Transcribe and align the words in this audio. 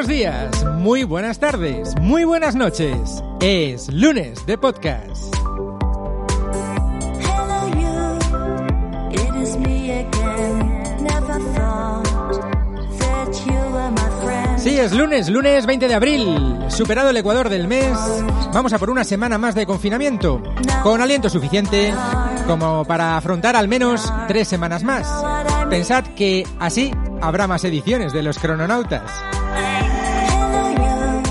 Buenos 0.00 0.06
días, 0.08 0.64
muy 0.78 1.04
buenas 1.04 1.38
tardes, 1.38 1.94
muy 2.00 2.24
buenas 2.24 2.54
noches. 2.54 3.22
Es 3.40 3.92
lunes 3.92 4.46
de 4.46 4.56
podcast. 4.56 5.39
Sí, 14.70 14.78
es 14.78 14.92
lunes, 14.92 15.28
lunes 15.28 15.66
20 15.66 15.88
de 15.88 15.94
abril. 15.94 16.58
Superado 16.68 17.10
el 17.10 17.16
ecuador 17.16 17.48
del 17.48 17.66
mes, 17.66 17.90
vamos 18.54 18.72
a 18.72 18.78
por 18.78 18.88
una 18.88 19.02
semana 19.02 19.36
más 19.36 19.56
de 19.56 19.66
confinamiento, 19.66 20.40
con 20.84 21.02
aliento 21.02 21.28
suficiente 21.28 21.92
como 22.46 22.84
para 22.84 23.16
afrontar 23.16 23.56
al 23.56 23.66
menos 23.66 24.12
tres 24.28 24.46
semanas 24.46 24.84
más. 24.84 25.08
Pensad 25.68 26.04
que 26.14 26.46
así 26.60 26.94
habrá 27.20 27.48
más 27.48 27.64
ediciones 27.64 28.12
de 28.12 28.22
los 28.22 28.38
crononautas. 28.38 29.10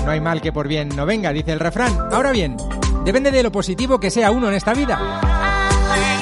No 0.04 0.10
hay 0.10 0.20
mal 0.20 0.42
que 0.42 0.52
por 0.52 0.68
bien 0.68 0.90
no 0.94 1.06
venga, 1.06 1.32
dice 1.32 1.52
el 1.52 1.60
refrán. 1.60 1.96
Ahora 2.12 2.32
bien, 2.32 2.58
depende 3.06 3.30
de 3.30 3.42
lo 3.42 3.50
positivo 3.50 3.98
que 3.98 4.10
sea 4.10 4.32
uno 4.32 4.48
en 4.50 4.54
esta 4.54 4.74
vida 4.74 5.18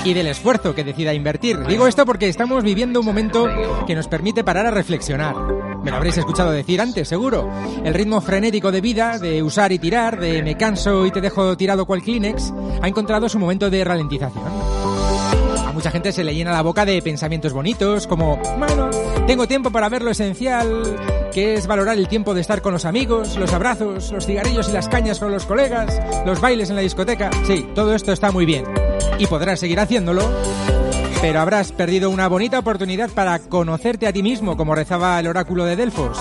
y 0.04 0.14
del 0.14 0.28
esfuerzo 0.28 0.72
que 0.72 0.84
decida 0.84 1.12
invertir. 1.14 1.66
Digo 1.66 1.88
esto 1.88 2.06
porque 2.06 2.28
estamos 2.28 2.62
viviendo 2.62 3.00
un 3.00 3.06
momento 3.06 3.48
que 3.88 3.96
nos 3.96 4.06
permite 4.06 4.44
parar 4.44 4.66
a 4.66 4.70
reflexionar. 4.70 5.67
Lo 5.90 5.96
habréis 5.96 6.18
escuchado 6.18 6.50
decir 6.50 6.80
antes, 6.80 7.08
seguro. 7.08 7.50
El 7.84 7.94
ritmo 7.94 8.20
frenético 8.20 8.70
de 8.70 8.80
vida, 8.80 9.18
de 9.18 9.42
usar 9.42 9.72
y 9.72 9.78
tirar, 9.78 10.20
de 10.20 10.42
me 10.42 10.56
canso 10.56 11.06
y 11.06 11.10
te 11.10 11.20
dejo 11.20 11.56
tirado 11.56 11.86
cual 11.86 12.02
Kleenex, 12.02 12.52
ha 12.82 12.88
encontrado 12.88 13.28
su 13.28 13.38
momento 13.38 13.70
de 13.70 13.84
ralentización. 13.84 14.44
A 15.66 15.72
mucha 15.72 15.90
gente 15.90 16.12
se 16.12 16.24
le 16.24 16.34
llena 16.34 16.52
la 16.52 16.62
boca 16.62 16.84
de 16.84 17.00
pensamientos 17.02 17.52
bonitos, 17.52 18.06
como, 18.06 18.36
bueno, 18.58 18.90
tengo 19.26 19.46
tiempo 19.46 19.70
para 19.70 19.88
ver 19.88 20.02
lo 20.02 20.10
esencial, 20.10 20.96
que 21.32 21.54
es 21.54 21.66
valorar 21.66 21.96
el 21.96 22.08
tiempo 22.08 22.34
de 22.34 22.40
estar 22.40 22.62
con 22.62 22.72
los 22.72 22.84
amigos, 22.84 23.36
los 23.36 23.52
abrazos, 23.52 24.12
los 24.12 24.26
cigarrillos 24.26 24.68
y 24.68 24.72
las 24.72 24.88
cañas 24.88 25.18
con 25.18 25.30
los 25.30 25.46
colegas, 25.46 26.00
los 26.26 26.40
bailes 26.40 26.70
en 26.70 26.76
la 26.76 26.82
discoteca. 26.82 27.30
Sí, 27.46 27.66
todo 27.74 27.94
esto 27.94 28.12
está 28.12 28.30
muy 28.30 28.44
bien. 28.44 28.64
Y 29.18 29.26
podrás 29.26 29.60
seguir 29.60 29.80
haciéndolo, 29.80 30.22
pero 31.20 31.40
habrás 31.40 31.72
perdido 31.72 32.10
una 32.10 32.28
bonita 32.28 32.58
oportunidad 32.58 33.10
para 33.10 33.38
conocerte 33.38 34.06
a 34.06 34.12
ti 34.12 34.22
mismo, 34.22 34.56
como 34.56 34.74
rezaba 34.74 35.18
el 35.18 35.26
oráculo 35.26 35.64
de 35.64 35.76
Delfos. 35.76 36.18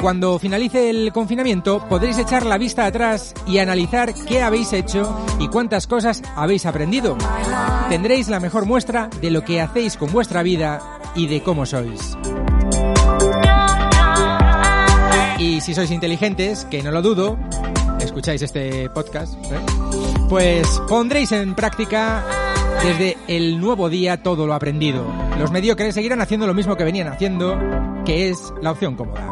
Cuando 0.00 0.36
finalice 0.40 0.90
el 0.90 1.12
confinamiento 1.12 1.86
podréis 1.88 2.18
echar 2.18 2.44
la 2.44 2.58
vista 2.58 2.86
atrás 2.86 3.34
y 3.46 3.58
analizar 3.58 4.12
qué 4.26 4.42
habéis 4.42 4.72
hecho 4.72 5.24
y 5.38 5.46
cuántas 5.46 5.86
cosas 5.86 6.22
habéis 6.34 6.66
aprendido. 6.66 7.16
Tendréis 7.88 8.28
la 8.28 8.40
mejor 8.40 8.66
muestra 8.66 9.08
de 9.20 9.30
lo 9.30 9.44
que 9.44 9.60
hacéis 9.60 9.96
con 9.96 10.10
vuestra 10.10 10.42
vida 10.42 10.80
y 11.14 11.28
de 11.28 11.42
cómo 11.42 11.66
sois. 11.66 12.16
Y 15.38 15.60
si 15.60 15.72
sois 15.72 15.90
inteligentes, 15.92 16.64
que 16.64 16.82
no 16.82 16.90
lo 16.90 17.00
dudo, 17.00 17.38
escucháis 18.00 18.42
este 18.42 18.90
podcast, 18.90 19.34
¿eh? 19.34 19.60
pues 20.28 20.80
pondréis 20.88 21.30
en 21.32 21.54
práctica 21.54 22.24
desde 22.82 23.16
el 23.28 23.60
nuevo 23.60 23.88
día 23.88 24.22
todo 24.22 24.46
lo 24.46 24.54
aprendido. 24.54 25.04
Los 25.38 25.52
mediocres 25.52 25.94
seguirán 25.94 26.20
haciendo 26.20 26.46
lo 26.46 26.54
mismo 26.54 26.76
que 26.76 26.84
venían 26.84 27.08
haciendo, 27.08 27.56
que 28.04 28.28
es 28.28 28.52
la 28.60 28.72
opción 28.72 28.96
cómoda. 28.96 29.24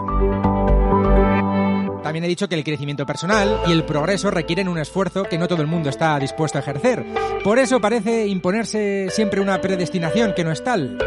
También 2.02 2.24
he 2.24 2.28
dicho 2.28 2.48
que 2.48 2.54
el 2.54 2.64
crecimiento 2.64 3.04
personal 3.04 3.60
y 3.66 3.72
el 3.72 3.84
progreso 3.84 4.30
requieren 4.30 4.68
un 4.68 4.78
esfuerzo 4.78 5.24
que 5.24 5.36
no 5.36 5.48
todo 5.48 5.62
el 5.62 5.68
mundo 5.68 5.90
está 5.90 6.18
dispuesto 6.18 6.58
a 6.58 6.60
ejercer. 6.60 7.04
Por 7.42 7.58
eso 7.58 7.80
parece 7.80 8.26
imponerse 8.26 9.08
siempre 9.10 9.40
una 9.40 9.60
predestinación 9.60 10.32
que 10.34 10.44
no 10.44 10.52
es 10.52 10.62
tal. 10.62 10.98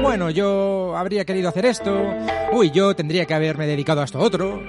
Bueno, 0.00 0.30
yo 0.30 0.96
habría 0.96 1.24
querido 1.24 1.48
hacer 1.48 1.66
esto. 1.66 2.02
Uy, 2.52 2.70
yo 2.70 2.94
tendría 2.94 3.26
que 3.26 3.34
haberme 3.34 3.66
dedicado 3.66 4.00
a 4.00 4.04
esto 4.04 4.18
otro. 4.18 4.62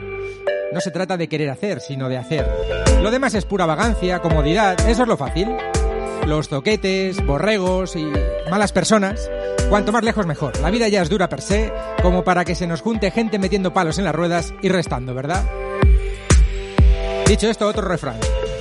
No 0.74 0.82
se 0.82 0.92
trata 0.92 1.18
de 1.18 1.28
querer 1.28 1.50
hacer, 1.50 1.82
sino 1.82 2.10
de 2.10 2.18
hacer. 2.18 2.48
Lo 3.02 3.12
demás 3.12 3.34
es 3.34 3.46
pura 3.46 3.66
vagancia, 3.66 4.20
comodidad, 4.20 4.80
eso 4.88 5.04
es 5.04 5.08
lo 5.08 5.18
fácil. 5.18 5.50
Los 6.26 6.50
toquetes, 6.50 7.26
borregos 7.26 7.96
y 7.96 8.12
malas 8.50 8.72
personas. 8.72 9.30
Cuanto 9.70 9.92
más 9.92 10.04
lejos 10.04 10.26
mejor. 10.26 10.60
La 10.60 10.70
vida 10.70 10.88
ya 10.88 11.02
es 11.02 11.10
dura 11.10 11.30
per 11.30 11.42
se, 11.42 11.72
como 12.02 12.24
para 12.24 12.46
que 12.46 12.56
se 12.56 12.68
nos 12.68 12.82
junte 12.82 13.12
gente 13.12 13.40
metiendo 13.40 13.74
palos 13.74 13.98
en 13.98 14.06
las 14.06 14.16
ruedas 14.16 14.54
y 14.62 14.70
restando, 14.70 15.14
¿verdad? 15.14 15.44
Dicho 17.28 17.50
esto, 17.50 17.68
otro 17.68 17.88
refrán. 17.88 18.18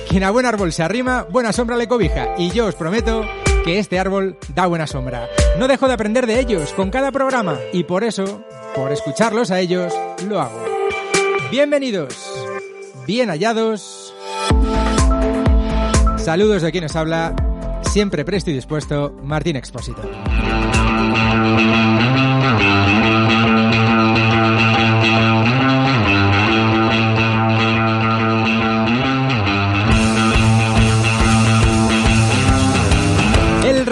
Quien 0.07 0.23
a 0.23 0.31
buen 0.31 0.45
árbol 0.45 0.73
se 0.73 0.83
arrima, 0.83 1.25
buena 1.29 1.53
sombra 1.53 1.75
le 1.75 1.87
cobija. 1.87 2.35
Y 2.37 2.51
yo 2.51 2.65
os 2.67 2.75
prometo 2.75 3.25
que 3.63 3.79
este 3.79 3.99
árbol 3.99 4.37
da 4.55 4.65
buena 4.65 4.87
sombra. 4.87 5.27
No 5.57 5.67
dejo 5.67 5.87
de 5.87 5.93
aprender 5.93 6.25
de 6.25 6.39
ellos 6.39 6.73
con 6.73 6.89
cada 6.89 7.11
programa 7.11 7.59
y 7.73 7.83
por 7.83 8.03
eso, 8.03 8.43
por 8.73 8.91
escucharlos 8.91 9.51
a 9.51 9.59
ellos, 9.59 9.93
lo 10.27 10.41
hago. 10.41 10.65
Bienvenidos, 11.51 12.15
bien 13.05 13.29
hallados. 13.29 14.13
Saludos 16.17 16.61
de 16.61 16.71
quien 16.71 16.85
os 16.85 16.95
habla, 16.95 17.35
siempre 17.91 18.23
presto 18.23 18.49
y 18.49 18.53
dispuesto, 18.53 19.13
Martín 19.21 19.57
Expósito. 19.57 20.01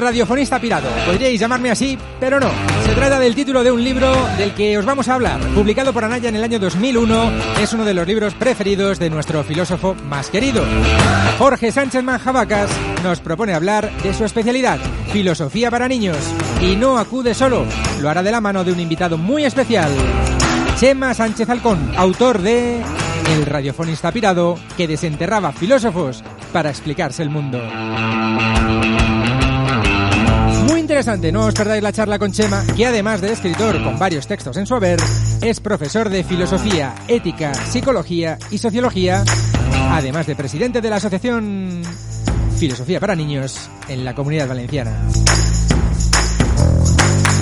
Radiofonista 0.09 0.59
pirado. 0.59 0.89
Podríais 1.05 1.39
llamarme 1.39 1.69
así, 1.69 1.95
pero 2.19 2.39
no. 2.39 2.49
Se 2.83 2.95
trata 2.95 3.19
del 3.19 3.35
título 3.35 3.63
de 3.63 3.71
un 3.71 3.83
libro 3.83 4.11
del 4.39 4.55
que 4.55 4.75
os 4.75 4.83
vamos 4.83 5.07
a 5.07 5.13
hablar. 5.13 5.39
Publicado 5.53 5.93
por 5.93 6.03
Anaya 6.03 6.29
en 6.29 6.35
el 6.35 6.43
año 6.43 6.57
2001, 6.57 7.31
es 7.61 7.73
uno 7.73 7.85
de 7.85 7.93
los 7.93 8.07
libros 8.07 8.33
preferidos 8.33 8.97
de 8.97 9.11
nuestro 9.11 9.43
filósofo 9.43 9.93
más 10.09 10.31
querido. 10.31 10.65
Jorge 11.37 11.71
Sánchez 11.71 12.03
Manjabacas 12.03 12.71
nos 13.03 13.19
propone 13.19 13.53
hablar 13.53 13.91
de 14.01 14.11
su 14.15 14.25
especialidad, 14.25 14.79
filosofía 15.13 15.69
para 15.69 15.87
niños. 15.87 16.17
Y 16.59 16.75
no 16.75 16.97
acude 16.97 17.35
solo, 17.35 17.65
lo 18.01 18.09
hará 18.09 18.23
de 18.23 18.31
la 18.31 18.41
mano 18.41 18.63
de 18.63 18.71
un 18.71 18.79
invitado 18.79 19.15
muy 19.15 19.45
especial. 19.45 19.91
Chema 20.79 21.13
Sánchez 21.13 21.47
Alcón, 21.51 21.93
autor 21.97 22.41
de 22.41 22.81
El 23.31 23.45
radiofonista 23.45 24.11
pirado 24.11 24.57
que 24.75 24.87
desenterraba 24.87 25.51
filósofos 25.51 26.23
para 26.51 26.71
explicarse 26.71 27.21
el 27.21 27.29
mundo. 27.29 27.59
Interesante, 30.89 31.31
no 31.31 31.45
os 31.45 31.53
perdáis 31.53 31.83
la 31.85 31.93
charla 31.93 32.17
con 32.17 32.31
Chema, 32.31 32.65
que 32.75 32.83
además 32.83 33.21
de 33.21 33.31
escritor 33.31 33.77
con 33.83 33.99
varios 33.99 34.25
textos 34.25 34.57
en 34.57 34.65
su 34.65 34.73
haber, 34.73 34.99
es 35.39 35.59
profesor 35.59 36.09
de 36.09 36.23
filosofía, 36.23 36.95
ética, 37.07 37.53
psicología 37.53 38.39
y 38.49 38.57
sociología, 38.57 39.23
además 39.91 40.25
de 40.25 40.35
presidente 40.35 40.81
de 40.81 40.89
la 40.89 40.95
asociación 40.95 41.83
Filosofía 42.57 42.99
para 42.99 43.15
Niños 43.15 43.69
en 43.87 44.03
la 44.03 44.15
Comunidad 44.15 44.47
Valenciana. 44.47 45.07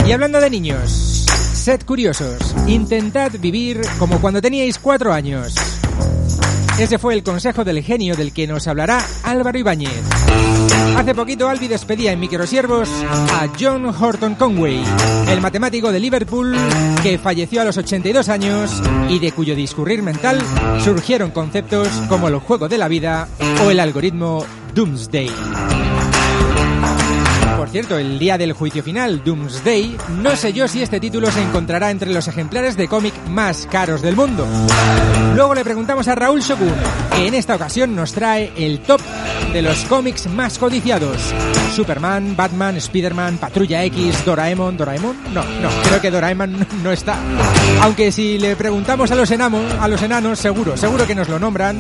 Y 0.06 0.12
hablando 0.12 0.42
de 0.42 0.50
niños, 0.50 0.92
sed 1.54 1.84
curiosos, 1.86 2.54
intentad 2.68 3.32
vivir 3.40 3.80
como 3.98 4.20
cuando 4.20 4.42
teníais 4.42 4.78
cuatro 4.78 5.14
años. 5.14 5.56
Ese 6.80 7.00
fue 7.00 7.16
el 7.16 7.24
consejo 7.24 7.64
del 7.64 7.82
genio 7.82 8.16
del 8.16 8.32
que 8.32 8.46
nos 8.46 8.68
hablará 8.68 9.04
Álvaro 9.24 9.58
Ibáñez. 9.58 10.04
Hace 10.96 11.16
poquito 11.16 11.50
Albi 11.50 11.68
despedía 11.68 12.12
en 12.12 12.20
Microsiervos 12.20 12.88
a 13.10 13.48
John 13.60 13.86
Horton 13.88 14.36
Conway, 14.36 14.84
el 15.30 15.42
matemático 15.42 15.92
de 15.92 16.00
Liverpool 16.00 16.56
que 17.02 17.18
falleció 17.18 17.62
a 17.62 17.66
los 17.66 17.78
82 17.78 18.30
años 18.30 18.82
y 19.10 19.18
de 19.18 19.32
cuyo 19.32 19.56
discurrir 19.56 20.04
mental 20.04 20.40
surgieron 20.84 21.32
conceptos 21.32 21.88
como 22.10 22.28
el 22.28 22.38
juego 22.38 22.70
de 22.70 22.78
la 22.78 22.88
vida 22.88 23.28
o 23.66 23.72
el 23.72 23.80
algoritmo 23.80 24.46
Doomsday. 24.76 25.32
Cierto, 27.72 27.98
el 27.98 28.18
día 28.18 28.38
del 28.38 28.54
juicio 28.54 28.82
final, 28.82 29.22
Doomsday, 29.24 29.98
no 30.22 30.36
sé 30.36 30.54
yo 30.54 30.68
si 30.68 30.82
este 30.82 31.00
título 31.00 31.30
se 31.32 31.42
encontrará 31.42 31.92
entre 31.92 32.12
los 32.12 32.28
ejemplares 32.28 32.78
de 32.78 32.88
cómic 32.88 33.14
más 33.28 33.68
caros 33.70 34.02
del 34.02 34.16
mundo. 34.16 34.48
Luego 35.36 35.54
le 35.54 35.64
preguntamos 35.64 36.08
a 36.08 36.16
Raúl 36.16 36.42
Shogun, 36.42 36.74
que 37.16 37.28
en 37.28 37.34
esta 37.34 37.56
ocasión 37.56 37.94
nos 37.96 38.14
trae 38.14 38.52
el 38.56 38.80
top 38.80 39.02
de 39.54 39.62
los 39.62 39.84
cómics 39.86 40.28
más 40.28 40.58
codiciados. 40.58 41.18
Superman, 41.76 42.36
Batman, 42.36 42.78
Spider-Man, 42.78 43.38
Patrulla 43.38 43.84
X, 43.84 44.26
Doraemon, 44.26 44.78
¿Doraemon? 44.78 45.16
No, 45.34 45.44
no, 45.44 45.70
creo 45.84 46.02
que 46.02 46.10
Doraemon 46.10 46.66
no 46.84 46.92
está. 46.92 47.18
Aunque 47.82 48.12
si 48.12 48.40
le 48.40 48.56
preguntamos 48.56 49.12
a 49.12 49.16
los 49.16 49.30
enanos, 49.30 49.74
a 49.80 49.88
los 49.88 50.02
enanos, 50.02 50.40
seguro, 50.40 50.78
seguro 50.78 51.06
que 51.06 51.14
nos 51.16 51.30
lo 51.30 51.38
nombran. 51.38 51.80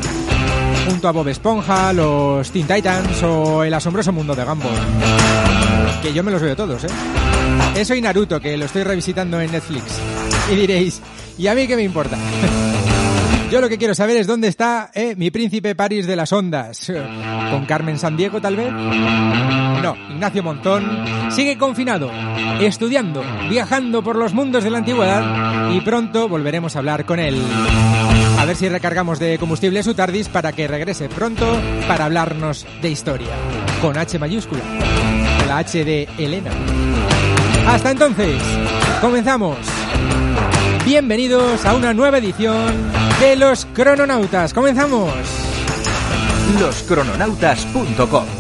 junto 0.88 1.08
a 1.08 1.12
Bob 1.12 1.28
Esponja, 1.30 1.92
los 1.94 2.52
Teen 2.52 2.68
Titans 2.68 3.24
o 3.24 3.64
el 3.64 3.74
asombroso 3.74 4.12
mundo 4.12 4.36
de 4.36 4.44
Gumball. 4.44 5.57
Yo 6.14 6.24
me 6.24 6.32
los 6.32 6.42
veo 6.42 6.56
todos, 6.56 6.84
¿eh? 6.84 6.88
Eso 7.76 7.94
y 7.96 8.02
Naruto, 8.02 8.40
que 8.40 8.58
lo 8.58 8.66
estoy 8.66 8.84
revisitando 8.84 9.40
en 9.40 9.52
Netflix. 9.52 9.84
Y 10.52 10.56
diréis, 10.56 11.02
¿y 11.38 11.48
a 11.48 11.56
mí 11.56 11.68
qué 11.68 11.76
me 11.76 11.84
importa? 11.84 12.18
Yo 13.52 13.62
lo 13.62 13.70
que 13.70 13.78
quiero 13.78 13.96
saber 13.96 14.18
es 14.18 14.28
dónde 14.28 14.50
está 14.50 14.92
eh, 14.94 15.16
mi 15.16 15.32
príncipe 15.32 15.74
París 15.74 16.06
de 16.06 16.18
las 16.18 16.34
ondas. 16.34 16.92
¿Con 17.50 17.66
Carmen 17.66 17.98
San 17.98 18.18
Diego 18.18 18.42
tal 18.42 18.58
vez? 18.58 18.72
No, 18.72 19.96
Ignacio 20.10 20.44
Montón 20.44 21.06
sigue 21.32 21.58
confinado, 21.58 22.12
estudiando, 22.60 23.24
viajando 23.50 24.04
por 24.04 24.18
los 24.18 24.34
mundos 24.34 24.66
de 24.66 24.70
la 24.70 24.80
antigüedad 24.80 25.72
y 25.72 25.80
pronto 25.80 26.28
volveremos 26.28 26.76
a 26.76 26.80
hablar 26.80 27.06
con 27.06 27.20
él. 27.20 27.42
A 28.38 28.46
ver 28.46 28.58
si 28.58 28.68
recargamos 28.68 29.18
de 29.18 29.38
combustible 29.38 29.82
su 29.82 29.94
tardis 29.94 30.28
para 30.28 30.52
que 30.52 30.68
regrese 30.68 31.08
pronto 31.08 31.58
para 31.88 32.06
hablarnos 32.06 32.66
de 32.82 32.90
historia. 32.90 33.32
Con 33.82 33.98
H 33.98 34.20
mayúscula. 34.20 34.62
La 35.48 35.60
H 35.60 35.86
de 35.86 36.10
Elena. 36.18 36.52
Hasta 37.68 37.92
entonces, 37.92 38.36
comenzamos. 39.00 39.58
Bienvenidos 40.86 41.66
a 41.66 41.74
una 41.74 41.94
nueva 41.94 42.18
edición 42.18 42.74
de 43.22 43.38
Los 43.38 43.66
Crononautas. 43.66 44.54
Comenzamos. 44.54 45.10
Loscrononautas.com 46.60 48.37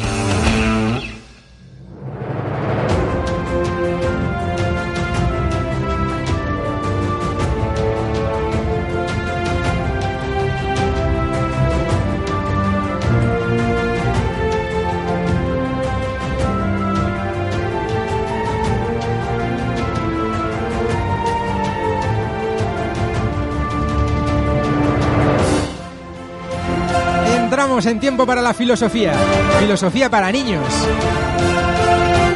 en 27.87 27.99
tiempo 27.99 28.25
para 28.25 28.41
la 28.41 28.53
filosofía. 28.53 29.13
Filosofía 29.59 30.09
para 30.09 30.31
niños. 30.31 30.63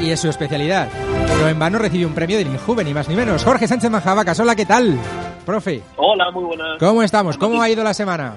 Y 0.01 0.09
es 0.09 0.19
su 0.19 0.29
especialidad. 0.29 0.87
No 1.41 1.47
en 1.47 1.59
vano 1.59 1.77
recibe 1.77 2.05
un 2.05 2.13
premio 2.13 2.37
del 2.37 2.47
Injuven, 2.47 2.87
ni 2.87 2.93
más 2.93 3.07
ni 3.07 3.15
menos. 3.15 3.43
Jorge 3.43 3.67
Sánchez 3.67 3.89
Manjabacas, 3.91 4.39
hola, 4.39 4.55
¿qué 4.55 4.65
tal? 4.65 4.97
Profe, 5.45 5.81
Hola, 5.97 6.29
muy 6.31 6.43
buenas. 6.43 6.77
¿cómo 6.79 7.03
estamos? 7.03 7.37
¿Cómo 7.37 7.61
ha 7.61 7.69
ido 7.69 7.83
la 7.83 7.93
semana? 7.93 8.35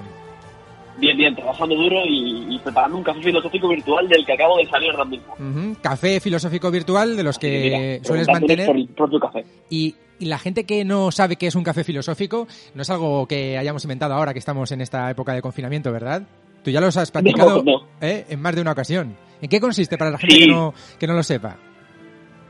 Bien, 0.97 1.17
bien, 1.17 1.35
trabajando 1.35 1.75
duro 1.75 1.97
y, 2.05 2.55
y 2.55 2.59
preparando 2.59 2.97
un 2.97 3.03
café 3.03 3.21
filosófico 3.21 3.67
virtual 3.67 4.07
del 4.07 4.25
que 4.25 4.33
acabo 4.33 4.57
de 4.57 4.65
salir 4.67 4.91
ahora 4.91 5.05
mismo. 5.05 5.33
Ujú, 5.33 5.75
Café 5.81 6.19
filosófico 6.21 6.71
virtual 6.71 7.17
de 7.17 7.23
los 7.23 7.37
que 7.37 7.99
Mira, 7.99 8.07
sueles 8.07 8.27
mantener. 8.27 8.65
por 8.67 8.77
el 8.77 8.87
propio 8.87 9.19
café. 9.19 9.45
Y, 9.69 9.95
y 10.19 10.25
la 10.25 10.39
gente 10.39 10.63
que 10.63 10.85
no 10.85 11.11
sabe 11.11 11.35
qué 11.35 11.47
es 11.47 11.55
un 11.55 11.63
café 11.63 11.83
filosófico 11.83 12.47
no 12.73 12.81
es 12.81 12.89
algo 12.89 13.27
que 13.27 13.57
hayamos 13.57 13.83
inventado 13.83 14.13
ahora 14.13 14.31
que 14.33 14.39
estamos 14.39 14.71
en 14.71 14.79
esta 14.81 15.09
época 15.11 15.33
de 15.33 15.41
confinamiento, 15.41 15.91
¿verdad? 15.91 16.23
Tú 16.65 16.71
ya 16.71 16.81
los 16.81 16.97
has 16.97 17.11
practicado 17.11 17.61
No, 17.63 17.79
no. 17.79 17.85
¿eh? 18.01 18.25
en 18.27 18.41
más 18.41 18.55
de 18.55 18.61
una 18.61 18.71
ocasión. 18.71 19.15
¿En 19.39 19.47
qué 19.47 19.59
consiste 19.61 19.97
para 19.99 20.09
la 20.09 20.17
gente 20.17 20.33
Sí. 20.33 20.45
que, 20.45 20.51
no, 20.51 20.73
que 20.99 21.05
no 21.05 21.13
lo 21.13 21.21
sepa? 21.21 21.55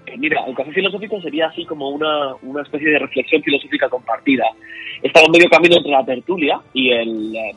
Eh, 0.07 0.15
Mira, 0.17 0.45
el 0.47 0.56
café 0.56 0.71
filosófico 0.71 1.19
sería 1.21 1.47
así 1.47 1.65
como 1.65 1.89
una, 1.89 2.33
una 2.44 2.62
especie 2.62 2.89
de 2.91 3.00
reflexión 3.00 3.44
filosófica 3.44 3.89
compartida. 3.89 4.45
Está 5.03 5.19
en 5.19 5.31
medio 5.31 5.50
camino 5.50 5.75
entre 5.75 5.91
la 5.91 6.06
tertulia 6.06 6.62
y 6.73 6.91
el, 6.91 7.35
eh, 7.35 7.51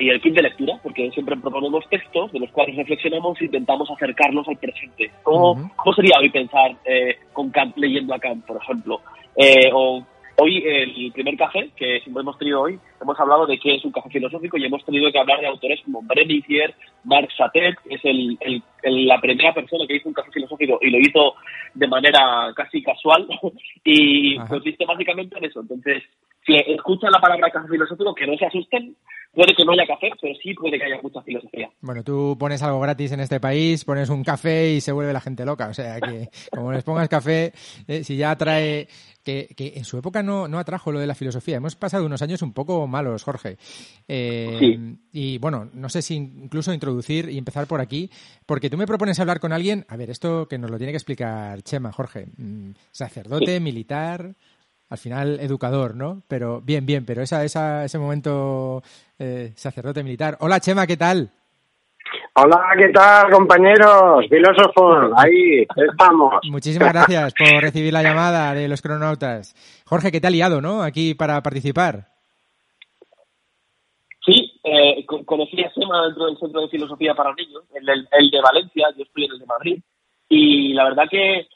y 0.00 0.08
el 0.08 0.20
kit 0.20 0.34
de 0.34 0.42
lectura, 0.42 0.74
porque 0.82 1.08
siempre 1.12 1.36
proponemos 1.36 1.84
textos 1.88 2.32
de 2.32 2.40
los 2.40 2.50
cuales 2.50 2.74
reflexionamos 2.74 3.40
e 3.40 3.44
intentamos 3.44 3.88
acercarlos 3.88 4.48
al 4.48 4.56
presente. 4.56 5.12
¿Cómo, 5.22 5.52
Ujú. 5.52 5.70
cómo 5.76 5.94
sería 5.94 6.18
hoy 6.18 6.30
pensar 6.30 6.72
eh, 6.84 7.18
con 7.32 7.50
Kant 7.50 7.76
leyendo 7.76 8.12
a 8.12 8.18
Kant, 8.18 8.44
por 8.44 8.56
ejemplo? 8.60 9.00
Eh, 9.36 9.70
o 9.72 10.02
hoy, 10.36 10.62
el 10.66 11.12
primer 11.12 11.36
café 11.36 11.70
que 11.76 12.02
hemos 12.06 12.38
tenido 12.38 12.60
hoy, 12.62 12.78
hemos 13.00 13.18
hablado 13.20 13.46
de 13.46 13.58
qué 13.58 13.74
es 13.74 13.84
un 13.84 13.92
café 13.92 14.08
filosófico 14.10 14.56
y 14.56 14.64
hemos 14.64 14.84
tenido 14.84 15.10
que 15.12 15.18
hablar 15.18 15.40
de 15.40 15.46
autores 15.46 15.80
como 15.84 16.02
Brenizier, 16.02 16.74
Marc 17.04 17.30
Satet, 17.36 17.76
que 17.88 17.94
es 17.96 18.04
el, 18.04 18.36
el- 18.40 18.62
el- 18.82 19.06
la 19.06 19.20
primera 19.20 19.52
persona 19.54 19.86
que 19.86 19.96
hizo 19.96 20.08
un 20.08 20.14
café 20.14 20.30
filosófico 20.32 20.78
y 20.80 20.90
lo 20.90 20.98
hizo 20.98 21.34
de 21.74 21.86
manera 21.88 22.52
casi 22.56 22.82
casual 22.82 23.26
y 23.84 24.36
Ajá. 24.38 24.48
consiste 24.48 24.84
básicamente 24.84 25.36
en 25.38 25.44
eso. 25.44 25.60
Entonces, 25.60 26.02
si 26.46 26.54
escuchan 26.54 27.12
la 27.12 27.20
palabra 27.20 27.50
café 27.50 27.68
filosófico, 27.68 28.14
que 28.14 28.26
no 28.26 28.36
se 28.36 28.46
asusten, 28.46 28.96
puede 29.32 29.54
que 29.54 29.64
no 29.64 29.72
haya 29.72 29.86
café, 29.86 30.10
pero 30.20 30.34
sí 30.42 30.54
puede 30.54 30.78
que 30.78 30.84
haya 30.84 31.00
mucha 31.02 31.22
filosofía. 31.22 31.70
Bueno, 31.80 32.02
tú 32.02 32.36
pones 32.38 32.62
algo 32.62 32.80
gratis 32.80 33.12
en 33.12 33.20
este 33.20 33.40
país, 33.40 33.84
pones 33.84 34.08
un 34.10 34.24
café 34.24 34.72
y 34.72 34.80
se 34.80 34.92
vuelve 34.92 35.12
la 35.12 35.20
gente 35.20 35.44
loca. 35.44 35.68
O 35.68 35.74
sea, 35.74 36.00
que 36.00 36.28
como 36.50 36.72
les 36.72 36.84
pongas 36.84 37.08
café, 37.08 37.52
eh, 37.86 38.04
si 38.04 38.16
ya 38.16 38.32
atrae... 38.32 38.88
Que, 39.24 39.54
que 39.56 39.74
en 39.76 39.84
su 39.84 39.96
época 39.98 40.20
no, 40.24 40.48
no 40.48 40.58
atrajo 40.58 40.90
lo 40.90 40.98
de 40.98 41.06
la 41.06 41.14
filosofía. 41.14 41.58
Hemos 41.58 41.76
pasado 41.76 42.04
unos 42.04 42.22
años 42.22 42.42
un 42.42 42.52
poco 42.52 42.88
malos, 42.88 43.22
Jorge. 43.22 43.56
Eh, 44.08 44.56
Sí. 44.58 44.98
Y 45.12 45.38
bueno, 45.38 45.70
no 45.72 45.88
sé 45.88 46.02
si 46.02 46.16
incluso 46.16 46.74
introducir 46.74 47.28
y 47.28 47.38
empezar 47.38 47.68
por 47.68 47.80
aquí, 47.80 48.10
porque 48.46 48.68
tú 48.68 48.76
me 48.76 48.84
propones 48.84 49.20
hablar 49.20 49.38
con 49.38 49.52
alguien... 49.52 49.86
A 49.88 49.96
ver, 49.96 50.10
esto 50.10 50.48
que 50.48 50.58
nos 50.58 50.72
lo 50.72 50.76
tiene 50.76 50.92
que 50.92 50.96
explicar 50.96 51.62
Chema, 51.62 51.92
Jorge. 51.92 52.26
Mm, 52.36 52.72
sacerdote, 52.90 53.60
militar... 53.60 54.34
Al 54.92 54.98
final, 54.98 55.40
educador, 55.40 55.94
¿no? 55.94 56.20
Pero 56.28 56.60
bien, 56.60 56.84
bien, 56.84 57.06
pero 57.06 57.22
esa, 57.22 57.42
esa, 57.44 57.82
ese 57.86 57.98
momento 57.98 58.82
eh, 59.18 59.52
sacerdote 59.56 60.02
militar. 60.02 60.36
Hola, 60.40 60.60
Chema, 60.60 60.86
¿qué 60.86 60.98
tal? 60.98 61.30
Hola, 62.34 62.60
¿qué 62.76 62.90
tal, 62.92 63.30
compañeros? 63.30 64.26
Filósofos, 64.28 65.12
ahí 65.16 65.66
estamos. 65.90 66.34
Muchísimas 66.50 66.92
gracias 66.92 67.32
por 67.32 67.62
recibir 67.62 67.90
la 67.90 68.02
llamada 68.02 68.52
de 68.52 68.68
los 68.68 68.82
cronautas. 68.82 69.54
Jorge, 69.86 70.12
¿qué 70.12 70.20
te 70.20 70.26
ha 70.26 70.30
liado, 70.30 70.60
no? 70.60 70.82
Aquí 70.82 71.14
para 71.14 71.42
participar. 71.42 72.08
Sí, 74.26 74.60
eh, 74.62 75.06
co- 75.06 75.24
conocí 75.24 75.58
a 75.64 75.72
Sema 75.72 76.04
dentro 76.04 76.26
del 76.26 76.36
Centro 76.36 76.60
de 76.60 76.68
Filosofía 76.68 77.14
para 77.14 77.32
Niños, 77.32 77.62
el, 77.74 77.88
el- 77.88 78.08
el 78.12 78.30
de 78.30 78.40
Valencia, 78.42 78.88
yo 78.94 79.04
estoy 79.04 79.24
en 79.24 79.32
el 79.32 79.38
de 79.38 79.46
Madrid, 79.46 79.82
y 80.28 80.74
la 80.74 80.84
verdad 80.84 81.04
que 81.10 81.46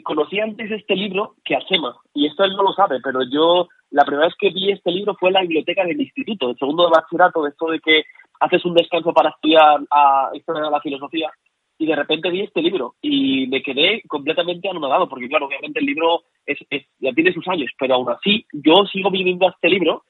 conocí 0.00 0.40
antes 0.40 0.70
este 0.70 0.96
libro 0.96 1.34
que 1.44 1.54
a 1.54 1.60
Sema, 1.68 1.94
y 2.14 2.26
esto 2.26 2.44
él 2.44 2.56
no 2.56 2.62
lo 2.62 2.72
sabe, 2.72 3.00
pero 3.02 3.20
yo 3.30 3.68
la 3.90 4.04
primera 4.04 4.26
vez 4.26 4.34
que 4.38 4.50
vi 4.50 4.70
este 4.70 4.90
libro 4.90 5.14
fue 5.20 5.28
en 5.28 5.34
la 5.34 5.40
biblioteca 5.42 5.84
del 5.84 6.00
instituto, 6.00 6.50
el 6.50 6.56
segundo 6.56 6.84
de 6.84 6.92
bachillerato, 6.96 7.42
de 7.42 7.50
esto 7.50 7.66
de 7.66 7.80
que 7.80 8.04
haces 8.40 8.64
un 8.64 8.74
descanso 8.74 9.12
para 9.12 9.28
estudiar 9.30 9.80
a 9.90 10.30
historia 10.32 10.62
de 10.62 10.70
la 10.70 10.80
filosofía, 10.80 11.30
y 11.78 11.86
de 11.86 11.96
repente 11.96 12.30
vi 12.30 12.42
este 12.42 12.62
libro 12.62 12.94
y 13.02 13.46
me 13.48 13.60
quedé 13.62 14.02
completamente 14.08 14.68
anonadado, 14.68 15.08
porque 15.08 15.28
claro, 15.28 15.46
obviamente 15.46 15.80
el 15.80 15.86
libro 15.86 16.22
es- 16.46 16.58
ya 16.98 17.12
tiene 17.12 17.32
sus 17.32 17.46
años, 17.48 17.70
pero 17.78 17.96
aún 17.96 18.08
así 18.08 18.46
yo 18.52 18.86
sigo 18.86 19.10
viviendo 19.10 19.48
este 19.48 19.68
libro 19.68 20.04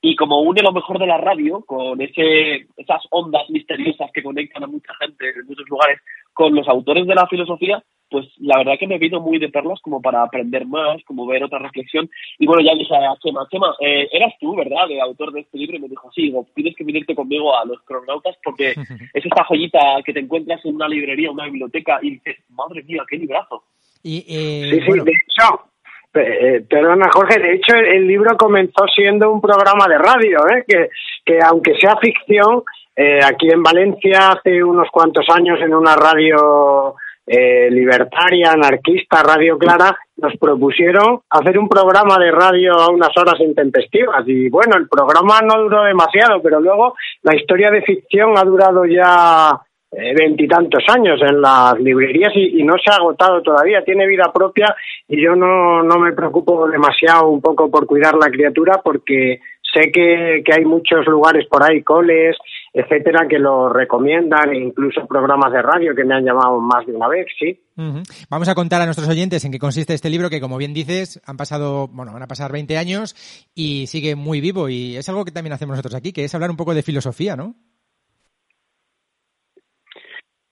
y 0.00 0.14
como 0.14 0.40
une 0.40 0.62
lo 0.62 0.72
mejor 0.72 0.98
de 0.98 1.06
la 1.06 1.18
radio 1.18 1.64
con 1.66 2.00
ese 2.00 2.66
esas 2.76 3.02
ondas 3.10 3.48
misteriosas 3.50 4.10
que 4.12 4.22
conectan 4.22 4.62
a 4.62 4.66
mucha 4.66 4.94
gente 5.00 5.30
en 5.30 5.46
muchos 5.46 5.68
lugares 5.68 6.00
con 6.32 6.54
los 6.54 6.68
autores 6.68 7.06
de 7.06 7.14
la 7.14 7.26
filosofía 7.26 7.82
pues 8.10 8.26
la 8.38 8.58
verdad 8.58 8.74
que 8.78 8.86
me 8.86 8.98
vino 8.98 9.20
muy 9.20 9.38
de 9.38 9.48
perlas 9.48 9.80
como 9.80 10.00
para 10.00 10.22
aprender 10.22 10.66
más 10.66 11.02
como 11.04 11.26
ver 11.26 11.42
otra 11.44 11.58
reflexión. 11.58 12.08
Y 12.38 12.46
bueno 12.46 12.62
ya 12.62 12.74
dije 12.74 12.94
a 12.94 13.16
Chema 13.22 13.46
Chema 13.50 13.74
eh, 13.80 14.08
eras 14.12 14.34
tú 14.40 14.54
verdad 14.54 14.90
el 14.90 15.00
autor 15.00 15.32
de 15.32 15.40
este 15.40 15.58
libro 15.58 15.76
y 15.76 15.80
me 15.80 15.88
dijo 15.88 16.10
sí 16.14 16.22
digo, 16.22 16.46
tienes 16.54 16.74
que 16.76 16.84
venirte 16.84 17.14
conmigo 17.14 17.56
a 17.56 17.64
los 17.64 17.80
cronautas 17.82 18.36
porque 18.42 18.70
es 19.14 19.24
esta 19.24 19.44
joyita 19.44 19.78
que 20.04 20.12
te 20.12 20.20
encuentras 20.20 20.64
en 20.64 20.74
una 20.76 20.88
librería 20.88 21.30
una 21.30 21.44
biblioteca 21.44 21.98
y 22.02 22.12
dices 22.12 22.36
madre 22.50 22.82
mía 22.84 23.02
qué 23.08 23.16
librazo 23.16 23.64
Y, 24.02 24.18
eh, 24.28 24.70
Sí, 24.70 24.80
sí, 24.80 24.86
bueno, 24.86 25.04
de 25.04 25.12
hecho, 25.12 25.60
eh, 26.14 26.64
perdona 26.68 27.08
Jorge, 27.12 27.40
de 27.40 27.54
hecho 27.54 27.74
el, 27.74 27.86
el 27.86 28.06
libro 28.06 28.36
comenzó 28.36 28.86
siendo 28.94 29.30
un 29.30 29.40
programa 29.40 29.86
de 29.88 29.98
radio, 29.98 30.38
¿eh? 30.48 30.64
que, 30.66 30.90
que 31.24 31.38
aunque 31.42 31.74
sea 31.76 31.96
ficción, 31.96 32.62
eh, 32.98 33.20
aquí 33.22 33.50
en 33.50 33.62
Valencia 33.62 34.30
hace 34.30 34.64
unos 34.64 34.88
cuantos 34.90 35.26
años 35.28 35.60
en 35.60 35.74
una 35.74 35.94
radio 35.96 36.94
eh, 37.26 37.68
libertaria, 37.70 38.52
anarquista, 38.52 39.22
Radio 39.22 39.58
Clara, 39.58 39.96
nos 40.16 40.36
propusieron 40.36 41.20
hacer 41.28 41.58
un 41.58 41.68
programa 41.68 42.18
de 42.18 42.30
radio 42.30 42.74
a 42.74 42.90
unas 42.90 43.10
horas 43.16 43.40
intempestivas. 43.40 44.22
Y 44.26 44.48
bueno, 44.48 44.76
el 44.76 44.88
programa 44.88 45.40
no 45.42 45.62
duró 45.62 45.82
demasiado, 45.82 46.40
pero 46.42 46.60
luego 46.60 46.94
la 47.22 47.34
historia 47.34 47.70
de 47.70 47.82
ficción 47.82 48.38
ha 48.38 48.44
durado 48.44 48.84
ya 48.86 49.60
eh, 49.92 50.14
veintitantos 50.14 50.84
años 50.88 51.20
en 51.22 51.40
las 51.40 51.78
librerías 51.80 52.32
y, 52.34 52.60
y 52.60 52.64
no 52.64 52.74
se 52.78 52.90
ha 52.90 52.96
agotado 52.96 53.42
todavía, 53.42 53.84
tiene 53.84 54.06
vida 54.06 54.32
propia 54.32 54.74
y 55.08 55.22
yo 55.22 55.34
no, 55.36 55.82
no 55.82 55.98
me 55.98 56.12
preocupo 56.12 56.68
demasiado 56.68 57.28
un 57.28 57.40
poco 57.40 57.70
por 57.70 57.86
cuidar 57.86 58.14
la 58.14 58.30
criatura 58.30 58.80
porque 58.82 59.40
sé 59.62 59.92
que, 59.92 60.42
que 60.44 60.52
hay 60.54 60.64
muchos 60.64 61.06
lugares 61.06 61.46
por 61.46 61.62
ahí, 61.62 61.82
coles, 61.82 62.36
etcétera, 62.78 63.26
que 63.26 63.38
lo 63.38 63.70
recomiendan, 63.70 64.52
e 64.52 64.58
incluso 64.58 65.06
programas 65.06 65.50
de 65.50 65.62
radio 65.62 65.94
que 65.94 66.04
me 66.04 66.14
han 66.14 66.26
llamado 66.26 66.60
más 66.60 66.84
de 66.84 66.92
una 66.92 67.08
vez, 67.08 67.26
sí. 67.38 67.58
vamos 68.28 68.50
a 68.50 68.54
contar 68.54 68.82
a 68.82 68.84
nuestros 68.84 69.08
oyentes 69.08 69.42
en 69.46 69.52
qué 69.52 69.58
consiste 69.58 69.94
este 69.94 70.10
libro 70.10 70.28
que, 70.28 70.42
como 70.42 70.58
bien 70.58 70.74
dices, 70.74 71.22
han 71.24 71.38
pasado, 71.38 71.88
bueno, 71.88 72.12
van 72.12 72.22
a 72.22 72.26
pasar 72.26 72.52
20 72.52 72.76
años 72.76 73.14
y 73.54 73.86
sigue 73.86 74.14
muy 74.14 74.42
vivo 74.42 74.68
y 74.68 74.96
es 74.96 75.08
algo 75.08 75.24
que 75.24 75.30
también 75.30 75.54
hacemos 75.54 75.72
nosotros 75.72 75.94
aquí, 75.94 76.12
que 76.12 76.24
es 76.24 76.34
hablar 76.34 76.50
un 76.50 76.58
poco 76.58 76.74
de 76.74 76.82
filosofía, 76.82 77.34
¿no? 77.34 77.54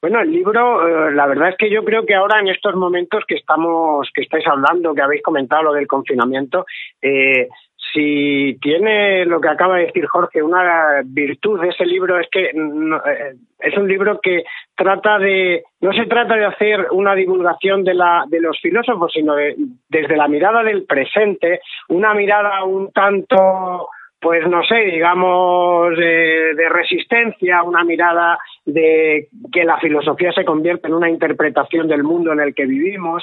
Bueno, 0.00 0.21
el 0.21 0.33
libro, 0.33 0.87
eh, 0.87 1.14
la 1.14 1.26
verdad 1.26 1.50
es 1.50 1.57
que 1.59 1.71
yo 1.71 1.85
creo 1.85 2.07
que 2.07 2.14
ahora 2.14 2.40
en 2.40 2.49
estos 2.49 2.75
momentos 2.75 3.23
que 3.28 3.35
estamos, 3.35 4.09
que 4.14 4.23
estáis 4.23 4.47
hablando, 4.47 4.95
que 4.95 5.02
habéis 5.02 5.23
comentado 5.23 5.62
lo 5.62 5.73
del 5.75 5.87
confinamiento, 5.87 6.64
eh, 7.02 7.49
si 7.94 8.58
tiene 8.60 9.24
lo 9.24 9.40
que 9.40 9.48
acaba 9.48 9.76
de 9.76 9.86
decir 9.86 10.06
Jorge, 10.06 10.42
una 10.42 11.00
virtud 11.04 11.60
de 11.60 11.68
ese 11.68 11.86
libro 11.86 12.18
es 12.18 12.26
que 12.30 12.46
eh, 12.46 13.34
es 13.60 13.76
un 13.76 13.86
libro 13.86 14.18
que 14.20 14.42
trata 14.74 15.18
de, 15.18 15.62
no 15.80 15.92
se 15.92 16.06
trata 16.06 16.34
de 16.34 16.46
hacer 16.46 16.88
una 16.90 17.14
divulgación 17.14 17.84
de, 17.84 17.94
la, 17.94 18.24
de 18.26 18.40
los 18.40 18.60
filósofos, 18.60 19.12
sino 19.12 19.36
de, 19.36 19.54
desde 19.88 20.16
la 20.16 20.26
mirada 20.26 20.64
del 20.64 20.84
presente, 20.84 21.60
una 21.88 22.12
mirada 22.14 22.64
un 22.64 22.90
tanto 22.90 23.88
pues 24.20 24.48
no 24.48 24.64
sé, 24.64 24.76
digamos, 24.76 25.98
de, 25.98 26.54
de, 26.54 26.68
resistencia, 26.70 27.62
una 27.62 27.84
mirada 27.84 28.38
de 28.64 29.28
que 29.52 29.64
la 29.64 29.78
filosofía 29.78 30.32
se 30.32 30.46
convierte 30.46 30.88
en 30.88 30.94
una 30.94 31.10
interpretación 31.10 31.88
del 31.88 32.04
mundo 32.04 32.32
en 32.32 32.40
el 32.40 32.54
que 32.54 32.64
vivimos, 32.64 33.22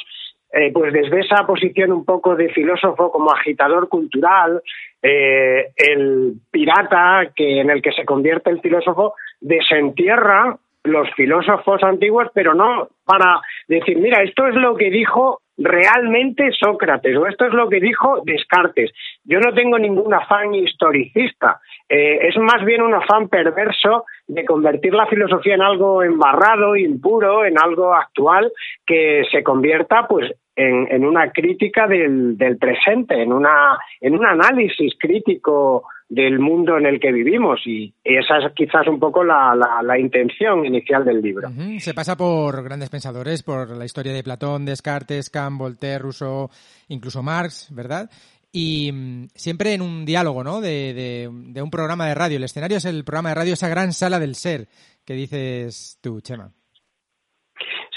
eh, 0.54 0.72
pues 0.74 0.92
desde 0.92 1.20
esa 1.22 1.46
posición 1.46 1.92
un 1.92 2.06
poco 2.06 2.36
de 2.36 2.50
filósofo 2.50 3.12
como 3.12 3.32
agitador 3.32 3.88
cultural, 3.88 4.62
eh, 5.02 5.72
el 5.76 6.34
pirata 6.52 7.32
que 7.36 7.62
en 7.62 7.70
el 7.70 7.82
que 7.82 7.92
se 7.94 8.06
convierte 8.06 8.50
el 8.50 8.62
filósofo 8.62 9.14
desentierra 9.40 10.58
los 10.84 11.10
filósofos 11.16 11.84
antiguos, 11.84 12.28
pero 12.34 12.54
no 12.54 12.90
para 13.06 13.40
decir, 13.68 13.98
mira, 13.98 14.24
esto 14.24 14.48
es 14.48 14.56
lo 14.56 14.76
que 14.76 14.90
dijo 14.90 15.42
realmente 15.58 16.50
Sócrates 16.52 17.16
o 17.18 17.28
esto 17.28 17.46
es 17.46 17.54
lo 17.54 17.70
que 17.70 17.80
dijo 17.80 18.22
Descartes. 18.26 18.92
Yo 19.24 19.40
no 19.40 19.54
tengo 19.54 19.78
ningún 19.78 20.14
afán 20.14 20.54
historicista, 20.56 21.60
eh, 21.88 22.28
es 22.28 22.38
más 22.38 22.66
bien 22.66 22.82
un 22.82 22.94
afán 22.94 23.30
perverso 23.30 24.06
de 24.32 24.46
convertir 24.46 24.94
la 24.94 25.08
filosofía 25.08 25.56
en 25.56 25.62
algo 25.62 26.02
embarrado, 26.04 26.78
impuro, 26.78 27.44
en 27.44 27.60
algo 27.60 27.94
actual 27.94 28.50
que 28.86 29.24
se 29.30 29.44
convierta 29.44 30.08
pues 30.08 30.32
en, 30.56 30.88
en 30.90 31.06
una 31.06 31.32
crítica 31.32 31.86
del, 31.86 32.38
del, 32.38 32.58
presente, 32.58 33.22
en, 33.22 33.34
una, 33.34 33.78
en 34.00 34.14
un 34.14 34.26
análisis 34.26 34.94
crítico 34.98 35.84
del 36.08 36.40
mundo 36.40 36.78
en 36.78 36.86
el 36.86 37.00
que 37.02 37.12
vivimos 37.12 37.60
y 37.66 37.94
esa 38.06 38.38
es 38.38 38.54
quizás 38.54 38.88
un 38.88 39.00
poco 39.00 39.22
la, 39.22 39.54
la, 39.84 40.00
intención 40.00 40.66
inicial 40.66 41.04
del 41.04 41.22
libro. 41.22 41.50
Se 41.80 41.94
pasa 41.94 42.16
por 42.16 42.64
grandes 42.64 42.90
pensadores, 42.90 43.44
por 43.44 43.70
la 43.76 43.86
historia 43.86 44.14
de 44.14 44.24
Platón, 44.24 44.66
Descartes, 44.66 45.30
Kant, 45.30 45.58
Voltaire, 45.58 46.00
Rousseau, 46.00 46.50
incluso 46.88 47.22
Marx, 47.22 47.70
¿verdad? 47.74 48.10
Y 48.52 48.92
mm, 48.92 49.28
siempre 49.36 49.74
en 49.74 49.82
un 49.82 50.06
diálogo, 50.06 50.44
¿no? 50.44 50.62
De, 50.62 50.94
de, 50.94 51.30
de, 51.32 51.62
un 51.62 51.72
programa 51.72 52.08
de 52.08 52.16
radio. 52.16 52.38
El 52.38 52.44
escenario 52.44 52.78
es 52.78 52.86
el 52.86 53.04
programa 53.04 53.30
de 53.30 53.36
radio, 53.36 53.54
esa 53.54 53.70
gran 53.70 53.94
sala 53.94 54.20
del 54.20 54.36
ser 54.36 54.68
que 55.06 55.14
dices 55.14 56.00
tú, 56.02 56.22
Chema. 56.22 56.52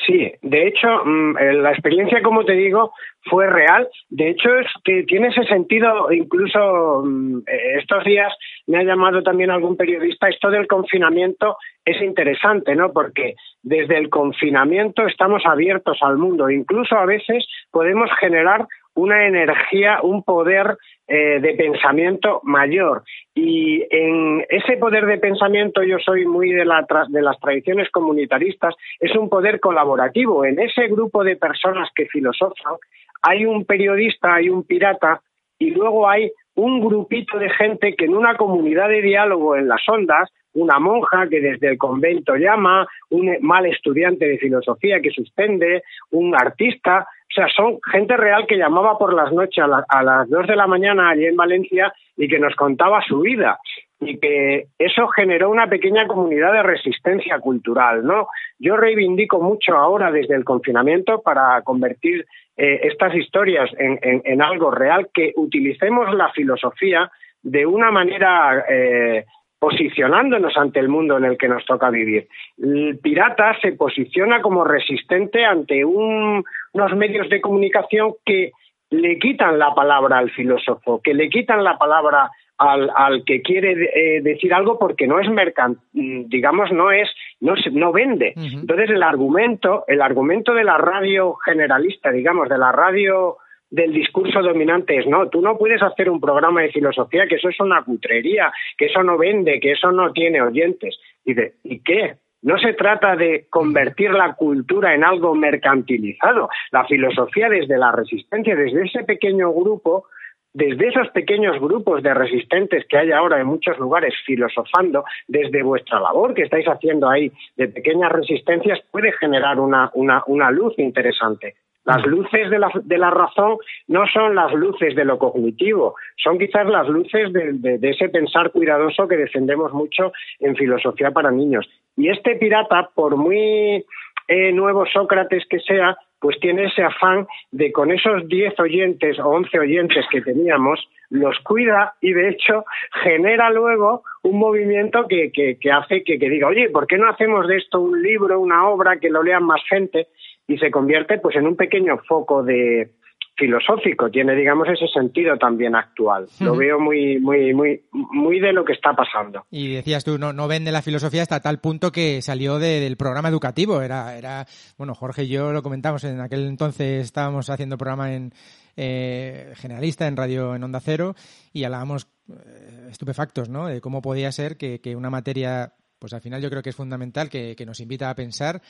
Sí, 0.06 0.32
de 0.42 0.68
hecho, 0.68 0.88
mm, 1.04 1.36
la 1.62 1.70
experiencia, 1.70 2.20
como 2.22 2.44
te 2.44 2.52
digo, 2.52 2.92
fue 3.30 3.48
real. 3.48 3.88
De 4.10 4.30
hecho, 4.30 4.54
es 4.58 4.66
que 4.84 5.04
tiene 5.04 5.28
ese 5.28 5.44
sentido, 5.44 6.12
incluso 6.12 7.02
mm, 7.04 7.38
estos 7.78 8.04
días 8.04 8.32
me 8.66 8.78
ha 8.78 8.82
llamado 8.82 9.22
también 9.22 9.50
algún 9.50 9.76
periodista, 9.76 10.28
esto 10.28 10.50
del 10.50 10.66
confinamiento 10.66 11.56
es 11.84 12.00
interesante, 12.02 12.74
¿no? 12.74 12.92
Porque 12.92 13.34
desde 13.62 13.96
el 13.96 14.10
confinamiento 14.10 15.06
estamos 15.06 15.42
abiertos 15.46 15.98
al 16.02 16.18
mundo. 16.18 16.50
Incluso 16.50 16.96
a 16.96 17.06
veces 17.06 17.46
podemos 17.70 18.10
generar 18.20 18.66
una 18.94 19.26
energía, 19.26 20.00
un 20.02 20.22
poder 20.22 20.78
eh, 21.06 21.40
de 21.40 21.54
pensamiento 21.54 22.40
mayor. 22.44 23.02
Y 23.34 23.84
en 23.90 24.44
ese 24.48 24.76
poder 24.76 25.06
de 25.06 25.18
pensamiento 25.18 25.82
yo 25.82 25.98
soy 25.98 26.26
muy 26.26 26.52
de, 26.52 26.64
la 26.64 26.86
de 27.08 27.22
las 27.22 27.38
tradiciones 27.40 27.90
comunitaristas, 27.90 28.74
es 29.00 29.14
un 29.16 29.28
poder 29.28 29.60
colaborativo. 29.60 30.44
En 30.44 30.58
ese 30.60 30.88
grupo 30.88 31.24
de 31.24 31.36
personas 31.36 31.88
que 31.94 32.06
filosofan 32.06 32.76
hay 33.22 33.44
un 33.44 33.64
periodista, 33.64 34.34
hay 34.34 34.48
un 34.48 34.64
pirata 34.64 35.20
y 35.58 35.70
luego 35.70 36.08
hay 36.08 36.30
un 36.54 36.80
grupito 36.80 37.38
de 37.38 37.50
gente 37.50 37.94
que 37.96 38.04
en 38.04 38.14
una 38.14 38.36
comunidad 38.36 38.88
de 38.88 39.02
diálogo 39.02 39.56
en 39.56 39.68
las 39.68 39.80
ondas 39.88 40.30
una 40.54 40.78
monja 40.78 41.28
que 41.28 41.40
desde 41.40 41.68
el 41.68 41.78
convento 41.78 42.36
llama, 42.36 42.86
un 43.10 43.36
mal 43.40 43.66
estudiante 43.66 44.26
de 44.26 44.38
filosofía 44.38 45.00
que 45.00 45.10
suspende, 45.10 45.82
un 46.10 46.34
artista, 46.34 47.06
o 47.34 47.40
sea, 47.40 47.48
son 47.48 47.80
gente 47.90 48.16
real 48.16 48.46
que 48.46 48.56
llamaba 48.56 48.96
por 48.96 49.12
las 49.12 49.32
noches 49.32 49.64
a, 49.64 49.66
la, 49.66 49.84
a 49.88 50.02
las 50.04 50.30
dos 50.30 50.46
de 50.46 50.54
la 50.54 50.68
mañana 50.68 51.10
allí 51.10 51.26
en 51.26 51.34
Valencia 51.34 51.92
y 52.16 52.28
que 52.28 52.38
nos 52.38 52.54
contaba 52.54 53.02
su 53.02 53.22
vida 53.22 53.58
y 53.98 54.18
que 54.18 54.66
eso 54.78 55.08
generó 55.08 55.50
una 55.50 55.66
pequeña 55.66 56.06
comunidad 56.06 56.52
de 56.52 56.62
resistencia 56.62 57.40
cultural, 57.40 58.04
¿no? 58.04 58.28
Yo 58.58 58.76
reivindico 58.76 59.40
mucho 59.40 59.74
ahora 59.76 60.12
desde 60.12 60.36
el 60.36 60.44
confinamiento 60.44 61.22
para 61.22 61.60
convertir 61.62 62.24
eh, 62.56 62.80
estas 62.84 63.14
historias 63.16 63.68
en, 63.78 64.40
algo 64.40 64.70
real, 64.70 65.08
que 65.12 65.32
utilicemos 65.34 66.14
la 66.14 66.30
filosofía 66.30 67.10
de 67.42 67.66
una 67.66 67.90
manera 67.90 68.64
eh, 68.68 69.24
posicionándonos 69.64 70.54
ante 70.58 70.78
el 70.78 70.90
mundo 70.90 71.16
en 71.16 71.24
el 71.24 71.38
que 71.38 71.48
nos 71.48 71.64
toca 71.64 71.88
vivir. 71.88 72.28
El 72.58 72.98
pirata 73.02 73.58
se 73.62 73.72
posiciona 73.72 74.42
como 74.42 74.62
resistente 74.62 75.46
ante 75.46 75.86
un, 75.86 76.44
unos 76.74 76.94
medios 76.94 77.30
de 77.30 77.40
comunicación 77.40 78.12
que 78.26 78.52
le 78.90 79.18
quitan 79.18 79.58
la 79.58 79.74
palabra 79.74 80.18
al 80.18 80.30
filósofo, 80.32 81.00
que 81.02 81.14
le 81.14 81.30
quitan 81.30 81.64
la 81.64 81.78
palabra 81.78 82.30
al, 82.58 82.90
al 82.94 83.24
que 83.24 83.40
quiere 83.40 83.72
eh, 83.72 84.20
decir 84.20 84.52
algo 84.52 84.78
porque 84.78 85.06
no 85.06 85.18
es 85.18 85.30
mercant, 85.30 85.78
digamos, 85.94 86.70
no 86.70 86.90
es, 86.92 87.08
no, 87.40 87.56
se, 87.56 87.70
no 87.70 87.90
vende. 87.90 88.34
Uh 88.36 88.40
-huh. 88.40 88.60
Entonces 88.60 88.90
el 88.90 89.02
argumento, 89.02 89.84
el 89.88 90.02
argumento 90.02 90.52
de 90.52 90.64
la 90.64 90.76
radio 90.76 91.36
generalista, 91.36 92.10
digamos, 92.10 92.50
de 92.50 92.58
la 92.58 92.70
radio 92.70 93.38
del 93.70 93.92
discurso 93.92 94.40
dominante 94.40 94.96
es 94.96 95.06
no, 95.06 95.28
tú 95.28 95.40
no 95.40 95.58
puedes 95.58 95.82
hacer 95.82 96.08
un 96.08 96.20
programa 96.20 96.62
de 96.62 96.70
filosofía, 96.70 97.26
que 97.26 97.36
eso 97.36 97.48
es 97.48 97.58
una 97.60 97.82
cutrería, 97.82 98.52
que 98.78 98.86
eso 98.86 99.02
no 99.02 99.18
vende, 99.18 99.60
que 99.60 99.72
eso 99.72 99.90
no 99.90 100.12
tiene 100.12 100.40
oyentes. 100.40 100.98
Y 101.24 101.34
de, 101.34 101.54
¿y 101.64 101.80
qué? 101.80 102.16
No 102.42 102.58
se 102.58 102.74
trata 102.74 103.16
de 103.16 103.46
convertir 103.48 104.10
la 104.10 104.34
cultura 104.34 104.94
en 104.94 105.02
algo 105.02 105.34
mercantilizado. 105.34 106.50
La 106.72 106.84
filosofía 106.84 107.48
desde 107.48 107.78
la 107.78 107.90
resistencia, 107.90 108.54
desde 108.54 108.84
ese 108.84 109.02
pequeño 109.02 109.50
grupo, 109.50 110.04
desde 110.52 110.88
esos 110.88 111.08
pequeños 111.08 111.58
grupos 111.58 112.02
de 112.02 112.14
resistentes 112.14 112.86
que 112.86 112.98
hay 112.98 113.10
ahora 113.10 113.40
en 113.40 113.46
muchos 113.46 113.78
lugares 113.78 114.14
filosofando, 114.24 115.04
desde 115.26 115.62
vuestra 115.62 115.98
labor 115.98 116.32
que 116.32 116.42
estáis 116.42 116.66
haciendo 116.66 117.08
ahí 117.08 117.32
de 117.56 117.68
pequeñas 117.68 118.12
resistencias, 118.12 118.78
puede 118.90 119.12
generar 119.12 119.58
una, 119.58 119.90
una, 119.94 120.22
una 120.26 120.50
luz 120.50 120.78
interesante. 120.78 121.54
Las 121.84 122.04
luces 122.06 122.50
de 122.50 122.58
la, 122.58 122.70
de 122.82 122.98
la, 122.98 123.10
razón 123.10 123.58
no 123.88 124.06
son 124.06 124.34
las 124.34 124.52
luces 124.52 124.94
de 124.94 125.04
lo 125.04 125.18
cognitivo, 125.18 125.94
son 126.16 126.38
quizás 126.38 126.66
las 126.66 126.88
luces 126.88 127.32
de, 127.32 127.52
de, 127.52 127.78
de, 127.78 127.90
ese 127.90 128.08
pensar 128.08 128.50
cuidadoso 128.52 129.06
que 129.06 129.16
defendemos 129.16 129.72
mucho 129.72 130.12
en 130.40 130.56
filosofía 130.56 131.10
para 131.10 131.30
niños. 131.30 131.68
Y 131.96 132.08
este 132.08 132.36
pirata, 132.36 132.90
por 132.94 133.16
muy 133.16 133.84
eh, 134.28 134.52
nuevo 134.52 134.86
Sócrates 134.86 135.44
que 135.48 135.60
sea, 135.60 135.96
pues 136.18 136.40
tiene 136.40 136.64
ese 136.64 136.82
afán 136.82 137.26
de 137.52 137.70
con 137.70 137.90
esos 137.90 138.26
10 138.26 138.58
oyentes 138.58 139.18
o 139.18 139.28
11 139.28 139.58
oyentes 139.58 140.06
que 140.10 140.22
teníamos, 140.22 140.88
los 141.10 141.38
cuida 141.40 141.94
y 142.00 142.14
de 142.14 142.30
hecho 142.30 142.64
genera 143.02 143.50
luego 143.50 144.02
un 144.22 144.38
movimiento 144.38 145.06
que, 145.06 145.30
que, 145.30 145.58
que 145.60 145.70
hace 145.70 146.02
que, 146.02 146.18
que 146.18 146.30
diga, 146.30 146.48
oye, 146.48 146.70
¿por 146.70 146.86
qué 146.86 146.96
no 146.96 147.10
hacemos 147.10 147.46
de 147.46 147.58
esto 147.58 147.78
un 147.78 148.00
libro, 148.02 148.40
una 148.40 148.66
obra, 148.66 148.96
que 148.96 149.10
lo 149.10 149.22
lean 149.22 149.44
más 149.44 149.60
gente? 149.68 150.08
Y 150.46 150.58
se 150.58 150.70
convierte 150.70 151.18
pues 151.18 151.36
en 151.36 151.46
un 151.46 151.56
pequeño 151.56 151.98
foco 152.06 152.42
de 152.42 152.92
filosófico. 153.36 154.10
Tiene 154.10 154.34
digamos 154.36 154.68
ese 154.68 154.86
sentido 154.88 155.36
también 155.36 155.74
actual. 155.74 156.24
Uh 156.24 156.26
-huh. 156.26 156.44
lo 156.44 156.56
veo 156.56 156.78
muy 156.78 157.18
muy 157.18 157.52
muy 157.52 157.82
muy 157.92 158.38
de 158.40 158.52
lo 158.52 158.64
que 158.64 158.72
está 158.72 158.94
pasando. 158.94 159.44
Y 159.50 159.74
decías 159.74 160.04
tú 160.04 160.18
no 160.18 160.32
no 160.32 160.46
vende 160.46 160.70
la 160.70 160.82
filosofía 160.82 161.22
hasta 161.22 161.40
tal 161.40 161.58
punto 161.58 161.90
que 161.90 162.22
salió 162.22 162.58
de, 162.58 162.80
del 162.80 162.96
programa 162.96 163.28
educativo. 163.28 163.82
Era 163.82 164.16
era 164.16 164.46
bueno 164.78 164.94
Jorge 164.94 165.24
y 165.24 165.28
yo 165.28 165.52
lo 165.52 165.62
comentamos 165.62 166.04
en 166.04 166.20
aquel 166.20 166.46
entonces 166.46 167.04
estábamos 167.04 167.50
haciendo 167.50 167.76
programa 167.76 168.14
en 168.14 168.32
eh, 168.76 169.52
generalista 169.56 170.06
en 170.06 170.16
radio 170.16 170.54
en 170.54 170.62
Onda 170.62 170.80
Cero 170.80 171.14
y 171.52 171.64
hablábamos 171.64 172.08
eh, 172.28 172.88
estupefactos 172.90 173.48
no 173.48 173.66
de 173.66 173.80
cómo 173.80 174.00
podía 174.00 174.30
ser 174.32 174.56
que, 174.56 174.80
que 174.80 174.96
una 174.96 175.10
materia 175.10 175.72
pues 175.98 176.12
al 176.12 176.20
final 176.20 176.42
yo 176.42 176.50
creo 176.50 176.62
que 176.62 176.70
es 176.70 176.76
fundamental 176.76 177.28
que, 177.30 177.54
que 177.56 177.66
nos 177.66 177.80
invita 177.80 178.10
a 178.10 178.14
pensar 178.14 178.60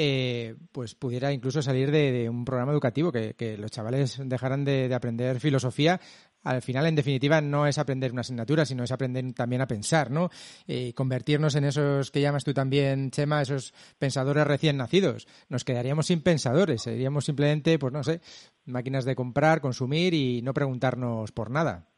eh, 0.00 0.54
pues 0.70 0.94
pudiera 0.94 1.32
incluso 1.32 1.60
salir 1.60 1.90
de, 1.90 2.30
un 2.30 2.44
programa 2.44 2.70
educativo, 2.70 3.10
que, 3.10 3.56
los 3.58 3.72
chavales 3.72 4.20
dejaran 4.24 4.64
de, 4.64 4.88
de, 4.88 4.94
aprender 4.94 5.40
filosofía. 5.40 5.98
Al 6.44 6.62
final, 6.62 6.86
en 6.86 6.94
definitiva, 6.94 7.40
no 7.40 7.66
es 7.66 7.78
aprender 7.78 8.12
una 8.12 8.20
asignatura, 8.20 8.64
sino 8.64 8.84
es 8.84 8.92
aprender 8.92 9.24
también 9.34 9.60
a 9.60 9.66
pensar, 9.66 10.12
¿no? 10.12 10.30
Y 10.68 10.92
convertirnos 10.92 11.56
en 11.56 11.64
esos 11.64 12.12
que 12.12 12.20
llamas 12.20 12.44
tú 12.44 12.54
también, 12.54 13.10
Chema, 13.10 13.42
esos 13.42 13.74
pensadores 13.98 14.46
recién 14.46 14.76
nacidos. 14.76 15.26
Nos 15.48 15.64
quedaríamos 15.64 16.06
sin 16.06 16.22
pensadores, 16.22 16.82
seríamos 16.82 17.24
simplemente, 17.24 17.76
pues 17.76 17.92
no 17.92 18.04
sé, 18.04 18.20
máquinas 18.66 19.04
de 19.04 19.16
comprar, 19.16 19.60
consumir 19.60 20.14
y 20.14 20.42
no 20.42 20.54
preguntarnos 20.54 21.32
por 21.32 21.50
nada. 21.50 21.88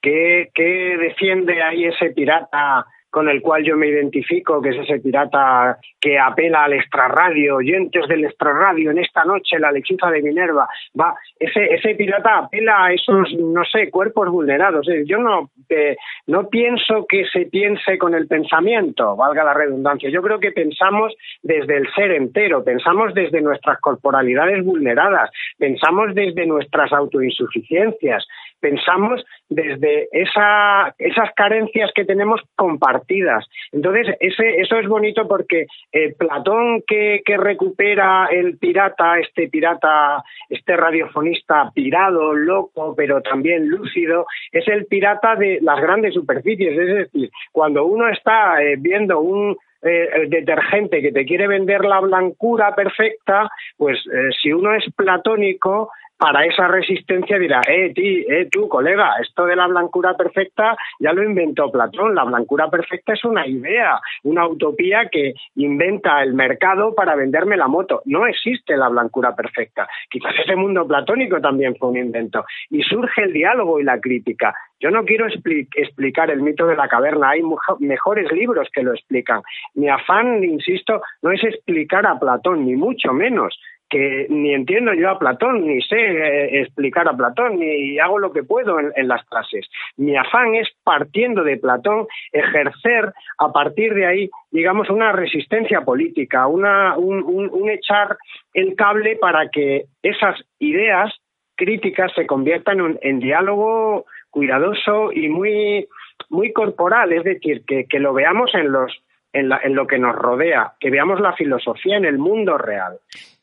¿Qué, 0.00 0.50
qué 0.54 0.96
defiende 0.98 1.62
ahí 1.62 1.84
ese 1.84 2.14
pirata 2.14 2.86
con 3.12 3.28
el 3.28 3.42
cual 3.42 3.62
yo 3.62 3.76
me 3.76 3.88
identifico, 3.88 4.62
que 4.62 4.70
es 4.70 4.76
ese 4.78 4.98
pirata 4.98 5.76
que 6.00 6.18
apela 6.18 6.64
al 6.64 6.72
extrarradio, 6.72 7.56
oyentes 7.56 8.08
del 8.08 8.24
extrarradio, 8.24 8.90
en 8.90 9.00
esta 9.00 9.22
noche 9.24 9.58
la 9.58 9.70
lechuza 9.70 10.10
de 10.10 10.22
Minerva, 10.22 10.66
va, 10.98 11.14
ese, 11.38 11.74
ese 11.74 11.94
pirata 11.94 12.38
apela 12.38 12.86
a 12.86 12.92
esos, 12.94 13.30
no 13.34 13.64
sé, 13.66 13.90
cuerpos 13.90 14.30
vulnerados. 14.30 14.86
Yo 15.04 15.18
no, 15.18 15.50
eh, 15.68 15.98
no 16.26 16.48
pienso 16.48 17.04
que 17.06 17.26
se 17.30 17.44
piense 17.50 17.98
con 17.98 18.14
el 18.14 18.26
pensamiento, 18.26 19.14
valga 19.14 19.44
la 19.44 19.52
redundancia. 19.52 20.08
Yo 20.08 20.22
creo 20.22 20.40
que 20.40 20.52
pensamos 20.52 21.14
desde 21.42 21.76
el 21.76 21.92
ser 21.92 22.12
entero, 22.12 22.64
pensamos 22.64 23.12
desde 23.12 23.42
nuestras 23.42 23.78
corporalidades 23.80 24.64
vulneradas, 24.64 25.30
pensamos 25.58 26.14
desde 26.14 26.46
nuestras 26.46 26.90
autoinsuficiencias, 26.94 28.26
pensamos 28.62 29.22
desde 29.48 30.08
esa, 30.12 30.94
esas 30.98 31.30
carencias 31.34 31.90
que 31.94 32.04
tenemos 32.04 32.40
compartidas. 32.56 33.44
Entonces, 33.72 34.16
ese, 34.20 34.60
eso 34.60 34.78
es 34.78 34.88
bonito 34.88 35.26
porque 35.28 35.66
eh, 35.92 36.14
Platón 36.16 36.82
que, 36.86 37.20
recupera 37.26 38.28
el 38.30 38.56
pirata, 38.58 39.18
este 39.18 39.48
pirata, 39.48 40.22
este 40.48 40.76
radiofonista 40.76 41.70
pirado, 41.74 42.34
loco, 42.34 42.94
pero 42.96 43.20
también 43.20 43.68
lúcido, 43.68 44.26
es 44.52 44.66
el 44.68 44.86
pirata 44.86 45.34
de 45.34 45.58
las 45.60 45.80
grandes 45.80 46.14
superficies. 46.14 46.78
Es 46.78 46.94
decir, 46.94 47.30
cuando 47.50 47.84
uno 47.84 48.08
está 48.08 48.62
eh, 48.62 48.76
viendo 48.78 49.20
un 49.20 49.56
eh, 49.82 50.26
detergente 50.28 51.02
que 51.02 51.10
te 51.10 51.24
quiere 51.24 51.48
vender 51.48 51.84
la 51.84 51.98
blancura 51.98 52.72
perfecta, 52.76 53.50
pues 53.76 53.98
si 54.40 54.52
uno 54.52 54.72
es 54.74 54.84
platónico, 54.94 55.90
para 56.22 56.44
esa 56.44 56.68
resistencia 56.68 57.36
dirá, 57.36 57.62
eh, 57.66 57.92
ti, 57.92 58.24
eh, 58.28 58.46
tú, 58.48 58.68
colega, 58.68 59.16
esto 59.20 59.44
de 59.44 59.56
la 59.56 59.66
blancura 59.66 60.14
perfecta 60.14 60.76
ya 61.00 61.12
lo 61.12 61.24
inventó 61.24 61.68
Platón. 61.68 62.14
La 62.14 62.22
blancura 62.22 62.70
perfecta 62.70 63.14
es 63.14 63.24
una 63.24 63.44
idea, 63.44 63.98
una 64.22 64.46
utopía 64.46 65.08
que 65.10 65.34
inventa 65.56 66.22
el 66.22 66.34
mercado 66.34 66.94
para 66.94 67.16
venderme 67.16 67.56
la 67.56 67.66
moto. 67.66 68.02
No 68.04 68.24
existe 68.28 68.76
la 68.76 68.88
blancura 68.88 69.34
perfecta. 69.34 69.88
Quizás 70.08 70.32
ese 70.44 70.54
mundo 70.54 70.86
platónico 70.86 71.40
también 71.40 71.74
fue 71.74 71.88
un 71.88 71.96
invento. 71.96 72.44
Y 72.70 72.82
surge 72.84 73.22
el 73.24 73.32
diálogo 73.32 73.80
y 73.80 73.82
la 73.82 73.98
crítica. 73.98 74.54
Yo 74.78 74.90
no 74.90 75.04
quiero 75.04 75.26
expli- 75.26 75.68
explicar 75.74 76.30
el 76.30 76.40
mito 76.40 76.66
de 76.68 76.76
la 76.76 76.86
caverna, 76.86 77.30
hay 77.30 77.42
mejores 77.80 78.30
libros 78.30 78.68
que 78.72 78.82
lo 78.84 78.92
explican. 78.92 79.42
Mi 79.74 79.88
afán, 79.88 80.44
insisto, 80.44 81.02
no 81.20 81.32
es 81.32 81.42
explicar 81.42 82.06
a 82.06 82.18
Platón, 82.18 82.64
ni 82.64 82.76
mucho 82.76 83.12
menos 83.12 83.58
que 83.92 84.26
ni 84.30 84.54
entiendo 84.54 84.94
yo 84.94 85.10
a 85.10 85.18
Platón, 85.18 85.66
ni 85.66 85.82
sé 85.82 85.96
eh, 86.00 86.62
explicar 86.62 87.06
a 87.08 87.12
Platón, 87.16 87.58
ni 87.58 87.98
hago 87.98 88.18
lo 88.18 88.32
que 88.32 88.42
puedo 88.42 88.80
en, 88.80 89.06
las 89.06 89.22
clases. 89.26 89.68
Mi 89.98 90.16
afán 90.16 90.54
es, 90.54 90.66
partiendo 90.82 91.44
de 91.44 91.58
Platón, 91.58 92.06
ejercer 92.32 93.12
a 93.38 93.52
partir 93.52 93.92
de 93.92 94.06
ahí, 94.06 94.30
digamos, 94.50 94.88
una 94.88 95.12
resistencia 95.12 95.82
política, 95.82 96.46
una, 96.46 96.96
un, 96.96 97.22
un- 97.22 97.50
un 97.52 97.68
echar 97.68 98.16
el 98.54 98.74
cable 98.76 99.16
para 99.16 99.48
que 99.50 99.84
esas 100.02 100.40
ideas 100.58 101.12
críticas 101.54 102.10
se 102.14 102.26
conviertan 102.26 102.80
en, 102.80 102.98
en 103.02 103.20
diálogo 103.20 104.06
cuidadoso 104.30 105.12
y 105.12 105.28
muy, 105.28 105.86
muy 106.30 106.50
corporal, 106.54 107.12
es 107.12 107.24
decir, 107.24 107.62
que, 107.66 107.84
que 107.84 107.98
lo 108.00 108.14
veamos 108.14 108.54
en, 108.54 108.72
los, 108.72 108.90
en, 109.34 109.50
la- 109.50 109.60
en 109.62 109.74
lo 109.74 109.86
que 109.86 109.98
nos 109.98 110.16
rodea, 110.16 110.72
que 110.80 110.88
veamos 110.90 111.20
la 111.20 111.34
filosofía 111.34 111.98
en 111.98 112.06
el 112.06 112.16
mundo 112.16 112.56
real. 112.56 112.94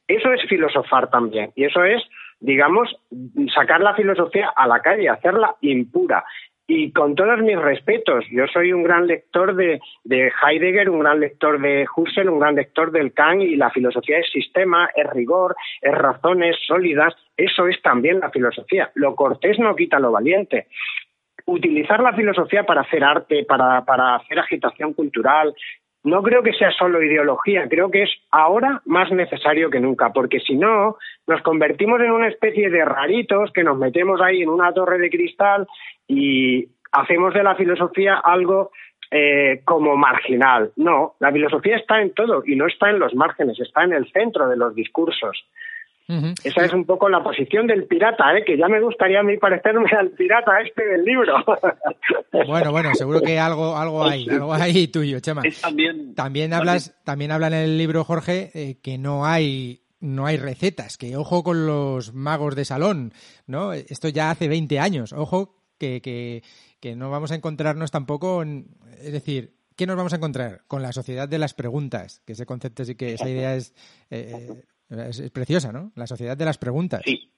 Eso 0.09 0.33
es 0.33 0.41
filosofar 0.49 1.11
también. 1.11 1.51
Y 1.55 1.65
eso 1.65 1.83
es, 1.83 2.01
digamos, 2.39 2.89
sacar 3.53 3.79
la 3.79 3.93
filosofía 3.93 4.51
a 4.55 4.67
la 4.67 4.81
calle, 4.81 5.07
hacerla 5.07 5.55
impura. 5.61 6.25
Y 6.65 6.91
con 6.91 7.13
todos 7.13 7.39
mis 7.41 7.59
respetos, 7.59 8.25
yo 8.31 8.47
soy 8.47 8.73
un 8.73 8.81
gran 8.81 9.05
lector 9.05 9.55
de, 9.55 9.79
de 10.03 10.31
Heidegger, 10.43 10.89
un 10.89 10.99
gran 10.99 11.19
lector 11.19 11.61
de 11.61 11.85
Husserl, 11.95 12.29
un 12.29 12.39
gran 12.39 12.55
lector 12.55 12.91
del 12.91 13.13
Kant, 13.13 13.43
y 13.43 13.55
la 13.55 13.69
filosofía 13.69 14.17
es 14.17 14.31
sistema, 14.31 14.89
es 14.95 15.07
rigor, 15.11 15.55
es 15.81 15.93
razones 15.93 16.55
sólidas. 16.65 17.13
Eso 17.37 17.67
es 17.67 17.79
también 17.83 18.19
la 18.19 18.31
filosofía. 18.31 18.89
Lo 18.95 19.15
cortés 19.15 19.59
no 19.59 19.75
quita 19.75 19.99
lo 19.99 20.11
valiente 20.11 20.67
utilizar 21.45 21.99
la 21.99 22.13
filosofía 22.13 22.63
para 22.63 22.81
hacer 22.81 23.03
arte, 23.03 23.43
para 23.43 24.15
hacer 24.15 24.37
agitación 24.37 24.93
cultural, 24.93 25.55
no 26.03 26.23
creo 26.23 26.43
que 26.43 26.53
sea 26.53 26.71
solo 26.71 27.03
ideología, 27.03 27.67
creo 27.69 27.91
que 27.91 28.03
es 28.03 28.09
ahora 28.31 28.81
más 28.85 29.11
necesario 29.11 29.69
que 29.69 29.79
nunca, 29.79 30.13
porque 30.13 30.39
si 30.39 30.55
no, 30.55 30.97
nos 31.27 31.41
convertimos 31.41 31.99
en 32.01 32.11
una 32.11 32.27
especie 32.27 32.69
de 32.69 32.85
raritos 32.85 33.51
que 33.53 33.63
nos 33.63 33.77
metemos 33.77 34.21
ahí 34.21 34.41
en 34.41 34.49
una 34.49 34.73
torre 34.73 34.97
de 34.97 35.09
cristal 35.09 35.67
y 36.07 36.69
hacemos 36.91 37.33
de 37.33 37.43
la 37.43 37.55
filosofía 37.55 38.15
algo 38.15 38.71
eh, 39.11 39.61
como 39.65 39.97
marginal. 39.97 40.71
No, 40.75 41.15
la 41.19 41.31
filosofía 41.31 41.77
está 41.77 42.01
en 42.01 42.13
todo 42.13 42.43
y 42.45 42.55
no 42.55 42.67
está 42.67 42.89
en 42.89 42.99
los 42.99 43.13
márgenes, 43.13 43.59
está 43.59 43.83
en 43.83 43.93
el 43.93 44.09
centro 44.11 44.47
de 44.47 44.55
los 44.55 44.75
discursos. 44.75 45.45
Esa 46.43 46.65
es 46.65 46.73
un 46.73 46.85
poco 46.85 47.07
la 47.07 47.23
posición 47.23 47.67
del 47.67 47.85
pirata, 47.85 48.35
¿eh? 48.35 48.43
que 48.43 48.57
ya 48.57 48.67
me 48.67 48.81
gustaría 48.81 49.19
a 49.19 49.23
mí 49.23 49.37
parecerme 49.37 49.89
al 49.97 50.09
pirata 50.09 50.59
este 50.61 50.83
del 50.85 51.03
libro. 51.05 51.35
Bueno, 52.47 52.71
bueno, 52.71 52.95
seguro 52.95 53.21
que 53.21 53.37
algo, 53.39 53.75
algo 53.77 54.03
hay, 54.03 54.27
algo 54.29 54.53
hay 54.53 54.87
tuyo, 54.87 55.19
Chema. 55.19 55.41
Es 55.43 55.61
también. 55.61 56.15
También 56.15 56.53
hablas, 56.53 56.95
también 57.03 57.31
habla 57.31 57.47
en 57.47 57.53
el 57.53 57.77
libro, 57.77 58.03
Jorge, 58.03 58.51
eh, 58.53 58.77
que 58.81 58.97
no 58.97 59.25
hay 59.25 59.81
no 59.99 60.25
hay 60.25 60.37
recetas, 60.37 60.97
que 60.97 61.17
ojo 61.17 61.43
con 61.43 61.65
los 61.67 62.13
magos 62.13 62.55
de 62.55 62.63
salón, 62.65 63.13
¿no? 63.47 63.73
Esto 63.73 64.07
ya 64.07 64.31
hace 64.31 64.47
20 64.47 64.79
años, 64.79 65.11
ojo 65.11 65.55
que, 65.77 66.01
que, 66.01 66.41
que 66.79 66.95
no 66.95 67.09
vamos 67.11 67.31
a 67.31 67.35
encontrarnos 67.35 67.91
tampoco, 67.91 68.41
en- 68.41 68.67
es 69.01 69.11
decir, 69.11 69.55
¿qué 69.75 69.85
nos 69.85 69.97
vamos 69.97 70.13
a 70.13 70.15
encontrar? 70.15 70.61
Con 70.67 70.81
la 70.81 70.93
sociedad 70.93 71.27
de 71.27 71.37
las 71.39 71.53
preguntas, 71.53 72.21
que 72.25 72.31
ese 72.33 72.45
concepto 72.45 72.85
sí 72.85 72.95
que, 72.95 73.13
esa 73.15 73.29
idea 73.29 73.55
es, 73.55 73.73
eh, 74.09 74.63
es, 74.89 75.19
es 75.19 75.31
preciosa, 75.31 75.71
¿no? 75.71 75.91
La 75.95 76.07
sociedad 76.07 76.37
de 76.37 76.45
las 76.45 76.57
preguntas. 76.57 77.01
Sí. 77.05 77.31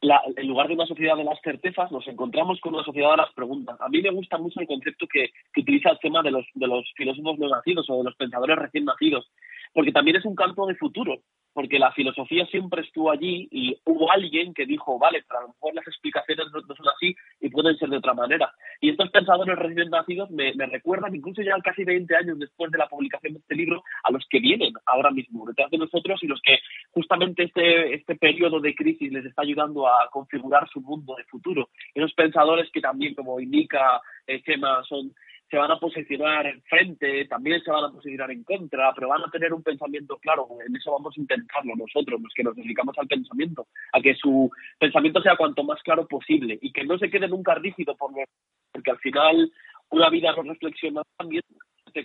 La- 0.00 0.20
en 0.36 0.48
lugar 0.48 0.66
de 0.66 0.74
una 0.74 0.86
sociedad 0.86 1.16
de 1.16 1.24
las 1.24 1.40
certezas, 1.42 1.92
nos 1.92 2.06
encontramos 2.08 2.60
con 2.60 2.74
una 2.74 2.82
sociedad 2.84 3.12
de 3.12 3.18
las 3.18 3.32
preguntas. 3.34 3.76
A 3.80 3.88
mí 3.88 4.02
me 4.02 4.10
gusta 4.10 4.36
mucho 4.38 4.60
el 4.60 4.66
concepto 4.66 5.06
que, 5.06 5.30
que 5.52 5.60
utiliza 5.60 5.90
el 5.90 5.98
tema 6.00 6.22
de 6.22 6.32
los, 6.32 6.44
de 6.54 6.66
los 6.66 6.84
filósofos 6.96 7.38
no 7.38 7.48
nacidos 7.48 7.88
o 7.88 7.98
de 7.98 8.04
los 8.04 8.16
pensadores 8.16 8.58
recién 8.58 8.84
nacidos, 8.84 9.30
porque 9.72 9.92
también 9.92 10.16
es 10.16 10.24
un 10.24 10.34
campo 10.34 10.66
de 10.66 10.74
futuro, 10.74 11.20
porque 11.52 11.78
la 11.78 11.92
filosofía 11.92 12.46
siempre 12.46 12.82
estuvo 12.82 13.10
allí 13.10 13.48
y 13.50 13.76
hubo 13.84 14.10
alguien 14.10 14.54
que 14.54 14.66
dijo, 14.66 14.98
vale, 14.98 15.22
pero 15.28 15.40
a 15.40 15.42
lo 15.42 15.48
mejor 15.48 15.74
las 15.74 15.86
explicaciones 15.86 16.46
no, 16.52 16.60
son 16.60 16.88
así 16.94 17.14
y 17.40 17.50
pueden 17.50 17.76
ser 17.76 17.90
de 17.90 17.98
otra 17.98 18.14
manera. 18.14 18.52
Y 18.80 18.90
estos 18.90 19.10
pensadores 19.10 19.58
recién 19.58 19.90
nacidos 19.90 20.30
me, 20.30 20.52
recuerdan, 20.66 21.14
incluso 21.14 21.42
ya 21.42 21.54
casi 21.62 21.84
20 21.84 22.16
años 22.16 22.38
después 22.38 22.70
de 22.70 22.78
la 22.78 22.88
publicación 22.88 23.34
de 23.34 23.40
este 23.40 23.54
libro, 23.54 23.82
a 24.04 24.12
los 24.12 24.26
que 24.28 24.40
vienen 24.40 24.72
ahora 24.86 25.10
mismo 25.10 25.46
detrás 25.46 25.70
de 25.70 25.78
nosotros 25.78 26.22
y 26.22 26.26
los 26.26 26.40
que 26.42 26.58
justamente 26.90 27.44
este, 27.44 27.94
este 27.94 28.16
periodo 28.16 28.60
de 28.60 28.74
crisis 28.74 29.12
les 29.12 29.26
está 29.26 29.42
ayudando 29.42 29.86
a 29.86 30.08
configurar 30.10 30.68
su 30.68 30.80
mundo 30.80 31.14
de 31.16 31.24
futuro. 31.24 31.68
Esos 31.94 32.14
pensadores 32.14 32.70
que 32.72 32.80
también, 32.80 33.14
como 33.14 33.40
indica 33.40 34.00
eh, 34.26 34.42
Chema, 34.42 34.82
son 34.84 35.12
se 35.52 35.58
van 35.58 35.70
a 35.70 35.78
posicionar 35.78 36.46
en 36.46 36.62
frente, 36.62 37.26
también 37.26 37.62
se 37.62 37.70
van 37.70 37.84
a 37.84 37.92
posicionar 37.92 38.30
en 38.30 38.42
contra, 38.42 38.90
pero 38.94 39.08
van 39.08 39.20
a 39.22 39.30
tener 39.30 39.52
un 39.52 39.62
pensamiento 39.62 40.16
claro. 40.16 40.48
En 40.66 40.74
eso 40.74 40.92
vamos 40.92 41.12
a 41.14 41.20
intentarlo 41.20 41.74
nosotros, 41.76 42.22
los 42.22 42.32
que 42.34 42.42
nos 42.42 42.56
dedicamos 42.56 42.96
al 42.96 43.06
pensamiento, 43.06 43.66
a 43.92 44.00
que 44.00 44.14
su 44.14 44.50
pensamiento 44.78 45.20
sea 45.20 45.36
cuanto 45.36 45.62
más 45.62 45.82
claro 45.82 46.08
posible 46.08 46.58
y 46.62 46.72
que 46.72 46.84
no 46.84 46.96
se 46.96 47.10
quede 47.10 47.28
nunca 47.28 47.54
rígido, 47.56 47.94
porque 47.98 48.90
al 48.90 48.98
final 49.00 49.52
una 49.90 50.08
vida 50.08 50.34
no 50.34 50.54
reflexiona 50.54 51.02
también 51.18 51.42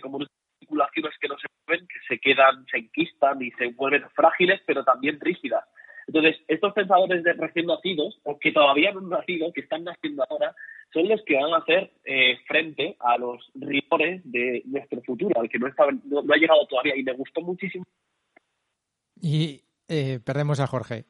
como 0.02 0.18
unas 0.18 0.28
articulaciones 0.52 1.14
que 1.18 1.28
no 1.28 1.38
se 1.38 1.46
mueven, 1.66 1.88
que 1.88 2.00
se 2.06 2.20
quedan, 2.20 2.66
se 2.70 2.76
enquistan 2.76 3.40
y 3.40 3.50
se 3.52 3.68
vuelven 3.68 4.04
frágiles, 4.10 4.60
pero 4.66 4.84
también 4.84 5.18
rígidas. 5.18 5.64
Entonces, 6.08 6.36
estos 6.48 6.72
pensadores 6.72 7.22
de 7.22 7.34
recién 7.34 7.66
nacidos, 7.66 8.18
o 8.24 8.38
que 8.38 8.50
todavía 8.50 8.90
no 8.92 8.98
han 9.00 9.08
nacido, 9.10 9.52
que 9.52 9.60
están 9.60 9.84
naciendo 9.84 10.24
ahora, 10.28 10.54
son 10.92 11.06
los 11.06 11.22
que 11.24 11.36
van 11.36 11.52
a 11.52 11.58
hacer 11.58 11.92
eh, 12.04 12.38
frente 12.46 12.96
a 12.98 13.18
los 13.18 13.50
rigores 13.54 14.22
de 14.24 14.62
nuestro 14.64 15.00
futuro, 15.02 15.38
al 15.40 15.48
que 15.50 15.58
no, 15.58 15.66
está, 15.68 15.84
no, 16.04 16.22
no 16.22 16.34
ha 16.34 16.36
llegado 16.38 16.66
todavía. 16.66 16.96
Y 16.96 17.02
me 17.04 17.12
gustó 17.12 17.42
muchísimo. 17.42 17.84
Y 19.20 19.62
eh, 19.88 20.18
perdemos 20.24 20.60
a 20.60 20.66
Jorge. 20.66 21.04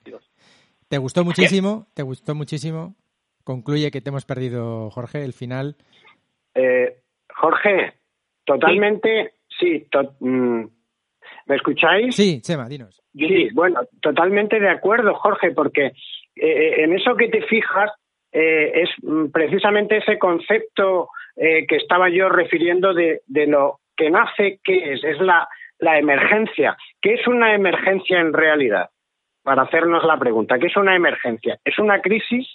¿Te 0.89 0.99
gustó 0.99 1.25
muchísimo? 1.25 1.87
¿Te 1.95 2.03
gustó 2.03 2.35
muchísimo? 2.35 2.97
Concluye 3.45 3.91
que 3.91 4.01
te 4.01 4.09
hemos 4.11 4.25
perdido, 4.25 4.91
Jorge, 4.91 5.23
el 5.25 5.33
final. 5.33 5.77
Eh, 6.55 7.03
Jorge, 7.37 7.95
totalmente, 8.45 9.35
sí, 9.61 9.87
to- 9.91 10.17
mm, 10.21 10.65
¿me 11.49 11.57
escucháis? 11.57 12.15
Sí, 12.15 12.41
Chema, 12.41 12.69
dinos. 12.69 13.03
Sí, 13.15 13.49
bueno, 13.53 13.81
totalmente 14.01 14.61
de 14.61 14.71
acuerdo, 14.71 15.15
Jorge, 15.15 15.51
porque 15.51 15.93
eh, 16.37 16.85
en 16.85 16.93
eso 16.95 17.17
que 17.17 17.29
te 17.29 17.43
fijas 17.43 17.91
eh, 18.31 18.83
es 18.83 18.91
precisamente 19.33 19.97
ese 19.97 20.19
concepto 20.19 21.09
eh, 21.35 21.67
que 21.67 21.77
estaba 21.77 22.09
yo 22.11 22.29
refiriendo 22.29 22.95
de, 22.95 23.23
de 23.27 23.47
lo 23.47 23.81
que 23.97 24.11
nace, 24.11 24.61
que 24.63 24.93
es? 24.93 25.03
Es 25.03 25.21
la, 25.21 25.49
la 25.79 25.99
emergencia. 25.99 26.77
¿Qué 27.01 27.15
es 27.15 27.27
una 27.27 27.55
emergencia 27.55 28.21
en 28.21 28.33
realidad? 28.33 28.91
Para 29.43 29.63
hacernos 29.63 30.05
la 30.05 30.19
pregunta, 30.19 30.59
¿qué 30.59 30.67
es 30.67 30.77
una 30.77 30.95
emergencia? 30.95 31.59
¿Es 31.65 31.79
una 31.79 32.01
crisis? 32.01 32.47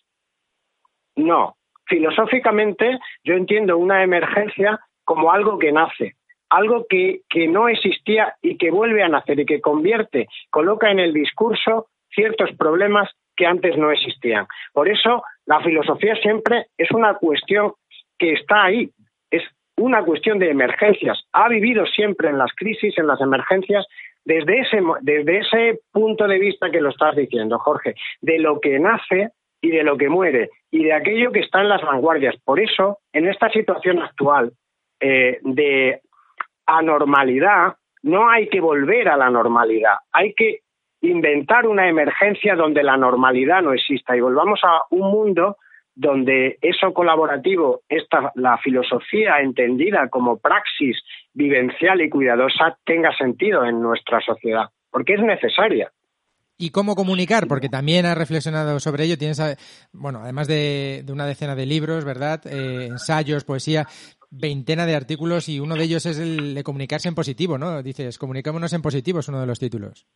No. 1.16 1.56
Filosóficamente, 1.86 3.00
yo 3.24 3.34
entiendo 3.34 3.78
una 3.78 4.04
emergencia 4.04 4.80
como 5.04 5.32
algo 5.32 5.58
que 5.58 5.72
nace, 5.72 6.16
algo 6.54 6.86
que, 6.88 7.22
que 7.30 7.48
no 7.48 7.68
existía 7.68 8.36
y 8.42 8.58
que 8.58 8.70
vuelve 8.70 9.02
a 9.02 9.10
nacer 9.10 9.40
y 9.40 9.46
que 9.46 9.60
convierte, 9.60 10.28
coloca 10.52 10.92
en 10.92 11.00
el 11.00 11.12
discurso 11.12 11.88
ciertos 12.14 12.52
problemas 12.58 13.10
que 13.36 13.48
antes 13.48 13.76
no 13.76 13.92
existían. 13.92 14.46
Por 14.72 14.88
eso 14.88 15.24
la 15.48 15.62
filosofía 15.62 16.16
siempre 16.18 16.68
es 16.78 16.92
una 16.92 17.16
cuestión 17.16 17.74
que 18.20 18.34
está 18.34 18.66
ahí, 18.66 18.92
es 19.32 19.42
una 19.78 20.04
cuestión 20.04 20.38
de 20.38 20.52
emergencias. 20.52 21.24
Ha 21.34 21.50
vivido 21.50 21.88
siempre 21.88 22.30
en 22.30 22.38
las 22.38 22.52
crisis, 22.56 22.96
en 23.00 23.08
las 23.08 23.20
emergencias, 23.20 23.88
desde 24.24 24.60
ese, 24.60 24.80
desde 25.02 25.40
ese 25.40 25.80
punto 25.92 26.28
de 26.28 26.38
vista 26.38 26.70
que 26.70 26.82
lo 26.82 26.90
estás 26.90 27.16
diciendo, 27.16 27.58
Jorge, 27.58 27.96
de 28.22 28.38
lo 28.38 28.60
que 28.60 28.78
nace 28.80 29.30
y 29.60 29.70
de 29.70 29.84
lo 29.84 29.98
que 29.98 30.08
muere 30.08 30.52
y 30.70 30.84
de 30.84 30.94
aquello 30.94 31.32
que 31.32 31.40
está 31.40 31.62
en 31.62 31.70
las 31.70 31.82
vanguardias. 31.82 32.36
Por 32.46 32.60
eso, 32.60 33.00
en 33.12 33.28
esta 33.28 33.50
situación 33.50 34.00
actual 34.04 34.52
eh, 35.00 35.40
de 35.42 36.00
anormalidad, 36.66 37.76
no 38.02 38.30
hay 38.30 38.50
que 38.50 38.62
volver 38.62 39.10
a 39.10 39.18
la 39.18 39.30
normalidad, 39.30 39.96
hay 40.12 40.34
que 40.34 40.60
inventar 41.02 41.68
una 41.68 41.90
emergencia 41.90 42.56
donde 42.56 42.84
la 42.84 42.98
normalidad 42.98 43.62
no 43.62 43.74
exista 43.74 44.16
y 44.16 44.22
volvamos 44.22 44.60
a 44.64 44.84
un 44.90 45.12
mundo 45.12 45.58
donde 45.96 46.58
eso 46.62 46.94
colaborativo, 46.94 47.82
esta, 47.88 48.32
la 48.36 48.58
filosofía 48.58 49.40
entendida 49.42 50.10
como 50.10 50.38
praxis 50.38 50.98
vivencial 51.34 52.02
y 52.02 52.10
cuidadosa 52.10 52.78
tenga 52.86 53.16
sentido 53.16 53.64
en 53.66 53.82
nuestra 53.82 54.20
sociedad, 54.22 54.70
porque 54.90 55.14
es 55.14 55.22
necesaria. 55.22 55.92
¿Y 56.58 56.70
cómo 56.70 56.96
comunicar? 56.96 57.48
Porque 57.48 57.68
también 57.68 58.06
has 58.06 58.18
reflexionado 58.18 58.80
sobre 58.80 59.06
ello. 59.06 59.18
Tienes, 59.18 59.42
bueno, 59.92 60.20
además 60.24 60.48
de, 60.48 61.04
una 61.10 61.26
decena 61.26 61.56
de 61.56 61.66
libros, 61.66 62.06
¿verdad? 62.06 62.46
Eh, 62.46 62.86
ensayos, 62.86 63.44
poesía, 63.44 63.88
veintena 64.34 64.86
de 64.86 64.96
artículos 64.96 65.48
y 65.50 65.60
uno 65.60 65.76
de 65.76 65.84
ellos 65.84 66.06
es 66.06 66.20
el 66.20 66.56
de 66.56 66.64
comunicarse 66.64 67.08
en 67.08 67.16
positivo, 67.16 67.58
¿no? 67.58 67.84
Dices, 67.84 68.18
comunicémonos 68.18 68.74
en 68.74 68.82
positivo 68.82 69.20
es 69.20 69.28
uno 69.30 69.42
de 69.42 69.48
los 69.48 69.60
títulos. 69.60 70.08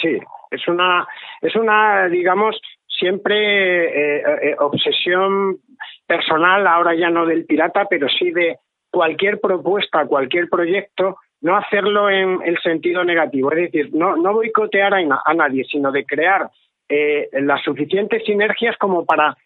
Sí, 0.00 0.18
es 0.50 0.68
una, 0.68 1.06
es 1.40 1.54
una, 1.56 2.08
digamos, 2.08 2.60
siempre 2.86 4.16
eh, 4.18 4.22
eh, 4.42 4.56
obsesión 4.58 5.58
personal, 6.06 6.66
ahora 6.66 6.94
ya 6.94 7.08
no 7.08 7.24
del 7.24 7.46
pirata, 7.46 7.86
pero 7.88 8.08
sí 8.08 8.30
de 8.32 8.58
cualquier 8.90 9.40
propuesta, 9.40 10.06
cualquier 10.06 10.48
proyecto, 10.48 11.16
no 11.40 11.56
hacerlo 11.56 12.10
en 12.10 12.40
el 12.44 12.58
sentido 12.60 13.02
negativo, 13.04 13.50
es 13.52 13.72
decir, 13.72 13.90
no, 13.94 14.16
no 14.16 14.32
boicotear 14.34 14.94
a, 14.94 15.34
nadie, 15.34 15.64
sino 15.64 15.90
de 15.90 16.04
crear 16.04 16.50
eh, 16.88 17.28
las 17.32 17.62
suficientes 17.62 18.22
sinergias 18.24 18.76
como 18.76 19.04
para 19.04 19.36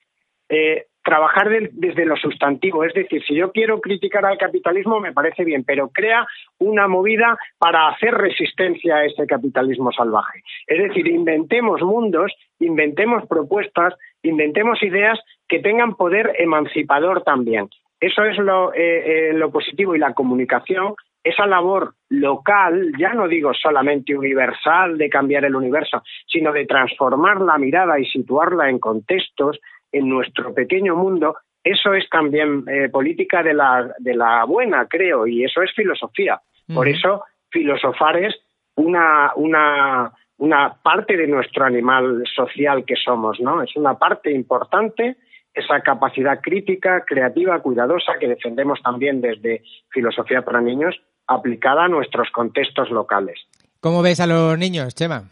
eh, 0.48 0.86
trabajar 1.06 1.48
desde 1.70 2.04
lo 2.04 2.16
sustantivo. 2.16 2.82
Es 2.82 2.92
decir, 2.92 3.22
si 3.24 3.36
yo 3.36 3.52
quiero 3.52 3.80
criticar 3.80 4.26
al 4.26 4.36
capitalismo, 4.36 4.98
me 4.98 5.12
parece 5.12 5.44
bien, 5.44 5.62
pero 5.62 5.88
crea 5.88 6.26
una 6.58 6.88
movida 6.88 7.38
para 7.58 7.88
hacer 7.88 8.12
resistencia 8.12 8.96
a 8.96 9.04
ese 9.04 9.24
capitalismo 9.24 9.92
salvaje. 9.92 10.42
Es 10.66 10.82
decir, 10.82 11.06
inventemos 11.06 11.80
mundos, 11.80 12.32
inventemos 12.58 13.24
propuestas, 13.28 13.94
inventemos 14.22 14.82
ideas 14.82 15.20
que 15.48 15.60
tengan 15.60 15.94
poder 15.94 16.32
emancipador 16.40 17.22
también. 17.22 17.68
Eso 18.00 18.24
es 18.24 18.36
lo, 18.38 18.74
eh, 18.74 19.28
eh, 19.28 19.32
lo 19.32 19.52
positivo 19.52 19.94
y 19.94 20.00
la 20.00 20.12
comunicación 20.12 20.96
esa 21.26 21.44
labor 21.44 21.94
local, 22.08 22.92
ya 23.00 23.12
no 23.12 23.26
digo 23.26 23.52
solamente 23.52 24.16
universal 24.16 24.96
de 24.96 25.08
cambiar 25.08 25.44
el 25.44 25.56
universo, 25.56 26.04
sino 26.24 26.52
de 26.52 26.66
transformar 26.66 27.40
la 27.40 27.58
mirada 27.58 27.98
y 27.98 28.04
situarla 28.04 28.70
en 28.70 28.78
contextos, 28.78 29.58
en 29.92 30.08
nuestro 30.08 30.52
pequeño 30.54 30.96
mundo, 30.96 31.36
eso 31.62 31.94
es 31.94 32.08
también 32.08 32.64
eh, 32.68 32.88
política 32.88 33.42
de 33.42 33.54
la, 33.54 33.92
de 33.98 34.14
la 34.14 34.44
buena, 34.44 34.86
creo, 34.86 35.26
y 35.26 35.44
eso 35.44 35.62
es 35.62 35.72
filosofía. 35.74 36.40
Por 36.72 36.88
eso, 36.88 37.22
filosofar 37.50 38.16
es 38.18 38.34
una, 38.74 39.32
una, 39.36 40.12
una 40.38 40.74
parte 40.82 41.16
de 41.16 41.28
nuestro 41.28 41.64
animal 41.64 42.24
social 42.34 42.84
que 42.84 42.96
somos, 42.96 43.38
¿no? 43.40 43.62
Es 43.62 43.74
una 43.76 43.94
parte 43.94 44.32
importante 44.32 45.16
esa 45.56 45.80
capacidad 45.80 46.40
crítica, 46.40 47.02
creativa, 47.06 47.58
cuidadosa 47.60 48.12
que 48.20 48.28
defendemos 48.28 48.78
también 48.82 49.22
desde 49.22 49.62
Filosofía 49.90 50.42
para 50.42 50.60
Niños, 50.60 50.94
aplicada 51.26 51.84
a 51.84 51.88
nuestros 51.88 52.30
contextos 52.30 52.90
locales. 52.90 53.40
¿Cómo 53.80 54.02
ves 54.02 54.20
a 54.20 54.26
los 54.26 54.58
niños, 54.58 54.94
Chema? 54.94 55.30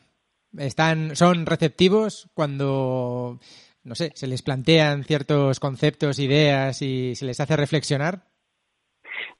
¿Están, 0.57 1.15
¿Son 1.15 1.45
receptivos 1.47 2.31
cuando 2.33 3.39
no 3.85 3.95
sé, 3.95 4.11
se 4.15 4.27
les 4.27 4.43
plantean 4.43 5.05
ciertos 5.05 5.61
conceptos, 5.61 6.19
ideas 6.19 6.81
y 6.83 7.15
se 7.15 7.27
les 7.27 7.41
hace 7.41 7.57
reflexionar? 7.57 8.21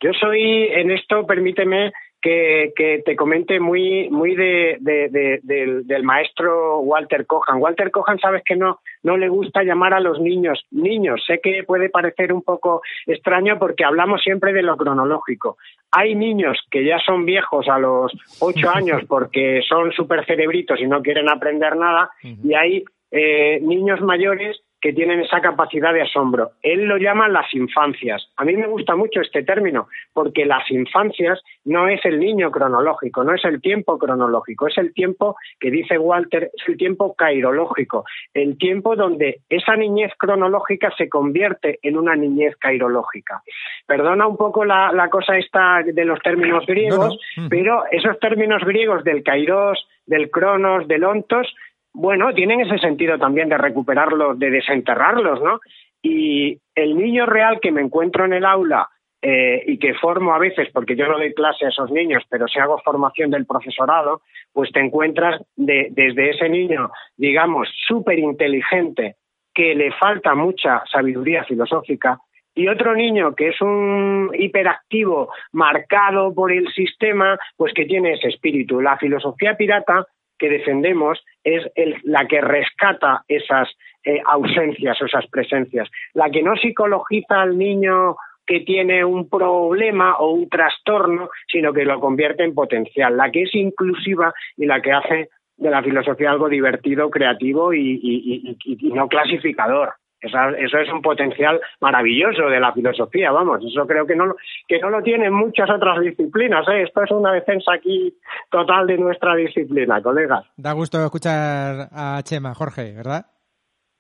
Yo 0.01 0.13
soy, 0.13 0.65
en 0.71 0.91
esto, 0.91 1.27
permíteme 1.27 1.93
que, 2.25 3.03
te 3.05 3.17
comente 3.17 3.61
muy, 3.61 4.09
muy 4.09 4.35
de, 4.35 4.79
del, 4.81 6.03
maestro 6.03 6.81
Walter 6.81 7.27
Cohan. 7.27 7.61
Walter 7.61 7.91
Cohan, 7.91 8.19
sabes 8.19 8.43
que 8.45 8.57
no, 8.57 8.81
no 9.03 9.17
le 9.17 9.29
gusta 9.29 9.63
llamar 9.63 9.93
a 9.93 10.01
los 10.01 10.21
niños 10.21 10.65
niños. 10.71 11.23
Sé 11.27 11.41
que 11.43 11.65
puede 11.65 11.91
parecer 11.91 12.33
un 12.33 12.43
poco 12.43 12.83
extraño 13.07 13.59
porque 13.59 13.85
hablamos 13.85 14.23
siempre 14.23 14.53
de 14.53 14.63
lo 14.63 14.77
cronológico. 14.77 15.59
Hay 15.91 16.15
niños 16.15 16.59
que 16.71 16.85
ya 16.85 16.99
son 16.99 17.27
viejos 17.27 17.69
a 17.69 17.79
los 17.79 18.13
ocho 18.41 18.71
años 18.75 19.03
porque 19.07 19.61
son 19.69 19.93
súper 19.93 20.25
cerebritos 20.25 20.81
y 20.81 20.87
no 20.87 21.03
quieren 21.03 21.29
aprender 21.29 21.77
nada, 21.77 22.11
y 22.23 22.55
hay 22.55 22.85
eh, 23.17 23.61
niños 23.63 24.01
mayores 24.01 24.61
que 24.85 24.93
tienen 24.93 25.21
esa 25.21 25.41
capacidad 25.41 25.95
de 25.95 26.03
asombro. 26.03 26.51
Él 26.61 26.85
lo 26.85 26.99
llama 26.99 27.27
las 27.27 27.47
infancias. 27.55 28.29
A 28.37 28.45
mí 28.45 28.55
me 28.55 28.67
gusta 28.67 28.95
mucho 28.95 29.23
este 29.23 29.43
término 29.43 29.89
porque 30.13 30.45
las 30.45 30.71
infancias 30.71 31.41
no 31.65 31.89
es 31.89 32.05
el 32.05 32.19
niño 32.21 32.51
cronológico, 32.51 33.25
no 33.25 33.35
es 33.35 33.43
el 33.47 33.63
tiempo 33.63 33.99
cronológico, 33.99 34.67
es 34.67 34.77
el 34.77 34.93
tiempo 34.93 35.37
que 35.59 35.71
dice 35.71 35.97
Walter, 35.97 36.51
es 36.53 36.69
el 36.69 36.77
tiempo 36.77 37.15
cairológico, 37.15 38.05
el 38.35 38.59
tiempo 38.59 38.95
donde 38.95 39.41
esa 39.49 39.75
niñez 39.75 40.13
cronológica 40.19 40.93
se 40.99 41.09
convierte 41.09 41.79
en 41.83 41.97
una 41.97 42.15
niñez 42.15 42.55
cairológica. 42.57 43.43
Perdona 43.87 44.27
un 44.27 44.37
poco 44.37 44.67
la, 44.67 45.09
cosa 45.09 45.39
esta 45.39 45.83
de 45.83 46.05
los 46.05 46.21
términos 46.21 46.67
griegos, 46.67 47.19
pero 47.49 47.85
esos 47.91 48.19
términos 48.19 48.63
griegos 48.65 49.03
del 49.03 49.23
kairos, 49.23 49.89
del 50.05 50.31
cronos, 50.31 50.87
del 50.89 51.05
ontos, 51.05 51.55
bueno, 51.95 52.35
tienen 52.35 52.61
ese 52.61 52.79
sentido 52.79 53.19
también 53.19 53.49
de 53.49 53.57
recuperarlos, 53.57 54.39
de 54.39 54.51
desenterrarlos, 54.51 55.41
¿no? 55.41 55.61
Y 56.03 56.59
el 56.75 56.99
niño 56.99 57.25
real 57.25 57.61
que 57.61 57.71
me 57.71 57.81
encuentro 57.81 58.25
en 58.25 58.35
el 58.35 58.45
aula 58.45 58.89
eh, 59.23 59.63
y 59.67 59.79
que 59.79 59.95
formo 59.95 60.35
a 60.35 60.39
veces, 60.39 60.69
porque 60.73 60.97
yo 60.97 61.07
no 61.07 61.17
doy 61.17 61.33
clase 61.33 61.65
a 61.65 61.69
esos 61.69 61.91
niños, 61.91 62.25
pero 62.29 62.47
si 62.49 62.59
hago 62.59 62.79
formación 62.85 63.31
del 63.31 63.47
profesorado, 63.47 64.21
pues 64.53 64.71
te 64.73 64.81
encuentras 64.81 65.41
desde 65.57 66.31
ese 66.31 66.49
niño, 66.49 66.91
digamos, 67.17 67.69
súper 67.87 68.19
inteligente, 68.19 69.17
que 69.55 69.75
le 69.75 69.93
falta 69.93 70.35
mucha 70.35 70.83
sabiduría 70.91 71.45
filosófica, 71.45 72.19
y 72.57 72.69
otro 72.69 72.95
niño 72.95 73.35
que 73.35 73.49
es 73.49 73.61
un 73.61 74.31
hiperactivo 74.33 75.33
marcado 75.53 76.35
por 76.35 76.53
el 76.53 76.69
sistema, 76.73 77.39
pues 77.57 77.73
que 77.73 77.85
tiene 77.85 78.13
ese 78.13 78.29
espíritu. 78.29 78.81
La 78.81 78.97
filosofía 78.97 79.57
pirata 79.57 80.07
que 80.39 80.49
defendemos 80.49 81.23
es 81.43 81.65
la 82.03 82.27
que 82.27 82.41
rescata 82.41 83.25
esas 83.29 83.69
eh, 84.05 84.21
ausencias 84.27 85.01
o 85.01 85.07
esas 85.07 85.27
presencias, 85.29 85.89
la 86.13 86.31
que 86.31 86.43
no 86.43 86.57
psicologiza 86.57 87.43
al 87.43 87.57
niño 87.57 88.17
que 88.47 88.61
tiene 88.61 89.05
un 89.05 89.29
problema 89.29 90.17
o 90.19 90.33
un 90.33 90.49
trastorno, 90.49 91.31
sino 91.51 91.73
que 91.73 91.85
lo 91.85 91.99
convierte 92.01 92.45
en 92.45 92.55
potencial, 92.55 93.17
la 93.17 93.31
que 93.31 93.43
es 93.43 93.55
inclusiva 93.55 94.35
y 94.57 94.67
la 94.67 94.83
que 94.83 94.93
hace 94.93 95.29
de 95.57 95.71
la 95.71 95.83
filosofía 95.83 96.31
algo 96.31 96.49
divertido, 96.49 97.09
creativo 97.11 97.73
y 97.73 98.59
no 98.93 99.09
clasificador. 99.09 99.95
Eso, 100.25 100.79
es 100.79 100.93
un 100.93 101.03
potencial 101.03 101.61
maravilloso 101.81 102.49
de 102.49 102.61
la 102.61 102.73
filosofía, 102.73 103.31
vamos. 103.31 103.63
Eso 103.65 103.87
creo 103.87 104.07
que 104.07 104.17
no, 104.17 104.35
que 104.67 104.79
no 104.79 104.91
lo 104.91 105.03
tienen 105.03 105.33
muchas 105.33 105.69
otras 105.71 106.01
disciplinas. 106.01 106.67
¿eh? 106.69 106.83
Esto 106.83 107.03
es 107.03 107.11
una 107.11 107.33
defensa 107.33 107.73
aquí 107.75 108.15
total 108.51 108.87
de 108.87 108.99
nuestra 108.99 109.35
disciplina, 109.37 110.03
colegas. 110.03 110.45
Da 110.57 110.73
gusto 110.73 111.03
escuchar 111.05 111.89
a 111.93 112.21
Chema, 112.23 112.55
Jorge, 112.55 112.93
¿verdad? 112.93 113.27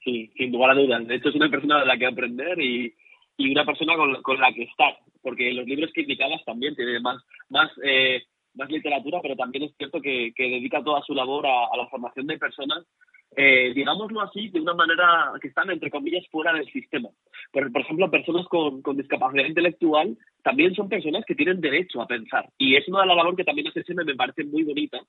Sí, 0.03 0.31
sin 0.37 0.53
lugar 0.53 0.71
a 0.71 0.75
dudas. 0.75 1.07
De 1.07 1.17
hecho, 1.17 1.29
es 1.29 1.35
una 1.35 1.51
persona 1.51 1.81
de 1.81 1.87
la 1.87 1.97
que 1.99 2.07
aprender 2.07 2.59
y, 2.61 2.95
y 3.37 3.53
una 3.53 3.65
persona 3.65 3.95
con, 3.97 4.41
la 4.41 4.53
que 4.53 4.65
estar. 4.65 4.97
Porque 5.23 5.53
los 5.53 5.67
libros 5.67 5.91
que 5.95 6.03
indicabas 6.03 6.45
también 6.45 6.75
tienen 6.75 7.03
más, 7.03 7.23
más 7.49 7.71
eh, 7.83 8.23
más 8.55 8.71
literatura, 8.71 9.21
pero 9.21 9.37
también 9.37 9.65
es 9.65 9.77
cierto 9.77 10.01
que, 10.01 10.33
dedica 10.37 10.83
toda 10.83 11.03
su 11.03 11.15
labor 11.15 11.47
a, 11.47 11.77
la 11.77 11.87
formación 11.89 12.27
de 12.27 12.39
personas, 12.39 12.85
eh, 13.37 13.73
digámoslo 13.75 14.21
así, 14.21 14.49
de 14.49 14.61
una 14.61 14.75
manera 14.75 15.33
que 15.41 15.49
están, 15.49 15.71
entre 15.71 15.91
comillas, 15.91 16.27
fuera 16.31 16.53
del 16.53 16.71
sistema. 16.71 17.09
Por, 17.53 17.71
por 17.73 17.83
ejemplo, 17.83 18.11
personas 18.11 18.47
con, 18.47 18.83
discapacidad 18.97 19.47
intelectual 19.47 20.17
también 20.43 20.75
son 20.75 20.89
personas 20.89 21.25
que 21.27 21.35
tienen 21.35 21.61
derecho 21.61 22.01
a 22.01 22.07
pensar. 22.07 22.49
Y 22.59 22.77
es 22.77 22.87
una 22.89 23.01
de 23.01 23.07
las 23.07 23.17
labores 23.17 23.37
que 23.37 23.45
también 23.45 23.69
hace 23.69 23.83
SEME, 23.83 24.05
me 24.05 24.15
parece 24.15 24.45
muy 24.45 24.63
bonita, 24.63 25.01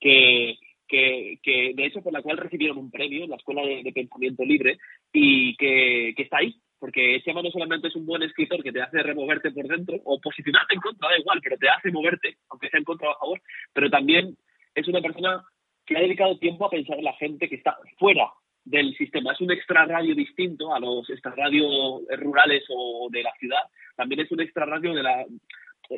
que, 0.00 0.56
que, 0.88 1.72
de 1.74 1.86
hecho 1.86 2.02
por 2.02 2.12
la 2.12 2.22
cual 2.22 2.36
recibieron 2.36 2.78
un 2.78 2.90
premio 2.90 3.24
en 3.24 3.30
la 3.30 3.36
Escuela 3.36 3.62
de, 3.62 3.92
Pensamiento 3.92 4.44
Libre 4.44 4.78
y 5.12 5.56
que, 5.56 6.12
que, 6.16 6.22
está 6.22 6.38
ahí, 6.38 6.54
porque 6.78 7.20
Chema 7.24 7.42
no 7.42 7.50
solamente 7.50 7.88
es 7.88 7.96
un 7.96 8.06
buen 8.06 8.22
escritor 8.22 8.62
que 8.62 8.72
te 8.72 8.82
hace 8.82 9.02
removerte 9.02 9.50
por 9.50 9.66
dentro, 9.66 9.96
o 10.04 10.20
posicionarte 10.20 10.74
en 10.74 10.80
contra, 10.80 11.08
da 11.08 11.18
igual, 11.18 11.40
pero 11.42 11.56
te 11.56 11.68
hace 11.68 11.90
moverte, 11.90 12.36
aunque 12.50 12.68
sea 12.68 12.78
en 12.78 12.84
contra 12.84 13.08
o 13.08 13.12
a 13.12 13.18
favor, 13.18 13.40
pero 13.72 13.90
también 13.90 14.36
es 14.74 14.86
una 14.88 15.00
persona 15.00 15.42
que 15.86 15.96
ha 15.96 16.00
dedicado 16.00 16.38
tiempo 16.38 16.66
a 16.66 16.70
pensar 16.70 16.98
en 16.98 17.04
la 17.04 17.12
gente 17.14 17.48
que 17.48 17.56
está 17.56 17.76
fuera 17.98 18.30
del 18.64 18.94
sistema. 18.96 19.32
Es 19.32 19.40
un 19.40 19.52
extra 19.52 19.84
radio 19.84 20.14
distinto 20.14 20.74
a 20.74 20.80
los 20.80 21.08
extra 21.10 21.34
radio 21.34 22.00
rurales 22.18 22.64
o 22.70 23.08
de 23.10 23.22
la 23.22 23.32
ciudad. 23.38 23.62
También 23.96 24.22
es 24.22 24.32
un 24.32 24.40
extra 24.40 24.64
radio 24.64 24.94
de, 24.94 25.02
la, 25.02 25.24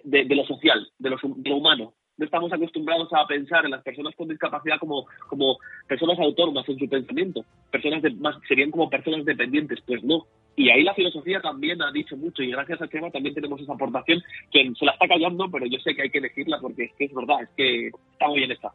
de, 0.03 0.25
de 0.25 0.35
lo 0.35 0.45
social, 0.45 0.89
de 0.99 1.11
lo, 1.11 1.17
de 1.23 1.51
lo 1.51 1.57
humano. 1.57 1.95
No 2.19 2.25
estamos 2.25 2.51
acostumbrados 2.51 3.13
a 3.13 3.27
pensar 3.27 3.65
en 3.67 3.73
las 3.73 3.83
personas 3.83 4.15
con 4.17 4.29
discapacidad 4.29 4.79
como, 4.79 5.07
como 5.29 5.59
personas 5.87 6.19
autónomas 6.19 6.67
en 6.69 6.79
su 6.79 6.89
pensamiento. 6.89 7.45
Personas 7.71 8.03
de, 8.03 8.11
más, 8.11 8.37
serían 8.49 8.71
como 8.71 8.89
personas 8.89 9.25
dependientes. 9.25 9.81
Pues 9.87 10.03
no. 10.03 10.27
Y 10.57 10.71
ahí 10.71 10.83
la 10.83 10.95
filosofía 10.95 11.41
también 11.41 11.83
ha 11.83 11.93
dicho 11.93 12.17
mucho 12.17 12.43
y 12.43 12.51
gracias 12.51 12.81
a 12.81 12.89
Chema 12.89 13.11
también 13.11 13.35
tenemos 13.35 13.61
esa 13.61 13.75
aportación 13.75 14.23
que 14.51 14.73
se 14.79 14.85
la 14.87 14.93
está 14.93 15.07
callando, 15.07 15.51
pero 15.51 15.67
yo 15.67 15.79
sé 15.81 15.95
que 15.95 16.03
hay 16.03 16.11
que 16.11 16.19
elegirla 16.19 16.59
porque 16.61 16.85
es 16.85 16.93
que 16.95 17.05
es 17.05 17.15
verdad, 17.15 17.43
es 17.43 17.51
que 17.51 17.89
está 17.89 18.29
muy 18.29 18.39
bien 18.39 18.53
esta. 18.53 18.73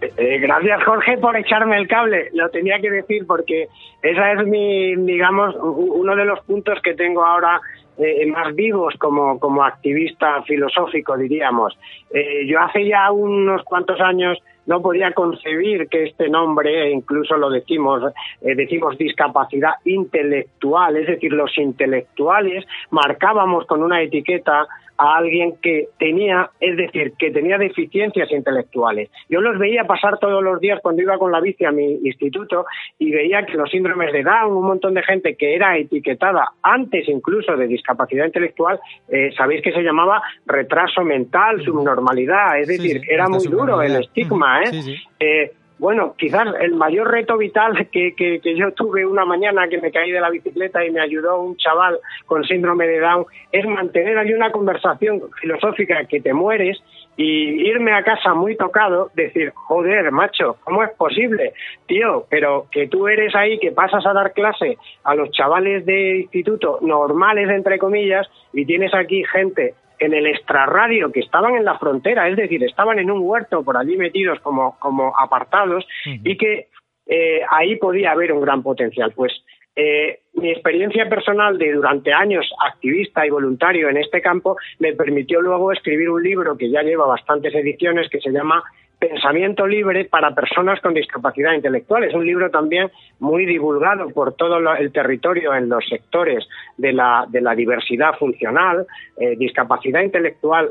Eh, 0.00 0.38
gracias 0.38 0.84
Jorge 0.84 1.18
por 1.18 1.36
echarme 1.36 1.76
el 1.76 1.88
cable, 1.88 2.30
lo 2.32 2.48
tenía 2.50 2.78
que 2.78 2.90
decir 2.90 3.26
porque 3.26 3.68
esa 4.02 4.32
es 4.32 4.46
mi, 4.46 4.94
digamos, 4.94 5.56
uno 5.60 6.14
de 6.14 6.24
los 6.24 6.40
puntos 6.44 6.80
que 6.82 6.94
tengo 6.94 7.24
ahora 7.24 7.60
eh, 7.98 8.24
más 8.26 8.54
vivos 8.54 8.94
como, 8.98 9.40
como 9.40 9.64
activista 9.64 10.40
filosófico, 10.44 11.16
diríamos. 11.16 11.76
Eh, 12.14 12.46
yo 12.46 12.60
hace 12.60 12.86
ya 12.86 13.10
unos 13.10 13.64
cuantos 13.64 14.00
años 14.00 14.38
no 14.66 14.80
podía 14.80 15.12
concebir 15.12 15.88
que 15.88 16.04
este 16.04 16.28
nombre, 16.28 16.86
e 16.86 16.90
incluso 16.90 17.36
lo 17.36 17.50
decimos, 17.50 18.02
eh, 18.42 18.54
decimos 18.54 18.96
discapacidad 18.98 19.72
intelectual, 19.84 20.96
es 20.96 21.08
decir, 21.08 21.32
los 21.32 21.56
intelectuales 21.58 22.64
marcábamos 22.90 23.66
con 23.66 23.82
una 23.82 24.00
etiqueta 24.00 24.68
a 24.98 25.16
alguien 25.16 25.56
que 25.62 25.88
tenía, 25.98 26.50
es 26.60 26.76
decir, 26.76 27.12
que 27.18 27.30
tenía 27.30 27.56
deficiencias 27.56 28.30
intelectuales. 28.32 29.10
Yo 29.28 29.40
los 29.40 29.58
veía 29.58 29.84
pasar 29.84 30.18
todos 30.18 30.42
los 30.42 30.60
días 30.60 30.80
cuando 30.82 31.02
iba 31.02 31.16
con 31.18 31.32
la 31.32 31.40
bici 31.40 31.64
a 31.64 31.72
mi 31.72 31.84
instituto 32.04 32.66
y 32.98 33.10
veía 33.12 33.46
que 33.46 33.56
los 33.56 33.70
síndromes 33.70 34.12
de 34.12 34.22
Down, 34.22 34.52
un 34.52 34.66
montón 34.66 34.94
de 34.94 35.02
gente 35.02 35.36
que 35.36 35.54
era 35.54 35.78
etiquetada 35.78 36.52
antes 36.62 37.08
incluso 37.08 37.56
de 37.56 37.66
discapacidad 37.66 38.26
intelectual, 38.26 38.80
eh, 39.08 39.30
sabéis 39.36 39.62
que 39.62 39.72
se 39.72 39.82
llamaba 39.82 40.20
retraso 40.46 41.02
mental, 41.02 41.62
subnormalidad, 41.64 42.58
es 42.58 42.68
decir, 42.68 42.88
Sí, 42.88 43.00
sí, 43.00 43.06
era 43.10 43.28
muy 43.28 43.44
duro 43.46 43.82
el 43.82 43.96
estigma, 43.96 44.62
¿eh? 44.62 44.66
Sí, 44.66 44.82
sí. 44.82 44.96
Eh, 45.20 45.52
bueno, 45.78 46.14
quizás 46.18 46.48
el 46.60 46.74
mayor 46.74 47.10
reto 47.10 47.36
vital 47.36 47.88
que, 47.90 48.14
que, 48.14 48.40
que 48.40 48.56
yo 48.56 48.72
tuve 48.72 49.06
una 49.06 49.24
mañana 49.24 49.68
que 49.68 49.80
me 49.80 49.92
caí 49.92 50.10
de 50.10 50.20
la 50.20 50.30
bicicleta 50.30 50.84
y 50.84 50.90
me 50.90 51.00
ayudó 51.00 51.40
un 51.40 51.56
chaval 51.56 51.98
con 52.26 52.44
síndrome 52.44 52.86
de 52.86 53.00
Down 53.00 53.26
es 53.52 53.66
mantener 53.66 54.18
ahí 54.18 54.32
una 54.32 54.50
conversación 54.50 55.22
filosófica 55.40 56.04
que 56.04 56.20
te 56.20 56.34
mueres 56.34 56.78
y 57.16 57.68
irme 57.68 57.92
a 57.92 58.04
casa 58.04 58.32
muy 58.32 58.56
tocado, 58.56 59.10
decir, 59.14 59.52
joder, 59.52 60.12
macho, 60.12 60.56
¿cómo 60.62 60.84
es 60.84 60.90
posible? 60.90 61.52
Tío, 61.86 62.26
pero 62.30 62.66
que 62.70 62.86
tú 62.86 63.08
eres 63.08 63.34
ahí, 63.34 63.58
que 63.58 63.72
pasas 63.72 64.06
a 64.06 64.12
dar 64.12 64.32
clase 64.32 64.78
a 65.02 65.16
los 65.16 65.30
chavales 65.32 65.84
de 65.84 66.18
instituto 66.18 66.78
normales, 66.80 67.50
entre 67.50 67.78
comillas, 67.78 68.28
y 68.52 68.64
tienes 68.64 68.94
aquí 68.94 69.24
gente 69.24 69.74
en 69.98 70.14
el 70.14 70.26
extrarradio 70.26 71.12
que 71.12 71.20
estaban 71.20 71.54
en 71.54 71.64
la 71.64 71.78
frontera, 71.78 72.28
es 72.28 72.36
decir, 72.36 72.62
estaban 72.64 72.98
en 72.98 73.10
un 73.10 73.20
huerto 73.22 73.62
por 73.62 73.76
allí 73.76 73.96
metidos 73.96 74.40
como, 74.40 74.78
como 74.78 75.12
apartados 75.18 75.86
y 76.04 76.36
que 76.36 76.68
eh, 77.06 77.40
ahí 77.50 77.76
podía 77.76 78.12
haber 78.12 78.32
un 78.32 78.40
gran 78.40 78.62
potencial. 78.62 79.12
Pues 79.14 79.32
eh, 79.74 80.20
mi 80.34 80.50
experiencia 80.50 81.08
personal 81.08 81.56
de 81.56 81.72
durante 81.72 82.12
años 82.12 82.50
activista 82.66 83.26
y 83.26 83.30
voluntario 83.30 83.88
en 83.88 83.96
este 83.96 84.20
campo 84.20 84.56
me 84.78 84.92
permitió 84.92 85.40
luego 85.40 85.72
escribir 85.72 86.10
un 86.10 86.22
libro 86.22 86.56
que 86.56 86.70
ya 86.70 86.82
lleva 86.82 87.06
bastantes 87.06 87.54
ediciones 87.54 88.08
que 88.08 88.20
se 88.20 88.30
llama 88.30 88.62
Pensamiento 88.98 89.64
libre 89.64 90.06
para 90.06 90.34
personas 90.34 90.80
con 90.80 90.92
discapacidad 90.92 91.52
intelectual. 91.52 92.02
Es 92.02 92.14
un 92.14 92.26
libro 92.26 92.50
también 92.50 92.90
muy 93.20 93.46
divulgado 93.46 94.08
por 94.10 94.34
todo 94.34 94.58
lo- 94.58 94.74
el 94.74 94.90
territorio 94.90 95.54
en 95.54 95.68
los 95.68 95.86
sectores 95.88 96.48
de 96.76 96.92
la, 96.92 97.24
de 97.28 97.40
la 97.40 97.54
diversidad 97.54 98.14
funcional, 98.18 98.86
eh, 99.16 99.36
discapacidad 99.36 100.02
intelectual. 100.02 100.70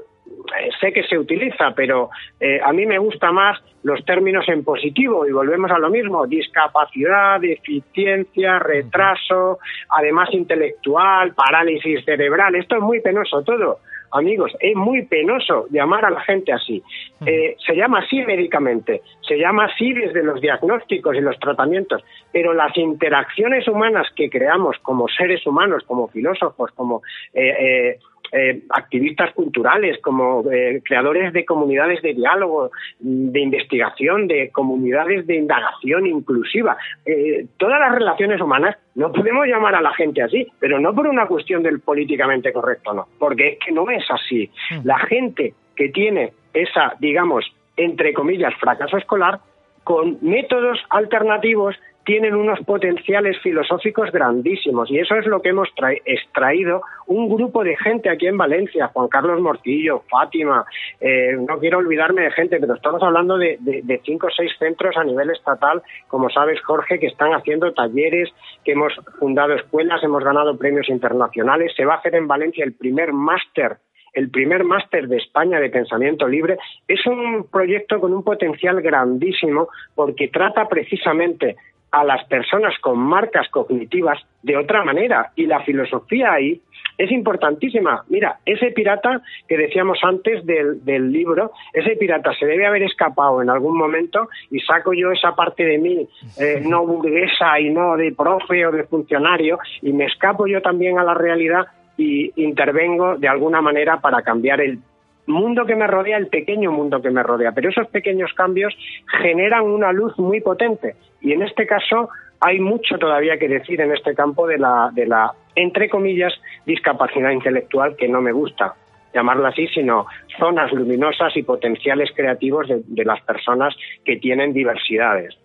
eh, 0.60 0.70
sé 0.82 0.92
que 0.92 1.04
se 1.04 1.18
utiliza, 1.18 1.74
pero 1.74 2.10
eh, 2.42 2.60
a 2.62 2.74
mí 2.74 2.86
me 2.86 2.98
gusta 2.98 3.32
más 3.32 3.64
los 3.84 4.04
términos 4.04 4.44
en 4.50 4.62
positivo 4.66 5.26
y 5.26 5.32
volvemos 5.32 5.72
a 5.72 5.80
lo 5.80 5.90
mismo, 5.90 6.28
discapacidad, 6.28 7.40
deficiencia, 7.40 8.60
retraso, 8.60 9.60
además 9.90 10.28
intelectual, 10.34 11.34
parálisis 11.34 12.04
cerebral, 12.04 12.56
esto 12.56 12.76
es 12.76 12.82
muy 12.82 13.00
penoso 13.00 13.42
todo. 13.44 13.80
Amigos, 14.12 14.54
es 14.60 14.76
muy 14.76 15.06
penoso 15.06 15.68
llamar 15.70 16.06
a 16.06 16.10
la 16.10 16.22
gente 16.22 16.54
así. 16.54 16.82
Eh, 17.26 17.56
se 17.66 17.76
llama 17.76 18.00
así 18.00 18.24
médicamente, 18.24 19.02
se 19.28 19.38
llama 19.38 19.66
así 19.66 19.94
desde 19.94 20.24
los 20.24 20.40
diagnósticos 20.40 21.16
y 21.16 21.22
los 21.22 21.38
tratamientos, 21.40 22.04
pero 22.32 22.54
las 22.54 22.76
interacciones 22.78 23.68
humanas 23.68 24.08
que 24.16 24.30
creamos 24.30 24.78
como 24.82 25.08
seres 25.08 25.46
humanos, 25.46 25.84
como 25.86 26.08
filósofos, 26.08 26.72
como 26.72 27.02
eh, 27.34 27.50
eh, 27.60 28.00
eh, 28.32 28.64
activistas 28.70 29.34
culturales, 29.34 30.00
como 30.02 30.44
eh, 30.52 30.82
creadores 30.84 31.34
de 31.34 31.46
comunidades 31.46 32.02
de 32.02 32.14
diálogo, 32.14 32.72
mm, 33.00 33.30
de 33.30 33.40
investigación, 33.40 34.28
de 34.28 34.52
comunidades 34.52 35.26
de 35.28 35.36
indagación 35.36 36.08
inclusiva. 36.08 36.78
Eh, 37.06 37.46
todas 37.58 37.80
las 37.80 37.94
relaciones 37.94 38.42
humanas 38.42 38.78
no 38.96 39.12
podemos 39.12 39.46
llamar 39.48 39.76
a 39.76 39.82
la 39.82 39.94
gente 39.94 40.22
así, 40.22 40.48
pero 40.60 40.80
no 40.80 40.94
por 40.94 41.08
una 41.08 41.28
cuestión 41.28 41.64
del 41.64 41.80
políticamente 41.80 42.52
correcto, 42.52 42.94
no, 42.94 43.08
porque 43.20 43.48
es 43.50 43.60
que 43.60 43.72
no 43.72 43.90
es 43.90 44.04
así. 44.10 44.50
La 44.84 44.98
gente 45.00 45.54
que 45.76 45.90
tiene 45.90 46.34
esa, 46.54 46.94
digamos, 47.00 47.46
entre 47.76 48.14
comillas, 48.14 48.54
fracaso 48.56 48.98
escolar, 48.98 49.40
con 49.84 50.18
métodos 50.22 50.80
alternativos 50.90 51.76
tienen 52.08 52.36
unos 52.36 52.62
potenciales 52.62 53.38
filosóficos 53.42 54.12
grandísimos 54.14 54.90
y 54.90 54.98
eso 54.98 55.16
es 55.18 55.26
lo 55.26 55.42
que 55.42 55.50
hemos 55.50 55.68
tra- 55.76 56.02
extraído 56.06 56.82
un 57.06 57.28
grupo 57.28 57.66
de 57.66 57.76
gente 57.76 58.10
aquí 58.10 58.28
en 58.28 58.38
Valencia, 58.38 58.88
Juan 58.94 59.10
Carlos 59.10 59.42
Morcillo, 59.42 60.04
Fátima, 60.10 60.66
eh, 61.02 61.36
no 61.38 61.60
quiero 61.60 61.80
olvidarme 61.80 62.22
de 62.22 62.32
gente, 62.32 62.62
pero 62.62 62.76
estamos 62.76 63.04
hablando 63.04 63.38
de- 63.38 63.58
de 63.60 64.02
cinco 64.06 64.28
o 64.28 64.32
seis 64.32 64.54
centros 64.58 64.96
a 64.96 65.04
nivel 65.04 65.30
estatal, 65.32 65.84
como 66.08 66.30
sabes 66.30 66.62
Jorge, 66.62 66.98
que 66.98 67.08
están 67.08 67.34
haciendo 67.34 67.74
talleres, 67.74 68.30
que 68.64 68.72
hemos 68.72 68.94
fundado 69.20 69.54
escuelas, 69.56 70.02
hemos 70.02 70.24
ganado 70.24 70.58
premios 70.58 70.88
internacionales, 70.88 71.74
se 71.76 71.84
va 71.84 71.96
a 71.96 71.98
hacer 71.98 72.16
en 72.16 72.28
Valencia 72.30 72.64
el 72.64 72.74
primer 72.74 73.12
máster 73.12 73.78
el 74.14 74.32
primer 74.32 74.64
máster 74.64 75.08
de 75.08 75.18
España 75.18 75.60
de 75.60 75.70
pensamiento 75.70 76.28
libre, 76.28 76.58
es 76.88 77.06
un 77.06 77.46
proyecto 77.52 78.00
con 78.00 78.14
un 78.16 78.24
potencial 78.24 78.82
grandísimo 78.82 79.68
porque 79.94 80.30
trata 80.30 80.68
precisamente 80.68 81.56
a 81.92 82.04
las 82.04 82.26
personas 82.26 82.74
con 82.80 83.00
marcas 83.00 83.48
cognitivas 83.50 84.20
de 84.44 84.58
otra 84.58 84.84
manera 84.84 85.32
y 85.36 85.46
la 85.46 85.62
filosofía 85.62 86.34
ahí 86.34 86.62
es 86.98 87.12
importantísima. 87.12 88.04
Mira, 88.10 88.40
ese 88.46 88.72
pirata 88.72 89.22
que 89.48 89.58
decíamos 89.58 90.00
antes 90.04 90.46
del, 90.46 90.84
del 90.84 91.12
libro, 91.12 91.52
ese 91.74 91.96
pirata 91.96 92.34
se 92.34 92.46
debe 92.46 92.66
haber 92.66 92.84
escapado 92.84 93.42
en 93.42 93.50
algún 93.50 93.78
momento 93.78 94.30
y 94.50 94.60
saco 94.60 94.94
yo 94.94 95.12
esa 95.12 95.36
parte 95.36 95.64
de 95.64 95.78
mí 95.78 96.08
eh, 96.40 96.62
no 96.66 96.86
burguesa 96.86 97.60
y 97.60 97.70
no 97.70 97.96
de 97.96 98.14
profe 98.14 98.66
o 98.66 98.72
de 98.72 98.84
funcionario 98.86 99.60
y 99.82 99.94
me 99.94 100.06
escapo 100.06 100.48
yo 100.48 100.62
también 100.62 100.98
a 100.98 101.04
la 101.04 101.14
realidad 101.14 101.68
y 101.98 102.32
intervengo 102.42 103.18
de 103.18 103.28
alguna 103.28 103.62
manera 103.62 104.00
para 104.00 104.22
cambiar 104.22 104.62
el 104.62 104.80
mundo 105.28 105.66
que 105.66 105.76
me 105.76 105.88
rodea, 105.88 106.18
el 106.18 106.28
pequeño 106.28 106.72
mundo 106.72 107.02
que 107.02 107.12
me 107.12 107.24
rodea. 107.24 107.52
Pero 107.52 107.70
esos 107.70 107.88
pequeños 107.88 108.34
cambios 108.34 108.76
generan 109.20 109.64
una 109.64 109.92
luz 109.92 110.18
muy 110.18 110.42
potente 110.42 110.96
y 111.22 111.34
en 111.34 111.44
este 111.44 111.68
caso 111.68 112.10
hay 112.40 112.60
mucho 112.60 112.98
todavía 112.98 113.38
que 113.38 113.48
decir 113.48 113.82
en 113.82 113.92
este 113.94 114.14
campo 114.14 114.48
de 114.48 114.58
la, 114.58 114.90
de 114.94 115.08
la 115.08 115.34
entre 115.56 115.90
comillas, 115.90 116.34
discapacidad 116.66 117.32
intelectual 117.32 117.96
que 117.96 118.08
no 118.08 118.22
me 118.22 118.32
gusta 118.32 118.76
llamarla 119.14 119.50
así, 119.50 119.68
sino 119.70 120.06
zonas 120.38 120.72
luminosas 120.72 121.36
y 121.36 121.42
potenciales 121.42 122.12
creativos 122.16 122.68
de, 122.68 122.82
de 122.86 123.06
las 123.06 123.20
personas 123.22 123.76
que 124.06 124.18
tienen 124.18 124.54
diversidades. 124.54 125.36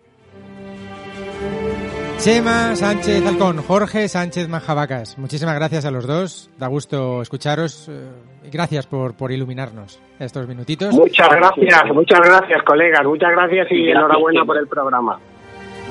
Chema 2.23 2.73
Sánchez 2.73 3.25
Alcón, 3.27 3.57
Jorge 3.57 4.07
Sánchez 4.07 4.47
Majavacas. 4.47 5.17
Muchísimas 5.17 5.55
gracias 5.55 5.83
a 5.83 5.91
los 5.91 6.07
dos. 6.07 6.49
Da 6.57 6.67
gusto 6.67 7.21
escucharos. 7.21 7.89
eh, 7.89 8.07
y 8.45 8.49
gracias 8.49 8.87
por, 8.87 9.13
por 9.13 9.33
iluminarnos 9.33 9.99
estos 10.19 10.47
minutitos. 10.47 10.93
Muchas 10.93 11.27
gracias, 11.29 11.83
muchas 11.93 12.21
gracias, 12.21 12.63
colegas. 12.63 13.03
Muchas 13.03 13.29
gracias 13.29 13.67
y 13.71 13.75
Gracias, 13.75 13.97
enhorabuena 13.97 14.45
por 14.45 14.57
el 14.57 14.67
programa. 14.67 15.19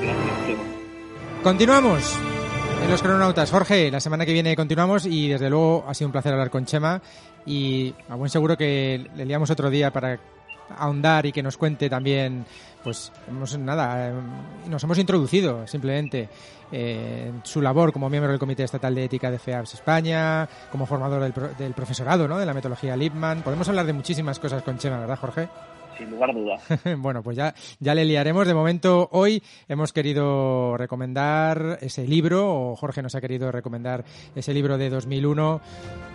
Gracias. 0.01 0.59
Continuamos 1.43 2.19
en 2.83 2.89
los 2.89 3.03
cronautas. 3.03 3.51
Jorge, 3.51 3.91
la 3.91 3.99
semana 3.99 4.25
que 4.25 4.33
viene 4.33 4.55
continuamos 4.55 5.05
y 5.05 5.29
desde 5.29 5.51
luego 5.51 5.85
ha 5.87 5.93
sido 5.93 6.07
un 6.07 6.13
placer 6.13 6.33
hablar 6.33 6.49
con 6.49 6.65
Chema 6.65 6.99
y 7.45 7.93
a 8.09 8.15
buen 8.15 8.31
seguro 8.31 8.57
que 8.57 9.05
le 9.15 9.25
liamos 9.25 9.51
otro 9.51 9.69
día 9.69 9.91
para 9.91 10.17
ahondar 10.77 11.25
y 11.25 11.31
que 11.31 11.43
nos 11.43 11.57
cuente 11.57 11.89
también, 11.89 12.45
pues 12.83 13.11
hemos, 13.27 13.57
nada, 13.57 14.09
eh, 14.09 14.13
nos 14.69 14.83
hemos 14.83 14.97
introducido 14.97 15.65
simplemente 15.67 16.29
eh, 16.71 17.29
en 17.29 17.41
su 17.43 17.61
labor 17.61 17.91
como 17.91 18.09
miembro 18.09 18.31
del 18.31 18.39
Comité 18.39 18.63
Estatal 18.63 18.93
de 18.95 19.05
Ética 19.05 19.29
de 19.31 19.39
FEAPS 19.39 19.75
España, 19.75 20.47
como 20.71 20.85
formador 20.85 21.21
del, 21.21 21.55
del 21.57 21.73
profesorado, 21.73 22.27
¿no? 22.27 22.37
De 22.37 22.45
la 22.45 22.53
metodología 22.53 22.95
Lipman. 22.95 23.41
Podemos 23.41 23.67
hablar 23.69 23.85
de 23.85 23.93
muchísimas 23.93 24.39
cosas 24.39 24.63
con 24.63 24.77
Chema, 24.77 24.99
¿verdad, 24.99 25.19
Jorge? 25.19 25.49
Sin 25.97 26.11
lugar 26.11 26.31
a 26.31 26.33
dudas. 26.33 26.61
bueno, 26.97 27.23
pues 27.23 27.37
ya, 27.37 27.53
ya 27.79 27.95
le 27.95 28.05
liaremos. 28.05 28.47
De 28.47 28.53
momento, 28.53 29.09
hoy 29.11 29.41
hemos 29.67 29.93
querido 29.93 30.77
recomendar 30.77 31.77
ese 31.81 32.07
libro, 32.07 32.71
o 32.71 32.75
Jorge 32.75 33.01
nos 33.01 33.15
ha 33.15 33.21
querido 33.21 33.51
recomendar 33.51 34.03
ese 34.35 34.53
libro 34.53 34.77
de 34.77 34.89
2001 34.89 35.61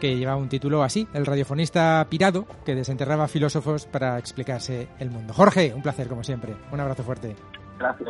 que 0.00 0.16
lleva 0.16 0.36
un 0.36 0.48
título 0.48 0.82
así, 0.82 1.06
El 1.14 1.26
radiofonista 1.26 2.06
pirado, 2.08 2.46
que 2.64 2.74
desenterraba 2.74 3.28
filósofos 3.28 3.86
para 3.86 4.18
explicarse 4.18 4.88
el 4.98 5.10
mundo. 5.10 5.34
Jorge, 5.34 5.72
un 5.74 5.82
placer 5.82 6.08
como 6.08 6.24
siempre. 6.24 6.54
Un 6.72 6.80
abrazo 6.80 7.02
fuerte. 7.02 7.36
Gracias. 7.78 8.08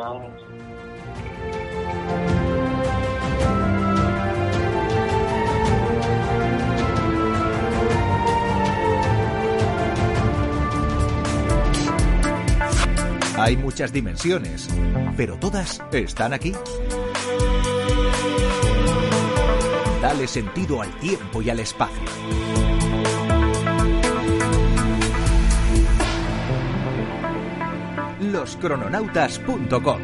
Hay 13.39 13.55
muchas 13.55 13.93
dimensiones, 13.93 14.67
pero 15.15 15.37
todas 15.37 15.81
están 15.93 16.33
aquí. 16.33 16.53
Dale 20.01 20.27
sentido 20.27 20.81
al 20.81 20.91
tiempo 20.99 21.41
y 21.41 21.49
al 21.49 21.61
espacio. 21.61 22.03
Loscrononautas.com 28.19 30.01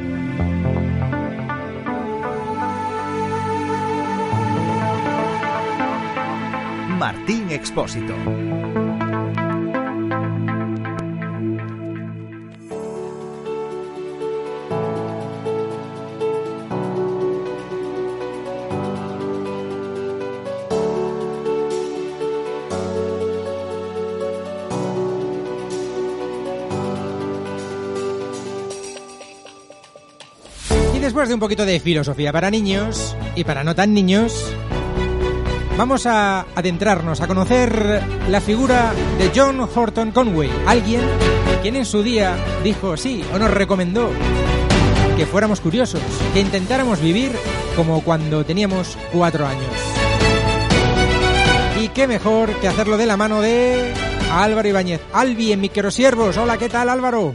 Martín 6.98 7.52
Expósito. 7.52 8.16
De 31.28 31.34
un 31.34 31.40
poquito 31.40 31.66
de 31.66 31.80
filosofía 31.80 32.32
para 32.32 32.52
niños 32.52 33.16
y 33.36 33.44
para 33.44 33.64
no 33.64 33.74
tan 33.74 33.94
niños, 33.94 34.54
vamos 35.78 36.06
a 36.06 36.46
adentrarnos 36.56 37.20
a 37.22 37.28
conocer 37.28 38.02
la 38.30 38.42
figura 38.42 38.94
de 39.18 39.32
John 39.36 39.60
Horton 39.60 40.12
Conway, 40.12 40.50
alguien 40.68 41.02
quien 41.62 41.78
en 41.78 41.86
su 41.86 42.04
día 42.04 42.36
dijo 42.64 42.96
sí 42.96 43.24
o 43.34 43.40
nos 43.40 43.50
recomendó 43.50 44.10
que 45.18 45.26
fuéramos 45.26 45.62
curiosos, 45.62 46.02
que 46.34 46.42
intentáramos 46.42 47.02
vivir 47.02 47.32
como 47.76 48.04
cuando 48.04 48.46
teníamos 48.46 48.98
cuatro 49.12 49.48
años. 49.48 49.72
Y 51.82 51.90
qué 51.90 52.08
mejor 52.08 52.54
que 52.60 52.68
hacerlo 52.68 52.98
de 52.98 53.06
la 53.06 53.18
mano 53.18 53.42
de 53.42 53.94
Álvaro 54.32 54.68
Ibáñez. 54.68 55.02
Albi 55.14 55.52
en 55.52 55.62
Microsiervos. 55.62 56.38
Hola, 56.38 56.58
¿qué 56.58 56.70
tal 56.70 56.90
Álvaro? 56.90 57.34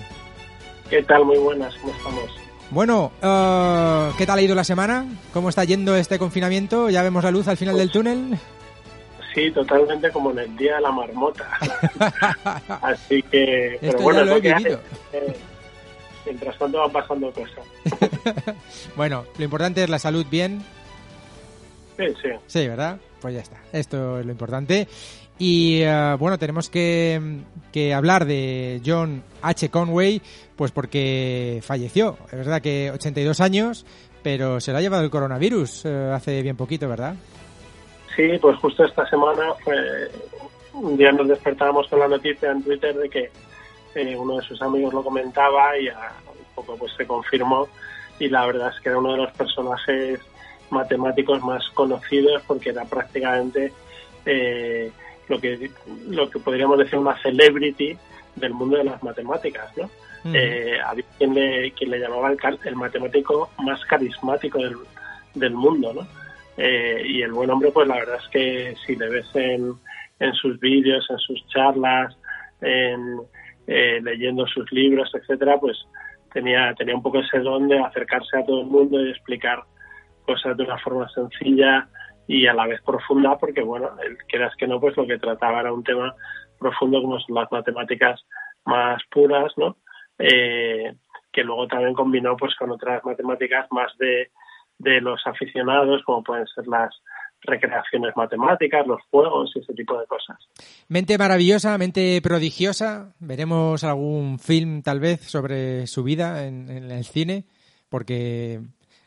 ¿Qué 0.88 1.02
tal? 1.02 1.24
Muy 1.24 1.38
buenas, 1.38 1.74
¿cómo 1.76 1.92
estamos? 1.94 2.39
Bueno, 2.70 3.10
eh, 3.20 4.10
¿qué 4.16 4.26
tal 4.26 4.38
ha 4.38 4.42
ido 4.42 4.54
la 4.54 4.64
semana? 4.64 5.04
¿Cómo 5.32 5.48
está 5.48 5.64
yendo 5.64 5.96
este 5.96 6.18
confinamiento? 6.18 6.88
¿Ya 6.88 7.02
vemos 7.02 7.24
la 7.24 7.32
luz 7.32 7.48
al 7.48 7.56
final 7.56 7.76
del 7.76 7.90
túnel? 7.90 8.38
Sí, 9.34 9.50
totalmente 9.50 10.10
como 10.10 10.30
en 10.30 10.38
el 10.40 10.56
día 10.56 10.76
de 10.76 10.80
la 10.82 10.92
marmota. 10.92 11.48
Así 12.82 13.22
que, 13.24 13.76
pero 13.80 13.92
Esto 13.92 14.02
bueno, 14.02 14.20
ya 14.20 14.24
lo 14.24 14.36
he 14.36 14.40
vivido. 14.40 14.80
Eh, 15.12 15.36
mientras 16.24 16.58
tanto 16.58 16.78
van 16.78 16.92
pasando 16.92 17.32
cosas. 17.32 17.64
Bueno, 18.96 19.24
lo 19.38 19.44
importante 19.44 19.82
es 19.82 19.90
la 19.90 19.98
salud 19.98 20.26
bien. 20.30 20.62
Sí, 21.96 22.04
sí. 22.22 22.28
Sí, 22.46 22.68
¿verdad? 22.68 22.98
Pues 23.20 23.34
ya 23.34 23.40
está. 23.40 23.56
Esto 23.72 24.20
es 24.20 24.26
lo 24.26 24.32
importante. 24.32 24.88
Y 25.40 25.80
eh, 25.82 26.16
bueno, 26.18 26.38
tenemos 26.38 26.68
que, 26.68 27.18
que 27.72 27.94
hablar 27.94 28.26
de 28.26 28.82
John 28.84 29.22
H. 29.40 29.70
Conway, 29.70 30.20
pues 30.54 30.70
porque 30.70 31.60
falleció. 31.62 32.18
Es 32.26 32.36
verdad 32.36 32.60
que 32.60 32.90
82 32.90 33.40
años, 33.40 33.86
pero 34.22 34.60
se 34.60 34.70
lo 34.70 34.76
ha 34.76 34.82
llevado 34.82 35.02
el 35.02 35.08
coronavirus 35.08 35.86
eh, 35.86 36.10
hace 36.12 36.42
bien 36.42 36.58
poquito, 36.58 36.90
¿verdad? 36.90 37.14
Sí, 38.14 38.36
pues 38.38 38.58
justo 38.58 38.84
esta 38.84 39.08
semana 39.08 39.54
fue 39.64 39.74
un 40.74 40.98
día 40.98 41.10
nos 41.10 41.26
despertábamos 41.26 41.88
con 41.88 42.00
la 42.00 42.08
noticia 42.08 42.50
en 42.50 42.62
Twitter 42.62 42.94
de 42.94 43.08
que 43.08 43.30
eh, 43.94 44.14
uno 44.14 44.36
de 44.36 44.42
sus 44.42 44.60
amigos 44.60 44.92
lo 44.92 45.02
comentaba 45.02 45.76
y 45.78 45.88
a 45.88 46.12
un 46.28 46.54
poco 46.54 46.76
pues 46.76 46.92
se 46.98 47.06
confirmó 47.06 47.66
y 48.18 48.28
la 48.28 48.44
verdad 48.44 48.72
es 48.74 48.80
que 48.82 48.90
era 48.90 48.98
uno 48.98 49.12
de 49.12 49.22
los 49.22 49.32
personajes 49.32 50.20
matemáticos 50.68 51.42
más 51.42 51.66
conocidos 51.70 52.42
porque 52.46 52.70
era 52.70 52.84
prácticamente 52.84 53.72
eh, 54.26 54.92
lo 55.30 55.40
que 55.40 55.70
lo 56.08 56.28
que 56.28 56.40
podríamos 56.40 56.76
decir 56.78 56.98
una 56.98 57.16
celebrity 57.22 57.96
del 58.34 58.52
mundo 58.52 58.76
de 58.76 58.84
las 58.84 59.02
matemáticas, 59.02 59.74
¿no? 59.76 59.88
Eh, 60.34 60.76
había 60.84 61.04
quien 61.16 61.32
le, 61.32 61.72
quien 61.72 61.90
le 61.92 61.98
llamaba 61.98 62.30
el, 62.30 62.38
el 62.64 62.76
matemático 62.76 63.50
más 63.58 63.82
carismático 63.86 64.58
del, 64.58 64.74
del 65.34 65.54
mundo, 65.54 65.94
¿no? 65.94 66.06
Eh, 66.58 67.02
y 67.06 67.22
el 67.22 67.32
buen 67.32 67.48
hombre, 67.48 67.70
pues 67.70 67.88
la 67.88 67.94
verdad 67.94 68.18
es 68.22 68.28
que 68.28 68.74
si 68.84 68.96
le 68.96 69.08
ves 69.08 69.26
en, 69.34 69.72
en 70.18 70.34
sus 70.34 70.60
vídeos, 70.60 71.06
en 71.08 71.18
sus 71.18 71.46
charlas, 71.46 72.14
en, 72.60 73.20
eh, 73.66 74.00
leyendo 74.02 74.46
sus 74.46 74.70
libros, 74.72 75.10
etcétera, 75.14 75.58
pues 75.58 75.78
tenía, 76.34 76.74
tenía 76.74 76.94
un 76.94 77.02
poco 77.02 77.20
ese 77.20 77.38
don 77.38 77.68
de 77.68 77.78
acercarse 77.78 78.36
a 78.36 78.44
todo 78.44 78.60
el 78.60 78.66
mundo 78.66 79.00
y 79.00 79.10
explicar 79.10 79.62
cosas 80.26 80.54
de 80.56 80.64
una 80.64 80.76
forma 80.78 81.08
sencilla 81.10 81.88
y 82.32 82.46
a 82.46 82.54
la 82.54 82.68
vez 82.68 82.80
profunda, 82.82 83.36
porque 83.38 83.60
bueno, 83.60 83.90
quieras 84.28 84.54
que 84.56 84.68
no, 84.68 84.78
pues 84.78 84.96
lo 84.96 85.04
que 85.04 85.18
trataba 85.18 85.62
era 85.62 85.72
un 85.72 85.82
tema 85.82 86.14
profundo 86.60 87.02
como 87.02 87.18
son 87.18 87.34
las 87.34 87.50
matemáticas 87.50 88.24
más 88.64 89.02
puras, 89.10 89.52
¿no? 89.56 89.78
Eh, 90.16 90.94
que 91.32 91.42
luego 91.42 91.66
también 91.66 91.92
combinó 91.92 92.36
pues 92.36 92.54
con 92.54 92.70
otras 92.70 93.04
matemáticas 93.04 93.66
más 93.72 93.90
de, 93.98 94.30
de 94.78 95.00
los 95.00 95.20
aficionados, 95.26 96.04
como 96.04 96.22
pueden 96.22 96.46
ser 96.46 96.68
las 96.68 96.94
recreaciones 97.40 98.14
matemáticas, 98.14 98.86
los 98.86 99.02
juegos 99.10 99.50
y 99.56 99.58
ese 99.58 99.74
tipo 99.74 99.98
de 99.98 100.06
cosas. 100.06 100.38
Mente 100.86 101.18
maravillosa, 101.18 101.76
mente 101.78 102.20
prodigiosa. 102.22 103.12
Veremos 103.18 103.82
algún 103.82 104.38
film 104.38 104.82
tal 104.82 105.00
vez 105.00 105.22
sobre 105.22 105.88
su 105.88 106.04
vida 106.04 106.46
en, 106.46 106.70
en 106.70 106.92
el 106.92 107.02
cine, 107.02 107.46
porque 107.88 108.60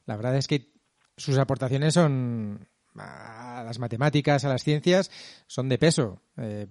la 0.05 0.17
verdad 0.17 0.35
es 0.35 0.49
que 0.49 0.73
sus 1.15 1.37
aportaciones 1.37 1.93
son 1.93 2.67
a 2.97 3.63
las 3.65 3.79
matemáticas, 3.79 4.45
a 4.45 4.49
las 4.49 4.63
ciencias, 4.63 5.09
son 5.47 5.69
de 5.69 5.77
peso. 5.77 6.21
Eh, 6.37 6.67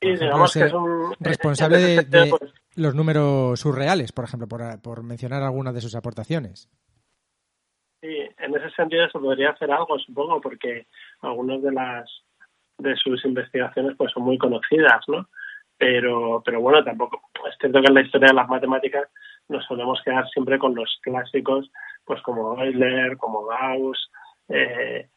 Sí, 0.00 0.14
digamos 0.14 0.52
que 0.52 0.60
es 0.60 0.72
un 0.72 1.14
responsable 1.20 1.78
de, 2.04 2.30
los 2.76 2.94
números 2.94 3.58
surreales, 3.58 4.12
por 4.12 4.24
ejemplo, 4.24 4.46
por, 4.46 4.60
por 4.82 5.02
mencionar 5.02 5.42
algunas 5.42 5.74
de 5.74 5.80
sus 5.80 5.94
aportaciones. 5.94 6.68
Sí, 8.02 8.16
en 8.38 8.54
ese 8.54 8.70
sentido 8.70 9.08
se 9.08 9.18
podría 9.18 9.50
hacer 9.50 9.70
algo, 9.70 9.98
supongo, 9.98 10.40
porque 10.40 10.86
algunas 11.20 11.62
de 11.62 11.72
las 11.72 12.10
de 12.78 12.94
sus 12.96 13.24
investigaciones 13.24 13.94
pues 13.96 14.12
son 14.12 14.24
muy 14.24 14.36
conocidas, 14.36 15.00
¿no? 15.08 15.28
Pero, 15.78 16.42
pero 16.44 16.60
bueno, 16.60 16.84
tampoco 16.84 17.22
es 17.48 17.56
cierto 17.58 17.80
que 17.80 17.86
en 17.88 17.94
la 17.94 18.02
historia 18.02 18.28
de 18.28 18.34
las 18.34 18.48
matemáticas 18.48 19.08
nos 19.48 19.64
solemos 19.64 20.00
quedar 20.04 20.28
siempre 20.28 20.58
con 20.58 20.74
los 20.74 20.98
clásicos, 21.02 21.70
pues 22.04 22.20
como 22.22 22.62
Euler, 22.62 23.16
como 23.16 23.46
Gauss, 23.46 24.10
eh, 24.48 25.08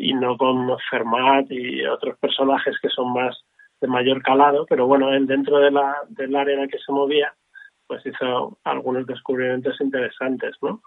y 0.00 0.14
no 0.14 0.38
con 0.38 0.66
Fermat 0.90 1.46
y 1.50 1.84
otros 1.84 2.18
personajes 2.18 2.74
que 2.80 2.88
son 2.88 3.12
más 3.12 3.36
de 3.82 3.86
mayor 3.86 4.22
calado, 4.22 4.64
pero 4.66 4.86
bueno, 4.86 5.12
él 5.12 5.26
dentro 5.26 5.58
de 5.58 5.70
la, 5.70 5.94
del 6.08 6.34
área 6.34 6.54
en 6.54 6.62
la 6.62 6.68
que 6.68 6.78
se 6.78 6.90
movía, 6.90 7.34
pues 7.86 8.04
hizo 8.06 8.58
algunos 8.64 9.06
descubrimientos 9.06 9.78
interesantes, 9.80 10.56
¿no? 10.62 10.80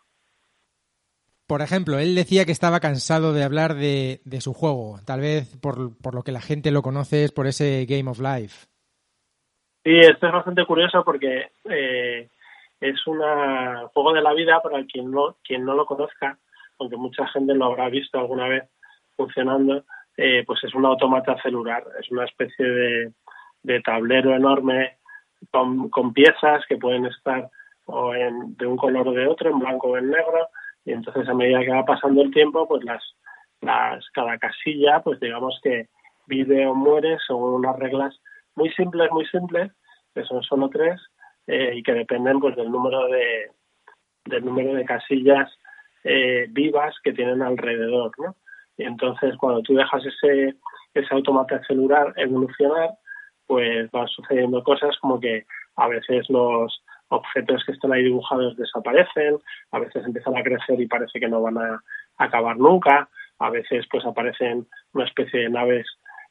Por 1.45 1.61
ejemplo, 1.61 1.99
él 1.99 2.15
decía 2.15 2.45
que 2.45 2.51
estaba 2.51 2.79
cansado 2.79 3.33
de 3.33 3.43
hablar 3.43 3.75
de, 3.75 4.21
de 4.25 4.41
su 4.41 4.53
juego. 4.53 4.97
Tal 5.05 5.19
vez 5.21 5.55
por, 5.57 5.95
por 6.01 6.15
lo 6.15 6.23
que 6.23 6.31
la 6.31 6.41
gente 6.41 6.71
lo 6.71 6.81
conoce 6.81 7.25
es 7.25 7.31
por 7.31 7.45
ese 7.45 7.85
Game 7.87 8.09
of 8.09 8.19
Life. 8.19 8.67
Sí, 9.83 9.91
esto 9.99 10.27
es 10.27 10.33
bastante 10.33 10.65
curioso 10.65 11.03
porque 11.03 11.51
eh, 11.69 12.29
es 12.79 13.07
un 13.07 13.19
juego 13.93 14.13
de 14.13 14.21
la 14.21 14.33
vida 14.33 14.59
para 14.61 14.83
quien 14.85 15.11
no, 15.11 15.35
quien 15.43 15.65
no 15.65 15.75
lo 15.75 15.85
conozca, 15.85 16.39
aunque 16.79 16.95
mucha 16.95 17.27
gente 17.27 17.53
lo 17.53 17.65
habrá 17.65 17.89
visto 17.89 18.17
alguna 18.17 18.47
vez 18.47 18.63
funcionando, 19.15 19.83
eh, 20.17 20.43
pues 20.45 20.63
es 20.63 20.73
un 20.73 20.85
automata 20.85 21.35
celular, 21.41 21.83
es 21.99 22.09
una 22.11 22.25
especie 22.25 22.65
de, 22.65 23.13
de 23.63 23.81
tablero 23.81 24.35
enorme 24.35 24.97
con, 25.51 25.89
con 25.89 26.13
piezas 26.13 26.65
que 26.67 26.77
pueden 26.77 27.05
estar 27.05 27.49
o 27.85 28.13
en, 28.15 28.55
de 28.55 28.65
un 28.65 28.77
color 28.77 29.07
o 29.07 29.11
de 29.11 29.27
otro, 29.27 29.49
en 29.49 29.59
blanco 29.59 29.89
o 29.89 29.97
en 29.97 30.09
negro, 30.09 30.47
y 30.85 30.91
entonces 30.93 31.27
a 31.27 31.33
medida 31.33 31.59
que 31.61 31.71
va 31.71 31.85
pasando 31.85 32.21
el 32.21 32.31
tiempo, 32.31 32.67
pues 32.67 32.83
las, 32.83 33.03
las 33.61 34.05
cada 34.13 34.37
casilla, 34.37 35.01
pues 35.01 35.19
digamos 35.19 35.59
que 35.61 35.89
vive 36.27 36.65
o 36.65 36.73
muere 36.73 37.17
según 37.27 37.53
unas 37.53 37.77
reglas 37.77 38.17
muy 38.55 38.69
simples, 38.71 39.09
muy 39.11 39.25
simples, 39.25 39.71
que 40.13 40.23
son 40.23 40.43
solo 40.43 40.69
tres, 40.69 41.01
eh, 41.47 41.73
y 41.75 41.83
que 41.83 41.93
dependen 41.93 42.39
pues 42.39 42.55
del 42.55 42.71
número 42.71 43.07
de 43.07 43.51
del 44.25 44.45
número 44.45 44.73
de 44.73 44.85
casillas 44.85 45.51
eh, 46.05 46.47
vivas 46.49 46.95
que 47.03 47.11
tienen 47.11 47.41
alrededor, 47.41 48.11
¿no? 48.17 48.35
Y 48.77 48.83
entonces 48.83 49.35
cuando 49.37 49.61
tú 49.61 49.75
dejas 49.75 50.03
ese 50.05 50.55
ese 50.93 51.13
automata 51.13 51.61
celular 51.65 52.13
evolucionar, 52.17 52.91
pues 53.47 53.89
van 53.91 54.07
sucediendo 54.07 54.63
cosas 54.63 54.95
como 54.99 55.19
que 55.19 55.45
a 55.75 55.87
veces 55.87 56.29
los 56.29 56.83
objetos 57.09 57.63
que 57.65 57.73
están 57.73 57.93
ahí 57.93 58.03
dibujados 58.03 58.55
desaparecen, 58.57 59.37
a 59.71 59.79
veces 59.79 60.05
empiezan 60.05 60.37
a 60.37 60.43
crecer 60.43 60.79
y 60.79 60.87
parece 60.87 61.19
que 61.19 61.27
no 61.27 61.41
van 61.41 61.57
a 61.57 61.81
acabar 62.17 62.57
nunca, 62.57 63.09
a 63.39 63.49
veces 63.49 63.85
pues 63.91 64.05
aparecen 64.05 64.67
una 64.93 65.05
especie 65.05 65.41
de 65.41 65.49
naves 65.49 65.87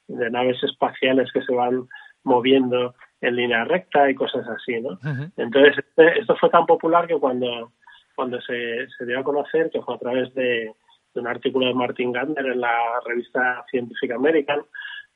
de 0.09 0.31
naves 0.31 0.63
espaciales 0.63 1.31
que 1.33 1.43
se 1.43 1.55
van 1.55 1.89
moviendo 2.25 2.95
en 3.21 3.37
línea 3.37 3.65
recta 3.65 4.11
y 4.11 4.15
cosas 4.15 4.47
así, 4.49 4.81
¿no? 4.81 4.99
Entonces 5.37 5.79
este, 5.79 6.21
esto 6.21 6.37
fue 6.37 6.51
tan 6.51 6.67
popular 6.67 7.07
que 7.07 7.19
cuando 7.19 7.73
cuando 8.15 8.41
se, 8.43 8.87
se 8.99 9.07
dio 9.07 9.21
a 9.21 9.25
conocer 9.25 9.71
que 9.71 9.81
fue 9.81 9.95
a 9.95 9.99
través 9.99 10.35
de, 10.35 10.73
de 11.15 11.21
un 11.21 11.27
artículo 11.27 11.67
de 11.67 11.75
Martin 11.75 12.13
Gardner 12.13 12.47
en 12.47 12.61
la 12.61 13.01
revista 13.05 13.65
Scientific 13.69 14.13
American, 14.13 14.63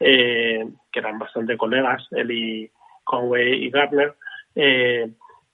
eh, 0.01 0.67
que 0.93 0.99
eran 0.99 1.19
bastante 1.19 1.57
colegas, 1.57 2.07
él 2.11 2.31
y 2.31 2.71
Conway 3.05 3.65
y 3.65 3.71
Gardner, 3.71 4.15
eh, 4.55 5.11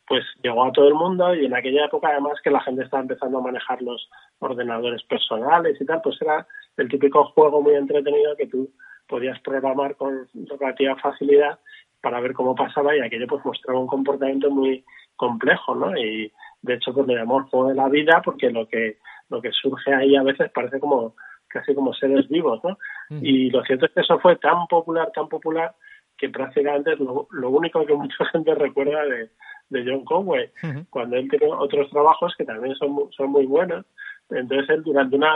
pues 0.07 0.25
llegó 0.43 0.65
a 0.65 0.73
todo 0.73 0.89
el 0.89 0.95
mundo 0.95 1.35
y 1.35 1.47
en 1.47 1.55
aquella 1.55 1.87
época 1.87 2.09
además 2.09 2.35
que 2.43 2.51
la 2.51 2.61
gente 2.61 2.83
estaba 2.83 3.03
empezando 3.03 3.39
a 3.39 3.43
manejar 3.43 3.81
los 3.83 4.11
ordenadores 4.41 5.03
personales 5.05 5.81
y 5.81 5.87
tal, 5.87 6.01
pues 6.03 6.21
era 6.21 6.47
el 6.77 6.89
típico 6.89 7.25
juego 7.27 7.63
muy 7.63 7.75
entretenido 7.75 8.37
que 8.37 8.47
tú 8.47 8.71
podías 9.07 9.39
programar 9.41 9.97
con 9.97 10.29
relativa 10.59 10.97
facilidad 10.97 11.59
para 12.01 12.21
ver 12.21 12.33
cómo 12.33 12.55
pasaba 12.55 12.97
y 12.97 13.01
aquello 13.01 13.27
pues 13.27 13.45
mostraba 13.45 13.79
un 13.79 13.87
comportamiento 13.87 14.51
muy 14.51 14.85
complejo, 15.17 15.75
¿no? 15.75 15.97
Y 15.97 16.33
de 16.63 16.75
hecho 16.75 16.93
pues 16.93 17.07
le 17.07 17.15
llamó 17.15 17.39
el 17.39 17.45
juego 17.45 17.69
de 17.69 17.75
la 17.75 17.89
vida 17.89 18.21
porque 18.25 18.51
lo 18.51 18.67
que 18.67 18.99
lo 19.33 19.41
que 19.43 19.51
surge 19.51 19.93
ahí 19.93 20.15
a 20.15 20.23
veces 20.23 20.51
parece 20.53 20.79
como 20.79 21.17
casi 21.49 21.75
como 21.75 21.93
seres 21.93 22.29
vivos, 22.29 22.61
¿no? 22.65 22.79
Y 23.23 23.51
lo 23.51 23.63
cierto 23.65 23.87
es 23.87 23.93
que 23.93 24.01
eso 24.01 24.19
fue 24.21 24.37
tan 24.37 24.67
popular, 24.69 25.11
tan 25.15 25.29
popular 25.29 25.75
que 26.17 26.29
prácticamente 26.31 26.93
es 26.93 27.01
lo, 27.01 27.27
lo 27.31 27.51
único 27.51 27.85
que 27.85 27.95
mucha 28.05 28.25
gente 28.27 28.55
recuerda 28.55 29.05
de, 29.05 29.31
de 29.71 29.85
John 29.85 30.05
Conway, 30.05 30.51
cuando 30.91 31.17
él 31.17 31.29
tiene 31.29 31.53
otros 31.53 31.91
trabajos 31.91 32.35
que 32.39 32.45
también 32.45 32.75
son, 32.77 32.93
mu- 32.93 33.11
son 33.13 33.31
muy 33.31 33.47
buenos. 33.47 33.85
Entonces 34.31 34.71
él 34.71 34.83
durante 34.83 35.17
una 35.17 35.33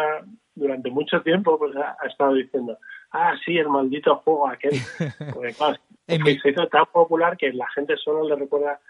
durante 0.55 0.91
mucho 0.91 1.21
tiempo 1.21 1.59
pues 1.59 1.77
ha, 1.77 1.97
ha 2.01 2.07
estado 2.07 2.33
diciendo, 2.33 2.79
ah, 3.13 3.35
sí, 3.45 3.59
el 3.59 3.69
maldito 3.69 4.17
juego 4.25 4.49
aquel. 4.49 4.73
Porque 5.35 5.53
claro, 5.53 5.77
se 6.07 6.51
hizo 6.51 6.67
tan 6.69 6.87
popular 6.87 7.37
que 7.37 7.53
la 7.53 7.67
gente 7.75 7.95
solo 7.99 8.27
le 8.27 8.37
recuerda 8.37 8.81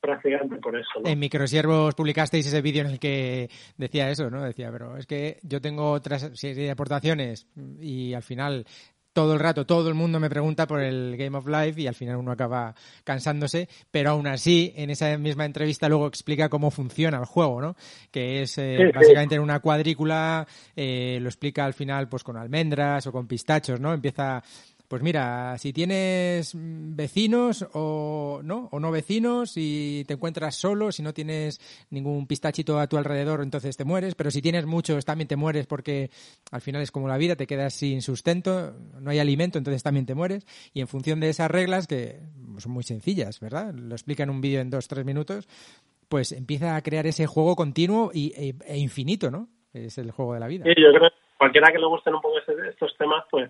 prácticamente 0.00 0.56
por 0.56 0.76
eso. 0.76 1.00
¿no? 1.02 1.08
En 1.08 1.18
Microsiervos 1.18 1.94
publicasteis 1.94 2.46
ese 2.46 2.62
vídeo 2.62 2.82
en 2.82 2.90
el 2.92 2.98
que 2.98 3.48
decía 3.76 4.10
eso, 4.10 4.30
¿no? 4.30 4.42
Decía, 4.42 4.70
pero 4.72 4.96
es 4.96 5.06
que 5.06 5.38
yo 5.42 5.60
tengo 5.60 5.90
otra 5.92 6.18
serie 6.18 6.64
de 6.64 6.70
aportaciones 6.70 7.46
y 7.80 8.14
al 8.14 8.22
final 8.22 8.66
todo 9.12 9.32
el 9.34 9.40
rato 9.40 9.66
todo 9.66 9.88
el 9.88 9.94
mundo 9.94 10.20
me 10.20 10.30
pregunta 10.30 10.66
por 10.68 10.80
el 10.80 11.16
Game 11.16 11.36
of 11.36 11.46
Life 11.48 11.80
y 11.80 11.86
al 11.88 11.94
final 11.94 12.16
uno 12.16 12.30
acaba 12.30 12.74
cansándose, 13.02 13.68
pero 13.90 14.10
aún 14.10 14.26
así 14.28 14.72
en 14.76 14.90
esa 14.90 15.16
misma 15.18 15.44
entrevista 15.44 15.88
luego 15.88 16.06
explica 16.06 16.48
cómo 16.48 16.70
funciona 16.70 17.18
el 17.18 17.24
juego, 17.24 17.60
¿no? 17.60 17.74
Que 18.10 18.42
es 18.42 18.56
eh, 18.58 18.76
Sí, 18.78 18.84
sí. 18.86 18.92
básicamente 18.94 19.34
en 19.34 19.40
una 19.40 19.58
cuadrícula, 19.60 20.46
eh, 20.76 21.18
lo 21.20 21.28
explica 21.28 21.64
al 21.64 21.74
final 21.74 22.08
pues 22.08 22.22
con 22.22 22.36
almendras 22.36 23.06
o 23.08 23.12
con 23.12 23.26
pistachos, 23.26 23.80
¿no? 23.80 23.92
Empieza 23.92 24.42
pues 24.90 25.04
mira, 25.04 25.56
si 25.56 25.72
tienes 25.72 26.52
vecinos 26.56 27.64
o 27.74 28.40
no, 28.42 28.68
o 28.72 28.80
no 28.80 28.90
vecinos, 28.90 29.52
si 29.52 30.04
te 30.08 30.14
encuentras 30.14 30.56
solo, 30.56 30.90
si 30.90 31.00
no 31.00 31.14
tienes 31.14 31.60
ningún 31.90 32.26
pistachito 32.26 32.76
a 32.80 32.88
tu 32.88 32.96
alrededor, 32.96 33.40
entonces 33.40 33.76
te 33.76 33.84
mueres, 33.84 34.16
pero 34.16 34.32
si 34.32 34.42
tienes 34.42 34.66
muchos 34.66 35.04
también 35.04 35.28
te 35.28 35.36
mueres 35.36 35.68
porque 35.68 36.10
al 36.50 36.60
final 36.60 36.82
es 36.82 36.90
como 36.90 37.06
la 37.06 37.18
vida, 37.18 37.36
te 37.36 37.46
quedas 37.46 37.72
sin 37.72 38.02
sustento, 38.02 38.74
no 39.00 39.10
hay 39.10 39.20
alimento, 39.20 39.58
entonces 39.58 39.84
también 39.84 40.06
te 40.06 40.16
mueres. 40.16 40.44
Y 40.74 40.80
en 40.80 40.88
función 40.88 41.20
de 41.20 41.28
esas 41.28 41.48
reglas, 41.52 41.86
que 41.86 42.18
son 42.58 42.72
muy 42.72 42.82
sencillas, 42.82 43.38
¿verdad? 43.38 43.72
Lo 43.72 43.94
explica 43.94 44.24
en 44.24 44.30
un 44.30 44.40
vídeo 44.40 44.60
en 44.60 44.70
dos, 44.70 44.88
tres 44.88 45.04
minutos, 45.04 45.46
pues 46.08 46.32
empieza 46.32 46.74
a 46.74 46.82
crear 46.82 47.06
ese 47.06 47.28
juego 47.28 47.54
continuo 47.54 48.10
y, 48.12 48.32
e, 48.36 48.56
e 48.66 48.78
infinito, 48.78 49.30
¿no? 49.30 49.46
Es 49.72 49.98
el 49.98 50.10
juego 50.10 50.34
de 50.34 50.40
la 50.40 50.48
vida. 50.48 50.64
Sí, 50.64 50.72
yo 50.82 50.88
creo 50.92 51.10
que 51.10 51.16
cualquiera 51.38 51.70
que 51.70 51.78
le 51.78 51.86
gusten 51.86 52.12
un 52.12 52.20
poco 52.20 52.38
ese- 52.40 52.68
estos 52.68 52.92
temas, 52.98 53.22
pues 53.30 53.48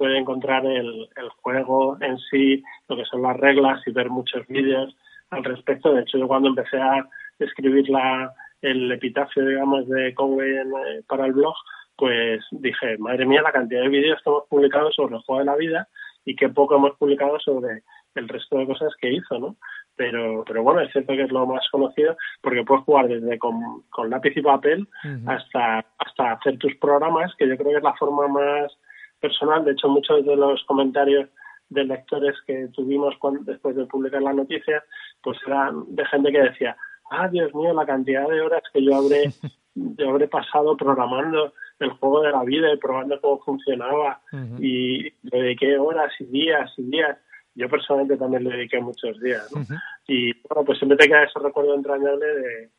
puede 0.00 0.16
encontrar 0.16 0.64
el, 0.64 1.10
el 1.14 1.28
juego 1.42 1.98
en 2.00 2.16
sí, 2.30 2.64
lo 2.88 2.96
que 2.96 3.04
son 3.04 3.20
las 3.20 3.36
reglas 3.36 3.82
y 3.86 3.92
ver 3.92 4.08
muchos 4.08 4.46
vídeos 4.46 4.96
al 5.28 5.44
respecto. 5.44 5.92
De 5.92 6.00
hecho, 6.00 6.16
yo 6.16 6.26
cuando 6.26 6.48
empecé 6.48 6.80
a 6.80 7.06
escribir 7.38 7.90
la, 7.90 8.32
el 8.62 8.90
epitafio, 8.90 9.44
digamos, 9.44 9.86
de 9.88 10.14
Conway 10.14 10.52
en, 10.56 10.68
eh, 10.68 11.02
para 11.06 11.26
el 11.26 11.34
blog, 11.34 11.54
pues 11.96 12.42
dije, 12.50 12.96
madre 12.96 13.26
mía, 13.26 13.42
la 13.42 13.52
cantidad 13.52 13.82
de 13.82 13.90
vídeos 13.90 14.18
que 14.24 14.30
hemos 14.30 14.48
publicado 14.48 14.90
sobre 14.90 15.16
el 15.16 15.22
juego 15.22 15.40
de 15.40 15.44
la 15.44 15.56
vida 15.56 15.88
y 16.24 16.34
qué 16.34 16.48
poco 16.48 16.76
hemos 16.76 16.96
publicado 16.96 17.38
sobre 17.38 17.82
el 18.14 18.26
resto 18.26 18.56
de 18.56 18.66
cosas 18.66 18.94
que 18.98 19.12
hizo, 19.12 19.38
¿no? 19.38 19.56
Pero, 19.96 20.44
pero 20.46 20.62
bueno, 20.62 20.80
es 20.80 20.90
cierto 20.92 21.12
que 21.12 21.24
es 21.24 21.30
lo 21.30 21.44
más 21.44 21.68
conocido 21.70 22.16
porque 22.40 22.64
puedes 22.64 22.84
jugar 22.84 23.06
desde 23.06 23.38
con, 23.38 23.82
con 23.90 24.08
lápiz 24.08 24.34
y 24.34 24.40
papel 24.40 24.88
hasta, 25.26 25.84
hasta 25.98 26.32
hacer 26.32 26.56
tus 26.56 26.74
programas, 26.76 27.34
que 27.36 27.46
yo 27.46 27.54
creo 27.58 27.72
que 27.72 27.76
es 27.76 27.82
la 27.82 27.92
forma 27.96 28.26
más 28.28 28.72
personal. 29.20 29.64
De 29.64 29.72
hecho, 29.72 29.88
muchos 29.88 30.24
de 30.24 30.36
los 30.36 30.62
comentarios 30.64 31.28
de 31.68 31.84
lectores 31.84 32.34
que 32.46 32.68
tuvimos 32.74 33.14
cuando, 33.18 33.42
después 33.44 33.76
de 33.76 33.86
publicar 33.86 34.22
la 34.22 34.32
noticia, 34.32 34.82
pues 35.22 35.38
eran 35.46 35.84
de 35.94 36.04
gente 36.06 36.32
que 36.32 36.42
decía, 36.42 36.76
ah, 37.10 37.28
Dios 37.28 37.54
mío, 37.54 37.72
la 37.72 37.86
cantidad 37.86 38.28
de 38.28 38.40
horas 38.40 38.62
que 38.72 38.84
yo 38.84 38.96
habré, 38.96 39.30
yo 39.74 40.10
habré 40.10 40.28
pasado 40.28 40.76
programando 40.76 41.52
el 41.78 41.90
juego 41.92 42.22
de 42.22 42.32
la 42.32 42.44
vida 42.44 42.72
y 42.72 42.76
probando 42.76 43.20
cómo 43.20 43.38
funcionaba 43.38 44.20
y 44.58 45.02
le 45.02 45.42
dediqué 45.42 45.78
horas 45.78 46.12
y 46.18 46.24
días 46.24 46.70
y 46.76 46.82
días. 46.82 47.18
Yo 47.54 47.68
personalmente 47.68 48.16
también 48.16 48.44
le 48.44 48.50
dediqué 48.50 48.80
muchos 48.80 49.18
días. 49.20 49.50
¿no? 49.54 49.62
Y 50.06 50.32
bueno, 50.48 50.64
pues 50.64 50.78
siempre 50.78 50.98
te 50.98 51.08
queda 51.08 51.24
ese 51.24 51.38
recuerdo 51.38 51.74
entrañable 51.74 52.26
de, 52.26 52.70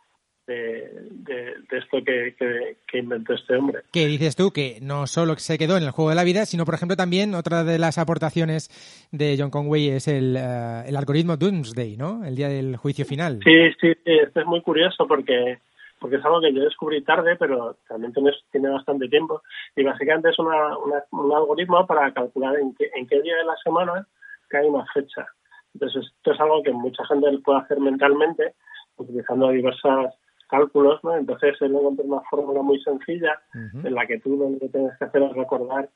de, 0.52 0.90
de, 1.12 1.36
de 1.70 1.78
esto 1.78 1.98
que, 2.06 2.36
que, 2.38 2.78
que 2.88 2.98
inventó 3.00 3.34
este 3.34 3.56
hombre. 3.56 3.80
que 3.92 4.06
dices 4.08 4.36
tú 4.36 4.52
que 4.52 4.80
no 4.82 5.08
solo 5.08 5.36
se 5.38 5.58
quedó 5.58 5.78
en 5.78 5.84
el 5.84 5.92
juego 5.92 6.10
de 6.10 6.16
la 6.16 6.24
vida, 6.24 6.46
sino 6.46 6.66
por 6.66 6.76
ejemplo 6.76 6.96
también 6.98 7.34
otra 7.36 7.64
de 7.64 7.80
las 7.80 7.98
aportaciones 7.98 8.70
de 9.12 9.36
John 9.40 9.50
Conway 9.50 9.90
es 9.90 10.08
el, 10.08 10.36
eh, 10.38 10.84
el 10.88 10.96
algoritmo 10.96 11.38
Doomsday, 11.38 11.98
¿no? 11.98 12.24
El 12.26 12.36
día 12.36 12.50
del 12.50 12.76
juicio 12.78 13.06
final. 13.06 13.40
Sí, 13.44 13.72
sí, 13.80 13.94
sí, 14.06 14.12
esto 14.24 14.40
es 14.42 14.46
muy 14.46 14.62
curioso 14.62 15.08
porque 15.08 15.60
porque 16.00 16.16
es 16.16 16.26
algo 16.26 16.42
que 16.42 16.52
yo 16.52 16.64
descubrí 16.64 17.04
tarde, 17.04 17.36
pero 17.38 17.78
también 17.88 18.12
tiene, 18.12 18.32
tiene 18.52 18.70
bastante 18.72 19.08
tiempo. 19.08 19.44
Y 19.76 19.84
básicamente 19.84 20.30
es 20.30 20.40
una, 20.40 20.76
una- 20.80 21.04
un 21.12 21.32
algoritmo 21.32 21.86
para 21.86 22.12
calcular 22.12 22.56
en 22.58 22.74
qué, 22.74 22.90
en 22.96 23.06
qué 23.06 23.22
día 23.22 23.36
de 23.36 23.44
la 23.44 23.56
semana 23.64 24.08
cae 24.48 24.66
una 24.68 24.84
fecha. 24.96 25.28
Entonces, 25.76 26.04
esto 26.18 26.32
es 26.34 26.40
algo 26.40 26.64
que 26.64 26.72
mucha 26.72 27.06
gente 27.06 27.28
puede 27.46 27.60
hacer 27.60 27.80
mentalmente, 27.80 28.56
utilizando 28.98 29.50
diversos 29.52 30.12
cálculos, 30.52 31.04
¿no? 31.04 31.16
Entonces, 31.16 31.56
él 31.62 31.74
encontró 31.74 32.06
una 32.06 32.22
fórmula 32.30 32.62
muy 32.62 32.80
sencilla 32.84 33.42
Ujú. 33.56 33.88
en 33.88 33.96
la 33.96 34.06
que 34.06 34.20
tú 34.20 34.38
lo 34.38 34.60
que 34.60 34.70
tienes 34.70 34.96
que 35.00 35.06
hacer 35.06 35.24
es 35.24 35.34
recordar, 35.34 35.90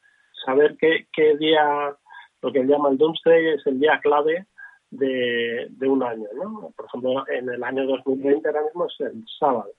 saber 0.46 0.76
qué, 0.80 1.08
qué 1.14 1.36
día, 1.38 1.94
lo 2.42 2.52
que 2.52 2.60
él 2.60 2.68
llama 2.68 2.90
el 2.90 2.98
Doomsday, 2.98 3.50
es 3.50 3.68
el 3.68 3.80
día 3.80 4.00
clave 4.02 4.48
de, 4.90 5.68
de 5.70 5.88
un 5.88 6.02
año, 6.02 6.28
¿no? 6.36 6.74
Por 6.76 6.86
ejemplo, 6.86 7.28
en 7.28 7.50
el 7.50 7.64
año 7.64 7.86
2020 7.86 8.48
ahora 8.48 8.64
mismo 8.64 8.88
es 8.88 8.96
el 9.02 9.24
sábado. 9.38 9.72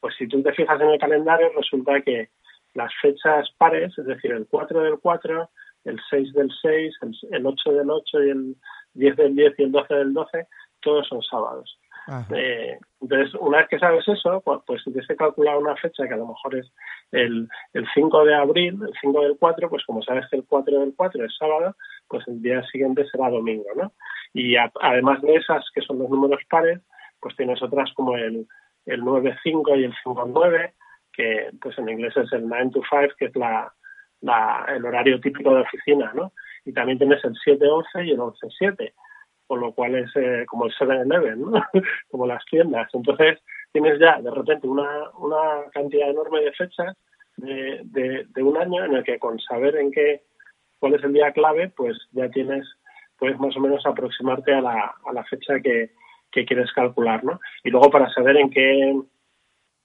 Pues 0.00 0.14
si 0.16 0.26
tú 0.26 0.42
te 0.42 0.52
fijas 0.52 0.80
en 0.80 0.88
el 0.88 0.98
calendario, 0.98 1.50
resulta 1.54 2.00
que 2.00 2.30
las 2.74 2.92
fechas 3.00 3.48
pares, 3.58 3.96
es 3.98 4.06
decir, 4.06 4.32
el 4.32 4.46
4 4.48 4.80
del 4.80 4.98
4, 4.98 5.50
el 5.84 6.00
6 6.10 6.32
del 6.32 6.50
6, 6.62 6.94
el, 7.02 7.14
el 7.30 7.46
8 7.46 7.72
del 7.72 7.90
8 7.90 8.24
y 8.24 8.30
el 8.30 8.56
10 8.94 9.16
del 9.16 9.36
10 9.36 9.54
y 9.58 9.62
el 9.64 9.72
12 9.72 9.94
del 9.94 10.14
12, 10.14 10.46
todos 10.80 11.06
son 11.08 11.22
sábados. 11.22 11.78
Eh, 12.34 12.78
entonces, 13.00 13.34
una 13.40 13.58
vez 13.58 13.68
que 13.68 13.78
sabes 13.78 14.06
eso, 14.06 14.40
pues, 14.44 14.60
pues 14.66 14.82
si 14.82 14.90
tienes 14.90 15.08
que 15.08 15.16
calcular 15.16 15.56
una 15.56 15.74
fecha 15.76 16.06
que 16.06 16.14
a 16.14 16.18
lo 16.18 16.26
mejor 16.26 16.56
es 16.56 16.70
el, 17.12 17.48
el 17.72 17.86
5 17.94 18.24
de 18.24 18.34
abril, 18.34 18.78
el 18.86 18.92
5 19.00 19.22
del 19.22 19.36
4, 19.38 19.68
pues 19.70 19.84
como 19.84 20.02
sabes 20.02 20.26
que 20.30 20.36
el 20.36 20.44
4 20.46 20.80
del 20.80 20.92
4 20.96 21.24
es 21.24 21.36
sábado, 21.38 21.76
pues 22.08 22.26
el 22.28 22.42
día 22.42 22.62
siguiente 22.64 23.06
será 23.10 23.30
domingo, 23.30 23.64
¿no? 23.76 23.92
Y 24.32 24.56
a- 24.56 24.70
además 24.80 25.22
de 25.22 25.34
esas, 25.36 25.64
que 25.74 25.80
son 25.82 25.98
los 25.98 26.10
números 26.10 26.40
pares, 26.50 26.80
pues 27.20 27.34
tienes 27.36 27.62
otras 27.62 27.90
como 27.94 28.16
el, 28.16 28.46
el 28.86 29.02
9-5 29.02 29.78
y 29.78 29.84
el 29.84 29.94
5-9, 30.04 30.72
que 31.12 31.50
pues 31.60 31.78
en 31.78 31.88
inglés 31.88 32.14
es 32.16 32.32
el 32.32 32.46
9 32.48 32.70
to 32.74 32.80
5, 32.90 33.14
que 33.18 33.26
es 33.26 33.36
la, 33.36 33.72
la, 34.20 34.66
el 34.68 34.84
horario 34.84 35.20
típico 35.20 35.54
de 35.54 35.62
oficina, 35.62 36.12
¿no? 36.14 36.32
Y 36.66 36.72
también 36.72 36.98
tienes 36.98 37.24
el 37.24 37.34
7-11 37.34 38.06
y 38.06 38.10
el 38.10 38.18
11-7. 38.18 38.92
Con 39.46 39.60
lo 39.60 39.72
cual 39.72 39.94
es 39.96 40.10
eh, 40.16 40.44
como 40.46 40.66
el 40.66 40.74
7-Eleven, 40.74 41.40
¿no? 41.40 41.52
como 42.10 42.26
las 42.26 42.44
tiendas. 42.46 42.88
Entonces 42.94 43.40
tienes 43.72 43.98
ya 43.98 44.20
de 44.20 44.30
repente 44.30 44.66
una, 44.66 45.10
una 45.18 45.70
cantidad 45.72 46.08
enorme 46.08 46.40
de 46.40 46.52
fechas 46.52 46.96
de, 47.36 47.82
de, 47.84 48.42
un 48.42 48.56
año 48.56 48.84
en 48.84 48.94
el 48.94 49.04
que 49.04 49.18
con 49.18 49.38
saber 49.40 49.76
en 49.76 49.90
qué 49.90 50.22
cuál 50.78 50.94
es 50.94 51.04
el 51.04 51.12
día 51.12 51.32
clave, 51.32 51.72
pues 51.76 51.96
ya 52.12 52.28
tienes, 52.30 52.66
puedes 53.18 53.38
más 53.38 53.56
o 53.56 53.60
menos 53.60 53.84
aproximarte 53.86 54.54
a 54.54 54.60
la, 54.60 54.94
a 55.06 55.12
la 55.12 55.24
fecha 55.24 55.58
que, 55.60 55.90
que 56.30 56.44
quieres 56.44 56.70
calcular, 56.72 57.24
¿no? 57.24 57.40
Y 57.64 57.70
luego 57.70 57.90
para 57.90 58.08
saber 58.12 58.36
en 58.36 58.50
qué, 58.50 58.94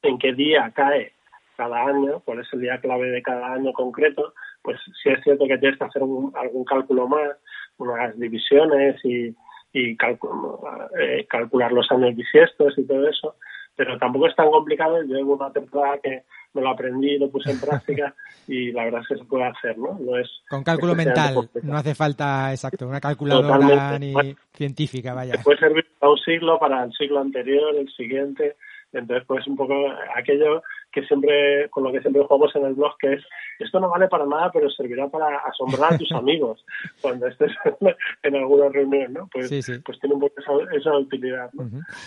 en 0.03 0.17
qué 0.19 0.33
día 0.33 0.71
cae 0.75 1.13
cada 1.55 1.85
año, 1.85 2.21
cuál 2.25 2.39
es 2.39 2.47
el 2.53 2.61
día 2.61 2.79
clave 2.79 3.09
de 3.11 3.21
cada 3.21 3.53
año 3.53 3.71
concreto, 3.73 4.33
pues 4.61 4.79
sí 5.01 5.09
es 5.09 5.21
cierto 5.23 5.45
que 5.47 5.57
tienes 5.57 5.77
que 5.77 5.85
hacer 5.85 6.03
un- 6.03 6.33
algún 6.35 6.65
cálculo 6.65 7.07
más, 7.07 7.37
unas 7.77 8.17
divisiones 8.19 9.03
y, 9.03 9.33
y 9.73 9.91
eh, 9.91 11.25
calcular 11.29 11.71
los 11.71 11.89
años 11.91 12.15
bisiestos 12.15 12.77
y 12.77 12.85
todo 12.87 13.07
eso, 13.07 13.35
pero 13.75 13.97
tampoco 13.97 14.27
es 14.27 14.35
tan 14.35 14.49
complicado. 14.49 15.01
Yo 15.03 15.15
llevo 15.15 15.35
una 15.35 15.51
temporada 15.51 15.99
que 16.03 16.23
me 16.53 16.61
lo 16.61 16.69
aprendí, 16.69 17.17
lo 17.17 17.29
puse 17.29 17.51
en 17.51 17.59
práctica 17.59 18.15
y 18.47 18.71
la 18.71 18.85
verdad 18.85 19.01
es 19.01 19.07
que 19.09 19.17
se 19.17 19.25
puede 19.25 19.45
hacer, 19.45 19.77
¿no? 19.77 19.97
No 19.99 20.17
es 20.17 20.27
Con 20.49 20.63
cálculo 20.63 20.95
mental, 20.95 21.35
complicado. 21.35 21.71
no 21.71 21.77
hace 21.77 21.93
falta, 21.95 22.51
exacto, 22.51 22.87
una 22.87 22.99
calculadora 22.99 23.59
Totalmente. 23.59 23.99
ni 23.99 24.13
Bueno. 24.13 24.35
científica, 24.53 25.13
vaya. 25.13 25.33
te 25.33 25.43
puede 25.43 25.59
servir 25.59 25.85
para 25.99 26.11
un 26.11 26.17
siglo, 26.17 26.57
para 26.59 26.83
el 26.83 26.91
siglo 26.93 27.19
anterior, 27.19 27.75
el 27.75 27.87
siguiente. 27.93 28.55
Entonces, 28.91 29.23
pues 29.27 29.45
un 29.45 29.55
poco 29.55 29.75
aquello 30.15 30.63
que 30.91 31.03
siempre, 31.03 31.69
con 31.69 31.83
lo 31.83 31.91
que 31.91 32.01
siempre 32.01 32.23
jugamos 32.23 32.55
en 32.55 32.65
el 32.65 32.73
blog, 32.73 32.97
que 32.97 33.13
es, 33.13 33.23
esto 33.59 33.79
no 33.79 33.89
vale 33.89 34.07
para 34.07 34.25
nada, 34.25 34.51
pero 34.51 34.69
servirá 34.69 35.07
para 35.09 35.37
asombrar 35.39 35.93
a 35.93 35.97
tus 35.97 36.11
amigos 36.13 36.63
cuando 37.01 37.27
estés 37.27 37.51
en 38.23 38.35
alguna 38.35 38.69
reunión, 38.69 39.13
¿no? 39.13 39.29
Pues, 39.31 39.49
Sí, 39.49 39.61
sí. 39.61 39.73
pues 39.79 39.99
tiene 39.99 40.15
un 40.15 40.21
poco 40.21 40.35
esa, 40.39 40.51
esa 40.77 40.97
utilidad. 40.97 41.49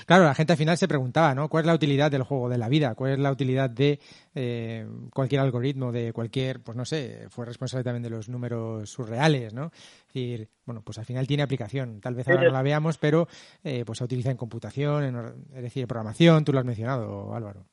Claro, 0.07 0.24
la 0.24 0.34
gente 0.34 0.53
al 0.53 0.59
final 0.59 0.76
se 0.76 0.88
preguntaba, 0.88 1.34
¿no? 1.34 1.48
¿Cuál 1.48 1.62
es 1.62 1.66
la 1.66 1.74
utilidad 1.74 2.11
del 2.11 2.22
juego 2.22 2.48
de 2.48 2.59
la 2.59 2.68
vida? 2.68 2.94
¿Cuál 2.94 3.12
es 3.12 3.18
la 3.18 3.30
utilidad 3.30 3.70
de 3.70 4.00
eh, 4.34 4.86
cualquier 5.12 5.40
algoritmo, 5.40 5.92
de 5.92 6.12
cualquier, 6.12 6.61
pues 6.62 6.76
no 6.76 6.84
sé, 6.84 7.26
fue 7.28 7.44
responsable 7.44 7.84
también 7.84 8.03
de 8.03 8.11
los 8.11 8.28
números 8.28 8.88
surreales, 8.90 9.53
¿no? 9.53 9.66
Es 9.66 10.07
decir, 10.14 10.48
bueno, 10.64 10.82
pues 10.82 10.98
al 10.98 11.05
final 11.05 11.26
tiene 11.26 11.42
aplicación. 11.42 12.00
Tal 12.00 12.14
vez 12.14 12.28
ahora 12.28 12.44
no 12.44 12.50
la 12.50 12.62
veamos, 12.62 12.98
pero 12.98 13.26
pues 13.62 13.98
se 13.98 14.05
utiliza 14.05 14.30
en 14.30 14.36
computación, 14.36 15.05
en, 15.05 15.16
es 15.55 15.62
decir, 15.62 15.86
programación. 15.86 16.44
Tú 16.44 16.53
lo 16.53 16.59
has 16.59 16.64
mencionado, 16.64 17.34
Álvaro. 17.34 17.66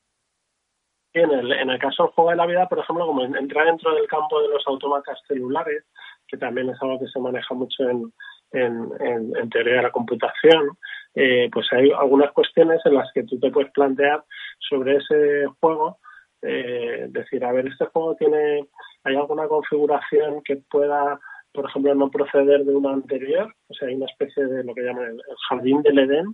En 1.20 1.32
el, 1.32 1.52
en 1.52 1.70
el 1.70 1.80
caso 1.80 2.04
del 2.04 2.12
juego 2.14 2.30
de 2.30 2.36
la 2.38 2.46
vida, 2.46 2.68
por 2.68 2.80
ejemplo, 2.80 3.06
como 3.06 3.24
entra 3.24 3.66
dentro 3.66 3.94
del 3.94 4.08
campo 4.08 4.42
de 4.42 4.50
los 4.50 4.66
autómatas 4.68 5.20
celulares, 5.28 5.84
que 6.28 6.38
también 6.38 6.70
es 6.70 6.82
algo 6.82 7.00
que 7.00 7.08
se 7.08 7.20
maneja 7.20 7.54
mucho 7.54 7.90
en, 7.90 8.14
en, 8.52 8.90
en, 9.00 9.36
en 9.36 9.50
teoría 9.50 9.76
de 9.76 9.84
la 9.84 9.92
computación, 9.92 10.78
eh, 11.16 11.50
pues 11.52 11.68
hay 11.72 11.92
algunas 11.92 12.32
cuestiones 12.32 12.80
en 12.86 12.94
las 12.94 13.12
que 13.14 13.24
tú 13.24 13.40
te 13.40 13.52
puedes 13.52 13.72
plantear 13.72 14.24
sobre 14.60 14.98
ese 14.98 15.48
juego, 15.60 15.98
eh, 16.42 17.08
decir, 17.10 17.44
a 17.44 17.52
ver, 17.52 17.68
este 17.68 17.86
juego 17.88 18.16
tiene, 18.16 18.68
hay 19.04 19.16
alguna 19.16 19.48
configuración 19.48 20.42
que 20.44 20.58
pueda, 20.70 21.20
por 21.52 21.66
ejemplo, 21.70 21.94
no 21.96 22.10
proceder 22.10 22.64
de 22.64 22.76
una 22.76 22.92
anterior, 22.92 23.54
o 23.68 23.74
sea, 23.74 23.88
hay 23.88 23.96
una 23.96 24.06
especie 24.06 24.46
de 24.46 24.64
lo 24.64 24.74
que 24.74 24.84
llaman 24.84 25.06
el 25.06 25.36
jardín 25.50 25.82
del 25.82 26.00
Edén, 26.00 26.28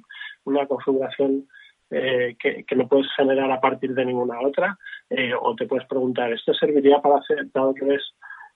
una 0.43 0.67
configuración 0.67 1.47
eh, 1.91 2.35
que, 2.39 2.75
no 2.75 2.87
puedes 2.87 3.07
generar 3.15 3.51
a 3.51 3.61
partir 3.61 3.93
de 3.93 4.05
ninguna 4.05 4.39
otra, 4.41 4.77
eh, 5.09 5.33
o 5.39 5.55
te 5.55 5.67
puedes 5.67 5.87
preguntar, 5.87 6.31
¿esto 6.33 6.53
serviría 6.53 6.99
para 7.01 7.17
hacer, 7.17 7.51
dado 7.51 7.73
que 7.73 7.85
ves 7.85 8.03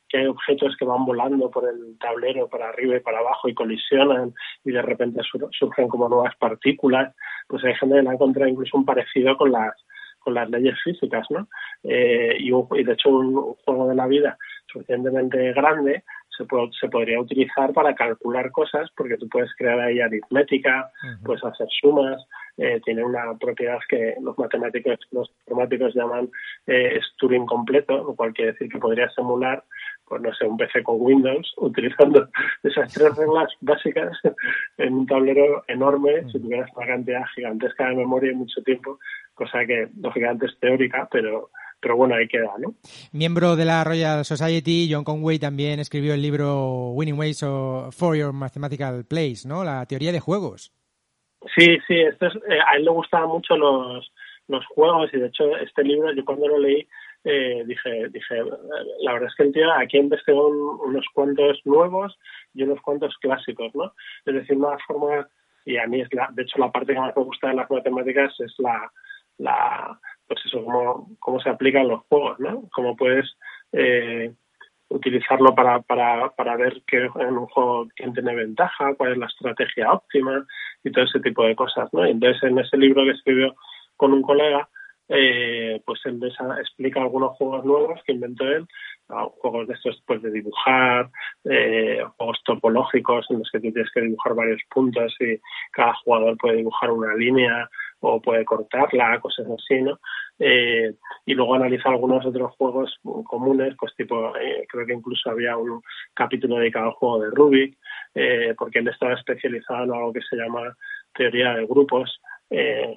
que 0.07 0.17
hay 0.17 0.25
objetos 0.25 0.75
que 0.77 0.85
van 0.85 1.05
volando 1.05 1.51
por 1.51 1.69
el 1.69 1.97
tablero 1.99 2.47
para 2.49 2.69
arriba 2.69 2.97
y 2.97 2.99
para 2.99 3.19
abajo 3.19 3.47
y 3.47 3.53
colisionan 3.53 4.33
y 4.65 4.71
de 4.71 4.81
repente 4.81 5.21
sur 5.23 5.47
surgen 5.51 5.87
como 5.87 6.09
nuevas 6.09 6.35
partículas? 6.37 7.15
Pues 7.47 7.63
hay 7.63 7.75
gente 7.75 7.95
que 7.95 8.01
le 8.01 8.09
ha 8.09 8.13
encontrado 8.13 8.49
incluso 8.49 8.75
un 8.75 8.85
parecido 8.85 9.37
con 9.37 9.51
las 9.51 9.73
con 10.19 10.33
las 10.33 10.49
leyes 10.49 10.75
físicas, 10.83 11.25
¿no? 11.29 11.47
Eh, 11.83 12.35
y, 12.39 12.83
de 12.83 12.93
hecho 12.93 13.09
un, 13.09 13.55
juego 13.65 13.87
de 13.87 13.95
la 13.95 14.05
vida 14.05 14.37
suficientemente 14.67 15.53
grande 15.53 16.03
se, 16.39 16.45
puede, 16.45 16.69
se 16.79 16.87
podría 16.87 17.19
utilizar 17.19 17.73
para 17.73 17.93
calcular 17.93 18.49
cosas 18.51 18.89
porque 18.95 19.17
tú 19.17 19.27
puedes 19.27 19.53
crear 19.57 19.79
ahí 19.79 19.99
aritmética, 19.99 20.89
uh 21.03 21.07
-huh. 21.07 21.23
puedes 21.25 21.43
hacer 21.43 21.67
sumas, 21.81 22.25
eh, 22.57 22.79
tiene 22.83 23.03
una 23.03 23.37
propiedad 23.37 23.79
que 23.89 24.15
los 24.21 24.37
matemáticos, 24.37 24.99
los 25.11 25.29
informáticos 25.41 25.93
llaman 25.93 26.29
eh, 26.65 26.99
Turing 27.17 27.45
completo, 27.45 27.97
lo 27.97 28.15
cual 28.15 28.33
quiere 28.33 28.53
decir 28.53 28.69
que 28.69 28.79
podría 28.79 29.09
simular, 29.09 29.63
pues 30.07 30.21
no 30.21 30.33
sé, 30.33 30.45
un 30.45 30.57
PC 30.57 30.81
con 30.83 30.95
Windows 30.99 31.53
utilizando 31.57 32.29
esas 32.63 32.93
tres 32.93 33.15
reglas 33.17 33.49
básicas 33.59 34.17
en 34.77 34.93
un 34.93 35.05
tablero 35.05 35.63
enorme, 35.67 36.23
si 36.31 36.39
tuvieras 36.39 36.69
una 36.75 36.87
cantidad 36.87 37.25
gigantesca 37.35 37.89
de 37.89 37.95
memoria 37.95 38.31
y 38.31 38.35
mucho 38.35 38.61
tiempo, 38.63 38.99
cosa 39.35 39.65
que 39.65 39.89
lógicamente 40.01 40.45
es 40.45 40.59
teórica, 40.59 41.07
pero 41.11 41.49
pero 41.79 41.95
bueno, 41.95 42.15
ahí 42.15 42.27
queda, 42.27 42.51
¿no? 42.59 42.73
Miembro 43.11 43.55
de 43.55 43.65
la 43.65 43.83
Royal 43.83 44.25
Society, 44.25 44.89
John 44.91 45.03
Conway 45.03 45.39
también 45.39 45.79
escribió 45.79 46.13
el 46.13 46.21
libro 46.21 46.91
Winning 46.91 47.17
Ways 47.17 47.45
for 47.91 48.15
Your 48.15 48.33
Mathematical 48.33 49.05
Plays, 49.05 49.45
¿no? 49.45 49.63
La 49.63 49.85
teoría 49.85 50.11
de 50.11 50.19
juegos. 50.19 50.73
Sí, 51.55 51.77
sí, 51.87 51.95
esto 51.95 52.27
es, 52.27 52.35
eh, 52.35 52.59
a 52.67 52.75
él 52.75 52.83
le 52.83 52.91
gustaban 52.91 53.29
mucho 53.29 53.55
los, 53.55 54.11
los 54.47 54.65
juegos 54.67 55.09
y 55.13 55.19
de 55.19 55.27
hecho 55.27 55.55
este 55.57 55.83
libro 55.83 56.13
yo 56.13 56.25
cuando 56.25 56.47
lo 56.47 56.59
leí 56.59 56.85
eh, 57.23 57.63
dije, 57.65 58.09
dije, 58.09 58.35
la 59.01 59.13
verdad 59.13 59.29
es 59.29 59.35
que 59.35 59.43
el 59.43 59.53
tío 59.53 59.71
aquí 59.73 59.97
investigó 59.97 60.47
un, 60.47 60.89
unos 60.89 61.05
cuantos 61.13 61.59
nuevos 61.65 62.17
y 62.53 62.63
unos 62.63 62.81
cuantos 62.81 63.15
clásicos, 63.17 63.73
¿no? 63.75 63.93
Es 64.25 64.33
decir, 64.33 64.55
una 64.55 64.77
forma, 64.87 65.27
y 65.65 65.77
a 65.77 65.85
mí 65.87 66.01
es 66.01 66.13
la, 66.13 66.29
de 66.31 66.43
hecho 66.43 66.59
la 66.59 66.71
parte 66.71 66.93
que 66.93 66.99
más 66.99 67.15
me 67.15 67.23
gusta 67.23 67.49
de 67.49 67.55
las 67.55 67.69
matemáticas 67.69 68.33
es 68.39 68.53
la, 68.57 68.91
la 69.37 69.99
pues 70.29 70.39
eso, 70.45 70.63
cómo, 70.63 71.09
cómo 71.19 71.39
se 71.41 71.49
aplican 71.49 71.87
los 71.87 72.01
juegos, 72.07 72.39
¿no? 72.39 72.69
Cómo 72.71 72.95
puedes 72.95 73.25
eh, 73.73 74.31
utilizarlo 74.89 75.55
para, 75.55 75.81
para, 75.81 76.29
para 76.29 76.55
ver 76.55 76.83
que 76.85 76.97
en 76.97 77.37
un 77.37 77.47
juego 77.47 77.87
quién 77.95 78.13
tiene 78.13 78.35
ventaja, 78.35 78.93
cuál 78.95 79.13
es 79.13 79.17
la 79.17 79.25
estrategia 79.25 79.91
óptima 79.91 80.45
y 80.83 80.91
todo 80.91 81.05
ese 81.05 81.19
tipo 81.19 81.43
de 81.43 81.55
cosas, 81.55 81.91
¿no? 81.93 82.05
Y 82.07 82.11
entonces 82.11 82.43
en 82.43 82.59
ese 82.59 82.77
libro 82.77 83.03
que 83.03 83.11
escribió 83.11 83.55
con 83.97 84.13
un 84.13 84.21
colega, 84.21 84.69
eh, 85.11 85.81
pues 85.85 85.99
él 86.05 86.19
explica 86.59 87.01
algunos 87.01 87.35
juegos 87.35 87.65
nuevos 87.65 87.99
que 88.05 88.13
inventó 88.13 88.45
él, 88.45 88.67
¿no? 89.09 89.29
juegos 89.41 89.67
de 89.67 89.73
estos 89.73 90.01
pues 90.05 90.21
de 90.21 90.29
dibujar, 90.29 91.09
eh, 91.45 92.03
juegos 92.15 92.39
topológicos 92.45 93.25
en 93.31 93.39
los 93.39 93.49
que 93.49 93.59
tú 93.59 93.71
tienes 93.71 93.91
que 93.91 94.01
dibujar 94.01 94.35
varios 94.35 94.61
puntos 94.69 95.15
y 95.19 95.39
cada 95.71 95.95
jugador 95.95 96.37
puede 96.37 96.57
dibujar 96.57 96.91
una 96.91 97.15
línea 97.15 97.67
o 98.01 98.21
puede 98.21 98.45
cortarla, 98.45 99.19
cosas 99.19 99.47
así, 99.47 99.81
¿no? 99.81 99.99
Eh, 100.39 100.93
y 101.25 101.33
luego 101.33 101.55
analiza 101.55 101.89
algunos 101.89 102.25
otros 102.25 102.55
juegos 102.55 102.97
comunes, 103.25 103.75
pues 103.77 103.93
tipo, 103.95 104.35
eh, 104.37 104.65
creo 104.69 104.85
que 104.85 104.93
incluso 104.93 105.29
había 105.29 105.57
un 105.57 105.81
capítulo 106.13 106.57
dedicado 106.57 106.85
al 106.85 106.93
juego 106.93 107.23
de 107.23 107.31
Rubik, 107.31 107.77
eh, 108.15 108.55
porque 108.57 108.79
él 108.79 108.87
estaba 108.87 109.13
especializado 109.13 109.83
en 109.83 109.93
algo 109.93 110.13
que 110.13 110.21
se 110.21 110.37
llama 110.37 110.75
teoría 111.13 111.53
de 111.55 111.65
grupos, 111.65 112.21
eh, 112.49 112.95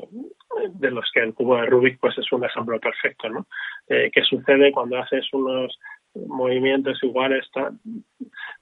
de 0.70 0.90
los 0.90 1.10
que 1.12 1.20
el 1.20 1.34
cubo 1.34 1.56
de 1.56 1.66
Rubik 1.66 1.98
pues 2.00 2.16
es 2.16 2.30
un 2.32 2.44
ejemplo 2.44 2.78
perfecto, 2.80 3.28
¿no? 3.28 3.46
Eh, 3.88 4.10
¿Qué 4.12 4.22
sucede 4.22 4.72
cuando 4.72 4.98
haces 4.98 5.26
unos 5.32 5.78
movimientos 6.14 7.02
iguales 7.02 7.46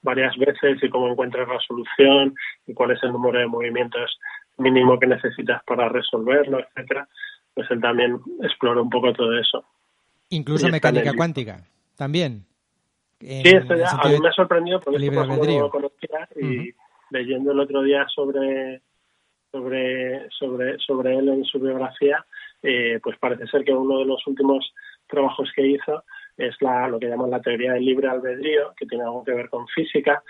varias 0.02 0.36
veces 0.36 0.82
y 0.82 0.88
cómo 0.88 1.08
encuentras 1.08 1.48
la 1.48 1.58
solución 1.60 2.34
y 2.66 2.74
cuál 2.74 2.92
es 2.92 3.02
el 3.02 3.12
número 3.12 3.38
de 3.38 3.46
movimientos 3.46 4.18
mínimo 4.60 4.98
que 4.98 5.06
necesitas 5.06 5.62
para 5.64 5.88
resolverlo, 5.88 6.60
etcétera, 6.60 7.08
pues 7.54 7.70
él 7.70 7.80
también 7.80 8.20
explora 8.42 8.80
un 8.80 8.90
poco 8.90 9.12
todo 9.12 9.38
eso. 9.38 9.64
Incluso 10.30 10.68
mecánica 10.68 11.12
cuántica, 11.14 11.64
también. 11.96 12.44
En, 13.20 13.42
sí, 13.42 13.54
esto 13.54 13.74
ya 13.74 13.90
a 13.90 14.08
mí 14.08 14.18
me 14.18 14.28
ha 14.28 14.32
sorprendido 14.32 14.80
porque 14.80 15.04
esto 15.04 15.24
no 15.24 15.60
lo 15.60 15.70
conocía 15.70 16.28
y 16.36 16.42
uh 16.42 16.62
-huh. 16.62 16.74
leyendo 17.10 17.52
el 17.52 17.60
otro 17.60 17.82
día 17.82 18.06
sobre 18.08 18.80
sobre 19.50 20.30
sobre 20.30 20.78
sobre 20.78 21.18
él 21.18 21.28
en 21.28 21.44
su 21.44 21.58
biografía, 21.58 22.24
eh, 22.62 22.98
pues 23.02 23.18
parece 23.18 23.46
ser 23.48 23.64
que 23.64 23.72
uno 23.74 23.98
de 23.98 24.06
los 24.06 24.26
últimos 24.26 24.72
trabajos 25.06 25.50
que 25.54 25.66
hizo 25.66 26.04
es 26.36 26.54
la 26.60 26.88
lo 26.88 26.98
que 26.98 27.08
llaman 27.08 27.30
la 27.30 27.42
teoría 27.42 27.72
del 27.72 27.84
libre 27.84 28.08
albedrío, 28.08 28.72
que 28.76 28.86
tiene 28.86 29.04
algo 29.04 29.24
que 29.24 29.34
ver 29.34 29.50
con 29.50 29.66
física, 29.68 30.22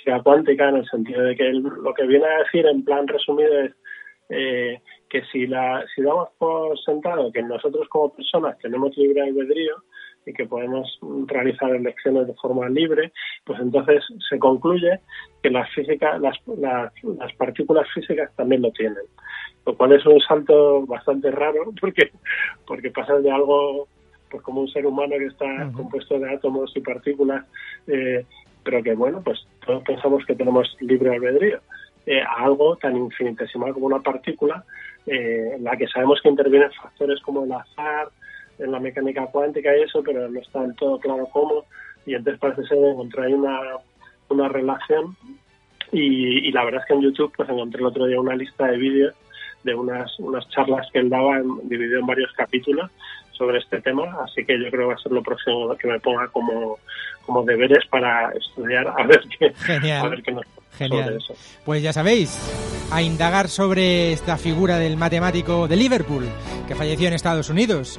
física 0.00 0.22
cuántica, 0.22 0.68
en 0.68 0.76
el 0.76 0.88
sentido 0.88 1.22
de 1.22 1.36
que 1.36 1.48
él, 1.48 1.62
lo 1.62 1.94
que 1.94 2.06
viene 2.06 2.24
a 2.26 2.38
decir 2.38 2.66
en 2.66 2.84
plan 2.84 3.06
resumido 3.06 3.60
es 3.60 3.72
eh, 4.30 4.80
que 5.08 5.22
si, 5.32 5.46
la, 5.46 5.84
si 5.94 6.02
damos 6.02 6.28
por 6.38 6.78
sentado 6.80 7.32
que 7.32 7.42
nosotros 7.42 7.88
como 7.88 8.14
personas 8.14 8.58
tenemos 8.58 8.96
libre 8.96 9.22
albedrío 9.22 9.76
y 10.24 10.32
que 10.32 10.46
podemos 10.46 10.98
realizar 11.26 11.74
elecciones 11.74 12.26
de 12.26 12.34
forma 12.34 12.68
libre, 12.68 13.12
pues 13.44 13.58
entonces 13.60 14.04
se 14.28 14.38
concluye 14.38 15.00
que 15.42 15.50
las 15.50 15.68
físicas, 15.70 16.20
las, 16.20 16.36
las, 16.58 16.92
las 17.02 17.32
partículas 17.34 17.88
físicas 17.92 18.30
también 18.36 18.62
lo 18.62 18.70
tienen, 18.70 19.02
lo 19.66 19.76
cual 19.76 19.92
es 19.92 20.06
un 20.06 20.20
salto 20.20 20.86
bastante 20.86 21.30
raro 21.30 21.72
porque, 21.80 22.10
porque 22.66 22.90
pasa 22.90 23.18
de 23.18 23.30
algo 23.30 23.88
pues 24.30 24.44
como 24.44 24.60
un 24.60 24.68
ser 24.68 24.86
humano 24.86 25.16
que 25.18 25.26
está 25.26 25.44
uh 25.44 25.48
-huh. 25.48 25.72
compuesto 25.72 26.16
de 26.20 26.32
átomos 26.32 26.70
y 26.76 26.80
partículas, 26.80 27.44
eh, 27.88 28.24
pero 28.62 28.82
que 28.82 28.94
bueno, 28.94 29.22
pues 29.22 29.46
todos 29.64 29.82
pensamos 29.84 30.24
que 30.26 30.34
tenemos 30.34 30.76
libre 30.80 31.14
albedrío. 31.14 31.60
eh, 32.06 32.22
a 32.22 32.44
algo 32.44 32.76
tan 32.76 32.96
infinitesimal 32.96 33.72
como 33.72 33.86
una 33.86 34.00
partícula, 34.00 34.64
eh, 35.06 35.52
en 35.56 35.64
la 35.64 35.76
que 35.76 35.86
sabemos 35.86 36.20
que 36.22 36.28
intervienen 36.28 36.70
factores 36.72 37.20
como 37.20 37.44
el 37.44 37.52
azar, 37.52 38.08
en 38.58 38.72
la 38.72 38.80
mecánica 38.80 39.26
cuántica 39.26 39.76
y 39.76 39.82
eso, 39.82 40.02
pero 40.02 40.28
no 40.28 40.40
está 40.40 40.62
del 40.62 40.74
todo 40.76 40.98
claro 40.98 41.28
cómo, 41.32 41.64
y 42.06 42.14
entonces 42.14 42.40
parece 42.40 42.64
ser 42.64 42.78
que 42.78 42.90
encontré 42.90 43.26
ahí 43.26 43.32
una, 43.32 43.60
una 44.28 44.48
relación 44.48 45.16
y, 45.92 46.48
y 46.48 46.52
la 46.52 46.64
verdad 46.64 46.80
es 46.82 46.86
que 46.86 46.94
en 46.94 47.02
YouTube 47.02 47.32
pues 47.36 47.48
encontré 47.48 47.80
el 47.80 47.86
otro 47.86 48.06
día 48.06 48.20
una 48.20 48.36
lista 48.36 48.66
de 48.66 48.76
vídeos 48.76 49.14
de 49.64 49.74
unas, 49.74 50.18
unas 50.18 50.48
charlas 50.50 50.86
que 50.92 51.00
él 51.00 51.10
daba 51.10 51.42
dividido 51.64 52.00
en 52.00 52.06
varios 52.06 52.32
capítulos 52.32 52.90
sobre 53.40 53.58
este 53.58 53.80
tema, 53.80 54.04
así 54.22 54.44
que 54.44 54.52
yo 54.62 54.70
creo 54.70 54.82
que 54.82 54.86
va 54.88 54.94
a 54.94 54.98
ser 55.02 55.12
lo 55.12 55.22
próximo 55.22 55.74
que 55.76 55.88
me 55.88 55.98
ponga 55.98 56.28
como, 56.28 56.78
como 57.24 57.42
deberes 57.42 57.86
para 57.88 58.30
estudiar 58.32 58.86
a 58.86 59.02
ver 59.06 59.22
qué, 59.38 59.50
Genial. 59.64 60.04
a 60.06 60.08
ver 60.10 60.22
qué 60.22 60.32
nos 60.32 60.44
Genial. 60.76 61.04
sobre 61.04 61.16
eso. 61.16 61.34
Pues 61.64 61.82
ya 61.82 61.92
sabéis, 61.94 62.38
a 62.92 63.00
indagar 63.00 63.48
sobre 63.48 64.12
esta 64.12 64.36
figura 64.36 64.76
del 64.78 64.96
matemático 64.98 65.66
de 65.68 65.76
Liverpool, 65.76 66.24
que 66.68 66.74
falleció 66.74 67.08
en 67.08 67.14
Estados 67.14 67.48
Unidos. 67.48 67.98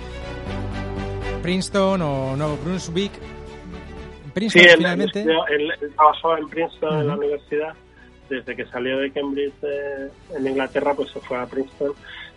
Princeton 1.42 2.02
o 2.02 2.36
no, 2.38 2.56
Brunswick. 2.58 3.12
Sí, 3.14 4.32
Princeton 4.34 4.62
él, 4.64 4.70
él, 4.72 4.78
finalmente. 4.78 5.22
él- 5.24 5.72
él 5.82 5.92
trabajaba 5.96 6.38
en 6.40 6.48
Princeton, 6.50 7.00
en 7.02 7.08
la 7.08 7.16
universidad. 7.16 7.74
Desde 8.30 8.56
que 8.56 8.66
salió 8.68 8.98
de 9.00 9.12
Cambridge 9.12 9.54
eh, 9.64 10.08
en 10.38 10.48
Inglaterra, 10.48 10.94
pues 10.94 11.10
se 11.12 11.20
fue 11.20 11.38
a 11.38 11.46
Princeton 11.48 11.92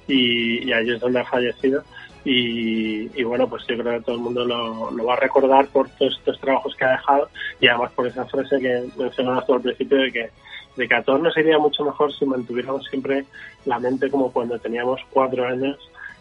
y, 0.09 0.68
y 0.68 0.72
allí 0.72 0.92
es 0.94 1.00
donde 1.00 1.20
ha 1.20 1.24
fallecido. 1.24 1.84
Y, 2.24 3.10
y 3.20 3.22
bueno, 3.22 3.48
pues 3.48 3.66
yo 3.66 3.76
creo 3.76 3.98
que 3.98 4.04
todo 4.04 4.16
el 4.16 4.22
mundo 4.22 4.44
lo, 4.44 4.90
lo 4.90 5.04
va 5.04 5.14
a 5.14 5.20
recordar 5.20 5.66
por 5.68 5.88
todos 5.90 6.16
estos 6.16 6.40
trabajos 6.40 6.74
que 6.74 6.84
ha 6.84 6.92
dejado 6.92 7.28
y 7.60 7.68
además 7.68 7.92
por 7.92 8.06
esa 8.06 8.24
frase 8.24 8.58
que 8.58 8.84
mencionabas 8.96 9.46
tú 9.46 9.54
al 9.54 9.60
principio 9.60 9.98
de 9.98 10.10
que, 10.10 10.30
de 10.76 10.88
que 10.88 10.94
a 10.94 11.02
todos 11.02 11.20
nos 11.20 11.36
iría 11.36 11.58
mucho 11.58 11.84
mejor 11.84 12.14
si 12.14 12.24
mantuviéramos 12.24 12.86
siempre 12.86 13.24
la 13.66 13.78
mente 13.78 14.10
como 14.10 14.32
cuando 14.32 14.58
teníamos 14.58 15.00
cuatro 15.10 15.46
años 15.46 15.76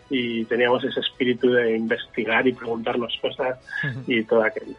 y 0.09 0.43
teníamos 0.45 0.83
ese 0.83 0.99
espíritu 0.99 1.51
de 1.51 1.77
investigar 1.77 2.45
y 2.47 2.53
preguntarnos 2.53 3.17
cosas 3.21 3.57
y 4.05 4.23
todo 4.23 4.43
aquello. 4.43 4.75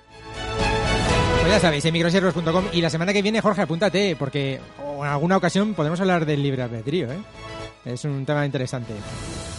Pues 1.40 1.52
ya 1.52 1.60
sabéis, 1.60 1.84
en 1.84 1.92
microsiervos.com. 1.92 2.64
Y 2.72 2.80
la 2.80 2.88
semana 2.88 3.12
que 3.12 3.20
viene, 3.20 3.40
Jorge, 3.40 3.62
apúntate, 3.62 4.16
porque 4.16 4.60
en 4.78 5.04
alguna 5.04 5.36
ocasión 5.36 5.74
podemos 5.74 6.00
hablar 6.00 6.24
del 6.24 6.42
libre 6.42 6.62
albedrío, 6.62 7.10
¿eh? 7.12 7.18
Es 7.84 8.04
un 8.04 8.24
tema 8.24 8.46
interesante. 8.46 8.94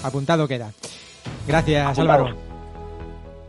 Apuntado 0.02 0.48
queda. 0.48 0.72
Gracias. 1.48 2.00
Álvaro. 2.00 2.30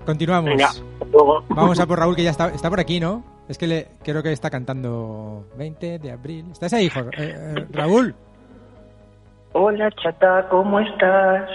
Continuamos. 0.04 0.50
Venga, 0.50 0.70
luego. 1.12 1.42
Vamos 1.48 1.80
a 1.80 1.86
por 1.86 1.98
Raúl, 1.98 2.14
que 2.14 2.22
ya 2.22 2.30
está, 2.30 2.48
está 2.48 2.70
por 2.70 2.78
aquí, 2.80 3.00
¿no? 3.00 3.24
Es 3.48 3.58
que 3.58 3.66
le, 3.66 3.88
creo 4.02 4.22
que 4.22 4.32
está 4.32 4.50
cantando 4.50 5.46
20 5.56 5.98
de 5.98 6.12
abril. 6.12 6.46
¿Estás 6.52 6.72
ahí, 6.72 6.88
Jor- 6.88 7.10
eh, 7.18 7.34
eh, 7.56 7.66
Raúl? 7.70 8.14
Hola, 9.52 9.90
chata, 10.02 10.46
¿cómo 10.50 10.78
estás? 10.80 11.48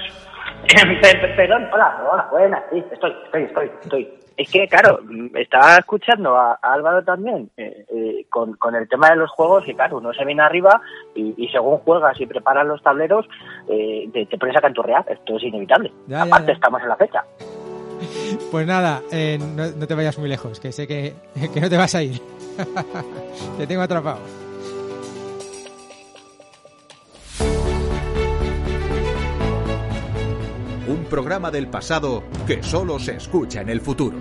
Per- 0.67 1.01
per- 1.01 1.35
Perdón, 1.35 1.67
hola, 1.73 2.07
hola, 2.11 2.27
buenas, 2.31 2.63
sí, 2.71 2.83
estoy, 2.91 3.13
estoy, 3.25 3.43
estoy, 3.43 3.71
estoy. 3.83 4.13
Es 4.37 4.49
que, 4.49 4.67
claro, 4.67 4.99
estaba 5.35 5.77
escuchando 5.77 6.35
a, 6.37 6.53
a 6.61 6.73
Álvaro 6.73 7.03
también 7.03 7.49
eh, 7.57 7.85
eh, 7.93 8.25
con, 8.29 8.53
con 8.55 8.73
el 8.75 8.87
tema 8.87 9.09
de 9.09 9.17
los 9.17 9.29
juegos 9.29 9.67
y, 9.67 9.75
claro, 9.75 9.97
uno 9.97 10.13
se 10.13 10.25
viene 10.25 10.41
arriba 10.41 10.81
y, 11.13 11.33
y 11.37 11.49
según 11.49 11.77
juegas 11.79 12.19
y 12.19 12.25
preparas 12.25 12.65
los 12.65 12.81
tableros, 12.81 13.27
eh, 13.67 14.09
te, 14.11 14.25
te 14.25 14.37
pones 14.37 14.55
a 14.57 14.61
canturrear. 14.61 15.05
Esto 15.09 15.35
es 15.37 15.43
inevitable. 15.43 15.91
Ya, 16.07 16.19
ya, 16.19 16.23
Aparte, 16.23 16.47
ya. 16.47 16.53
estamos 16.53 16.81
en 16.81 16.89
la 16.89 16.95
fecha. 16.95 17.23
Pues 18.51 18.65
nada, 18.65 19.01
eh, 19.11 19.37
no, 19.39 19.67
no 19.77 19.85
te 19.87 19.93
vayas 19.93 20.17
muy 20.17 20.27
lejos, 20.27 20.59
que 20.59 20.71
sé 20.71 20.87
que, 20.87 21.13
que 21.53 21.61
no 21.61 21.69
te 21.69 21.77
vas 21.77 21.93
a 21.93 22.01
ir. 22.01 22.19
te 23.57 23.67
tengo 23.67 23.81
atrapado. 23.83 24.19
Un 30.91 31.05
programa 31.05 31.49
del 31.49 31.69
pasado 31.69 32.21
que 32.45 32.61
solo 32.61 32.99
se 32.99 33.15
escucha 33.15 33.61
en 33.61 33.69
el 33.69 33.79
futuro. 33.79 34.17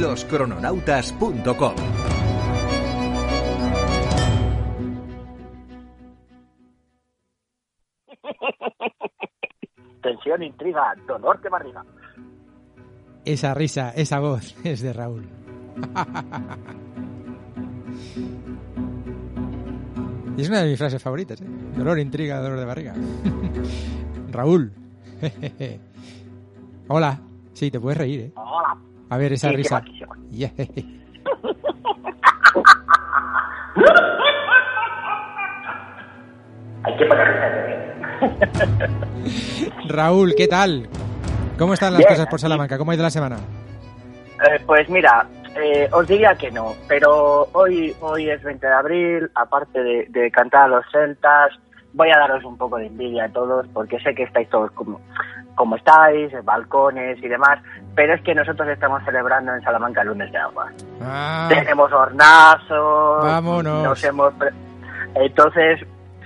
Loscrononautas.com 0.00 1.44
Tensión, 10.02 10.42
intriga, 10.42 10.92
dolor 11.06 11.40
de 11.40 11.48
barriga. 11.48 11.84
Esa 13.24 13.54
risa, 13.54 13.90
esa 13.90 14.18
voz 14.18 14.56
es 14.64 14.82
de 14.82 14.92
Raúl. 14.92 15.28
y 20.36 20.42
es 20.42 20.48
una 20.48 20.62
de 20.62 20.70
mis 20.70 20.78
frases 20.78 21.00
favoritas, 21.00 21.40
¿eh? 21.40 21.46
Dolor, 21.76 22.00
intriga, 22.00 22.40
dolor 22.40 22.58
de 22.58 22.64
barriga. 22.64 22.94
Raúl. 24.32 24.83
Hola. 26.88 27.18
Sí, 27.52 27.70
te 27.70 27.78
puedes 27.80 27.98
reír, 27.98 28.20
¿eh? 28.20 28.32
Hola. 28.36 28.76
A 29.10 29.16
ver, 29.16 29.32
esa 29.32 29.48
Sí, 29.50 29.56
risa. 29.56 29.82
Yeah. 30.30 30.50
Hay 36.82 36.96
que 36.96 37.04
de 37.04 37.14
Raúl, 39.88 40.34
¿qué 40.36 40.48
tal? 40.48 40.88
¿Cómo 41.58 41.74
están 41.74 41.92
las 41.92 42.00
Bien, 42.00 42.08
cosas 42.10 42.26
por. 42.26 42.40
Salamanca? 42.40 42.76
¿Cómo 42.78 42.90
ha 42.90 42.94
ido 42.94 43.02
la 43.04 43.10
semana? 43.10 43.36
Eh, 43.36 44.60
pues 44.66 44.88
mira, 44.88 45.26
eh, 45.56 45.88
os 45.92 46.06
diría 46.06 46.34
que 46.34 46.50
no, 46.50 46.74
pero 46.88 47.48
hoy 47.52 47.94
hoy 48.00 48.28
es 48.28 48.42
20 48.42 48.66
de 48.66 48.72
abril, 48.72 49.30
aparte 49.34 49.82
de, 49.82 50.06
de 50.10 50.30
cantar 50.30 50.62
a 50.64 50.68
los 50.68 50.84
celtas, 50.90 51.52
voy 51.94 52.10
a 52.10 52.18
daros 52.18 52.44
un 52.44 52.56
poco 52.58 52.76
de 52.76 52.86
envidia 52.86 53.24
a 53.24 53.28
todos, 53.30 53.66
porque 53.72 53.98
sé 54.00 54.14
que 54.14 54.24
estáis 54.24 54.48
todos 54.50 54.70
como, 54.72 55.00
como 55.54 55.76
estáis, 55.76 56.32
en 56.32 56.44
balcones 56.44 57.22
y 57.22 57.28
demás, 57.28 57.58
pero 57.94 58.14
es 58.14 58.20
que 58.22 58.34
nosotros 58.34 58.68
estamos 58.68 59.02
celebrando 59.04 59.54
en 59.54 59.62
Salamanca 59.62 60.02
el 60.02 60.08
lunes 60.08 60.30
de 60.32 60.38
agua. 60.38 60.70
Ah, 61.00 61.46
Tenemos 61.48 61.90
hornazos, 61.92 63.24
Vámonos. 63.24 63.82
nos 63.84 64.04
hemos... 64.04 64.32
pre- 64.34 64.50
Entonces, 65.14 65.80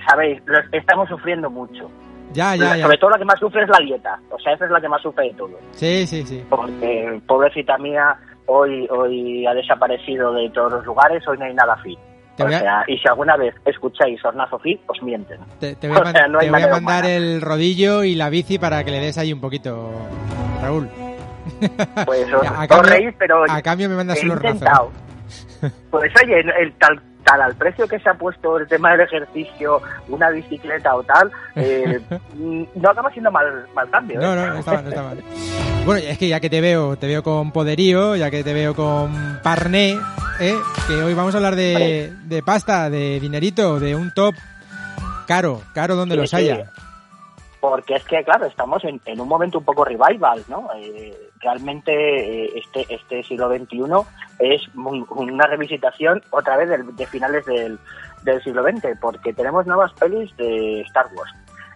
sabéis, 0.08 0.42
los- 0.46 0.64
estamos 0.72 1.08
sufriendo 1.08 1.50
mucho. 1.50 1.90
ya, 2.32 2.54
ya, 2.56 2.76
ya. 2.76 2.84
Sobre 2.84 2.98
todo 2.98 3.10
la 3.10 3.18
que 3.18 3.24
más 3.24 3.38
sufre 3.38 3.62
es 3.64 3.68
la 3.68 3.78
dieta, 3.78 4.18
o 4.30 4.38
sea, 4.38 4.54
esa 4.54 4.64
es 4.64 4.70
la 4.70 4.80
que 4.80 4.88
más 4.88 5.02
sufre 5.02 5.24
de 5.26 5.34
todo 5.34 5.58
Sí, 5.72 6.06
sí, 6.06 6.22
sí. 6.24 6.44
porque 6.48 7.20
pobrecita 7.26 7.76
mía 7.78 8.16
hoy 8.46 8.86
hoy 8.90 9.46
ha 9.46 9.52
desaparecido 9.54 10.32
de 10.32 10.48
todos 10.50 10.72
los 10.72 10.86
lugares, 10.86 11.26
hoy 11.28 11.36
no 11.38 11.44
hay 11.44 11.52
nada 11.54 11.76
fit. 11.76 11.98
Te 12.38 12.44
O 12.44 12.46
a- 12.46 12.50
sea, 12.58 12.84
y 12.86 12.96
si 12.96 13.06
alguna 13.08 13.36
vez 13.36 13.54
escucháis 13.66 14.24
Hornazo 14.24 14.58
fit, 14.60 14.80
os 14.86 15.02
mienten. 15.02 15.38
Te, 15.60 15.74
te 15.76 15.88
voy 15.88 15.96
a, 15.98 16.00
O 16.08 16.10
sea, 16.12 16.26
no 16.28 16.38
te 16.38 16.48
voy 16.50 16.62
a 16.62 16.68
mandar 16.68 16.80
humana. 17.04 17.10
el 17.10 17.40
rodillo 17.42 18.04
y 18.04 18.14
la 18.14 18.30
bici 18.30 18.58
para 18.58 18.82
que 18.84 18.90
le 18.92 19.00
des 19.00 19.18
ahí 19.18 19.32
un 19.32 19.40
poquito, 19.40 19.90
Raúl. 20.62 20.88
Pues 22.06 22.26
os, 22.32 22.46
A 22.46 22.62
os 22.62 22.68
cambio- 22.68 22.82
reís, 22.92 23.14
pero 23.18 23.44
A 23.50 23.60
cambio 23.60 23.88
me 23.88 23.96
mandas 23.96 24.22
razos. 24.22 24.36
intentado. 24.44 24.92
Pues 25.90 26.12
oye, 26.24 26.40
el 26.40 26.72
tal 26.74 27.02
tal 27.28 27.42
al 27.42 27.54
precio 27.56 27.86
que 27.86 27.98
se 28.00 28.08
ha 28.08 28.14
puesto 28.14 28.56
el 28.56 28.66
tema 28.66 28.92
del 28.92 29.02
ejercicio, 29.02 29.82
una 30.08 30.30
bicicleta 30.30 30.94
o 30.96 31.02
tal, 31.02 31.30
eh, 31.56 32.00
mm, 32.34 32.62
no 32.76 32.90
acaba 32.90 33.10
siendo 33.10 33.30
mal, 33.30 33.66
mal 33.74 33.90
cambio. 33.90 34.18
¿eh? 34.18 34.22
No, 34.22 34.34
no, 34.34 34.46
no 34.46 34.58
está 34.58 34.72
mal, 34.72 34.84
no 34.84 34.90
está 34.90 35.02
mal. 35.02 35.22
Bueno, 35.84 36.00
es 36.06 36.18
que 36.18 36.28
ya 36.28 36.40
que 36.40 36.50
te 36.50 36.60
veo, 36.60 36.96
te 36.96 37.06
veo 37.06 37.22
con 37.22 37.52
poderío, 37.52 38.16
ya 38.16 38.30
que 38.30 38.42
te 38.44 38.54
veo 38.54 38.74
con 38.74 39.40
parné, 39.42 39.98
¿eh? 40.40 40.56
que 40.86 40.94
hoy 41.02 41.14
vamos 41.14 41.34
a 41.34 41.38
hablar 41.38 41.56
de, 41.56 42.12
de 42.24 42.42
pasta, 42.42 42.88
de 42.88 43.20
dinerito, 43.20 43.78
de 43.78 43.94
un 43.94 44.12
top 44.14 44.34
caro, 45.26 45.60
caro 45.74 45.96
donde 45.96 46.14
Sí, 46.14 46.20
los 46.22 46.30
sí. 46.30 46.36
haya. 46.36 46.70
Porque 47.60 47.96
es 47.96 48.04
que, 48.04 48.22
claro, 48.24 48.46
estamos 48.46 48.82
en, 48.84 49.00
en 49.04 49.20
un 49.20 49.28
momento 49.28 49.58
un 49.58 49.64
poco 49.64 49.84
revival, 49.84 50.44
¿no? 50.48 50.68
Eh, 50.76 51.27
realmente 51.40 51.92
eh, 52.44 52.52
este, 52.56 52.86
este 52.94 53.22
siglo 53.24 53.48
XXI 53.48 53.80
es 54.38 54.74
muy- 54.74 55.04
una 55.10 55.46
revisitación 55.46 56.22
otra 56.30 56.56
vez 56.56 56.68
del- 56.68 56.94
de 56.96 57.06
finales 57.06 57.44
del, 57.46 57.78
del 58.22 58.42
siglo 58.42 58.62
XX, 58.62 58.98
porque 59.00 59.32
tenemos 59.32 59.66
nuevas 59.66 59.92
pelis 59.94 60.34
de 60.36 60.80
Star 60.82 61.06
Wars, 61.14 61.32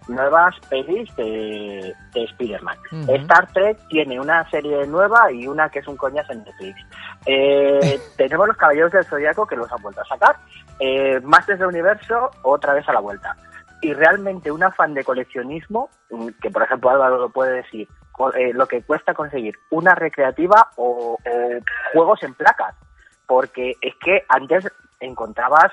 nuevas 0.07 0.55
pelis 0.69 1.13
de, 1.15 1.93
de 2.13 2.23
Spider-Man. 2.25 2.77
Star 3.15 3.47
Trek 3.53 3.77
tiene 3.89 4.19
una 4.19 4.49
serie 4.49 4.85
nueva 4.87 5.31
y 5.31 5.47
una 5.47 5.69
que 5.69 5.79
es 5.79 5.87
un 5.87 5.95
coñazo 5.97 6.33
en 6.33 6.43
Netflix. 6.43 6.79
Eh, 7.25 7.99
tenemos 8.17 8.47
los 8.47 8.57
Caballeros 8.57 8.91
del 8.91 9.05
Zodiaco 9.05 9.45
que 9.47 9.55
los 9.55 9.71
han 9.71 9.81
vuelto 9.81 10.01
a 10.01 10.05
sacar. 10.05 10.35
Eh, 10.79 11.19
Masters 11.23 11.59
del 11.59 11.69
Universo 11.69 12.31
otra 12.41 12.73
vez 12.73 12.87
a 12.89 12.93
la 12.93 12.99
vuelta 12.99 13.35
y 13.83 13.93
realmente 13.93 14.51
un 14.51 14.63
afán 14.63 14.93
de 14.93 15.03
coleccionismo, 15.03 15.89
mm, 16.09 16.29
que 16.41 16.49
por 16.49 16.63
ejemplo 16.63 16.89
Álvaro 16.89 17.17
lo 17.17 17.29
puede 17.29 17.57
decir, 17.57 17.87
eh, 18.35 18.53
lo 18.53 18.67
que 18.67 18.81
cuesta 18.83 19.13
conseguir 19.13 19.55
una 19.69 19.93
recreativa 19.95 20.69
o, 20.77 21.17
o 21.17 21.59
juegos 21.93 22.23
en 22.23 22.33
placas, 22.33 22.75
porque 23.27 23.73
es 23.81 23.93
que 24.03 24.23
antes 24.29 24.67
encontrabas 24.99 25.71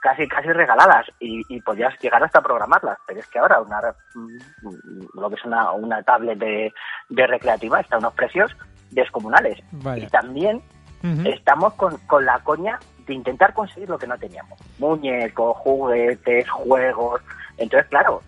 casi 0.00 0.26
casi 0.26 0.48
regaladas 0.48 1.06
y, 1.20 1.42
y 1.48 1.60
podías 1.60 1.96
llegar 2.00 2.24
hasta 2.24 2.42
programarlas, 2.42 2.98
pero 3.06 3.20
es 3.20 3.26
que 3.28 3.38
ahora 3.38 3.60
una 3.60 3.80
mm, 4.14 5.20
lo 5.20 5.28
que 5.28 5.36
es 5.36 5.44
una, 5.44 5.70
una 5.72 6.02
tablet 6.02 6.38
de, 6.38 6.74
de 7.08 7.26
recreativa 7.26 7.80
está 7.80 7.96
a 7.96 7.98
unos 8.00 8.14
precios 8.14 8.50
descomunales. 8.90 9.58
Vaya. 9.70 10.04
Y 10.04 10.06
también 10.08 10.62
estamos 11.24 11.74
con, 11.74 11.96
con 12.06 12.24
la 12.24 12.38
coña 12.40 12.78
de 13.06 13.14
intentar 13.14 13.52
conseguir 13.54 13.88
lo 13.88 13.98
que 13.98 14.06
no 14.06 14.16
teníamos. 14.18 14.58
Muñecos, 14.78 15.56
juguetes, 15.58 16.48
juegos. 16.50 17.20
Entonces, 17.58 17.88
claro, 17.90 18.22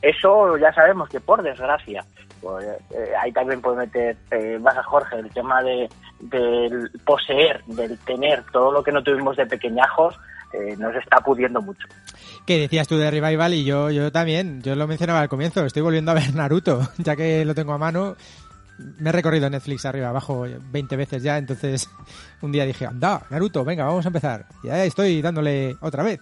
eso 0.00 0.56
ya 0.56 0.72
sabemos 0.72 1.08
que 1.08 1.20
por 1.20 1.42
desgracia, 1.42 2.04
pues, 2.40 2.64
eh, 2.90 3.12
ahí 3.20 3.32
también 3.32 3.60
puede 3.60 3.78
meter, 3.78 4.16
eh, 4.30 4.58
vas 4.60 4.76
a 4.76 4.82
Jorge, 4.82 5.18
el 5.18 5.30
tema 5.30 5.62
de 5.62 5.88
del 6.22 6.90
poseer, 7.04 7.62
del 7.66 7.98
tener 7.98 8.44
todo 8.52 8.70
lo 8.72 8.82
que 8.82 8.92
no 8.92 9.02
tuvimos 9.02 9.36
de 9.36 9.46
pequeñajos, 9.46 10.14
eh, 10.52 10.76
nos 10.78 10.94
está 10.94 11.18
pudiendo 11.18 11.60
mucho. 11.60 11.86
¿Qué 12.46 12.58
decías 12.58 12.88
tú 12.88 12.96
de 12.96 13.10
Revival? 13.10 13.54
Y 13.54 13.64
yo, 13.64 13.90
yo 13.90 14.12
también, 14.12 14.62
yo 14.62 14.74
lo 14.74 14.86
mencionaba 14.86 15.20
al 15.20 15.28
comienzo, 15.28 15.64
estoy 15.64 15.82
volviendo 15.82 16.10
a 16.10 16.14
ver 16.14 16.32
Naruto, 16.34 16.88
ya 16.98 17.16
que 17.16 17.44
lo 17.44 17.54
tengo 17.54 17.72
a 17.72 17.78
mano. 17.78 18.16
Me 18.98 19.10
he 19.10 19.12
recorrido 19.12 19.48
Netflix 19.48 19.84
arriba 19.84 20.08
abajo 20.08 20.46
20 20.72 20.96
veces 20.96 21.22
ya, 21.22 21.38
entonces 21.38 21.88
un 22.42 22.52
día 22.52 22.64
dije, 22.64 22.86
anda, 22.86 23.22
Naruto, 23.30 23.64
venga, 23.64 23.84
vamos 23.84 24.04
a 24.04 24.08
empezar. 24.08 24.46
Y 24.62 24.68
ahí 24.68 24.88
estoy 24.88 25.22
dándole 25.22 25.76
otra 25.80 26.02
vez. 26.02 26.20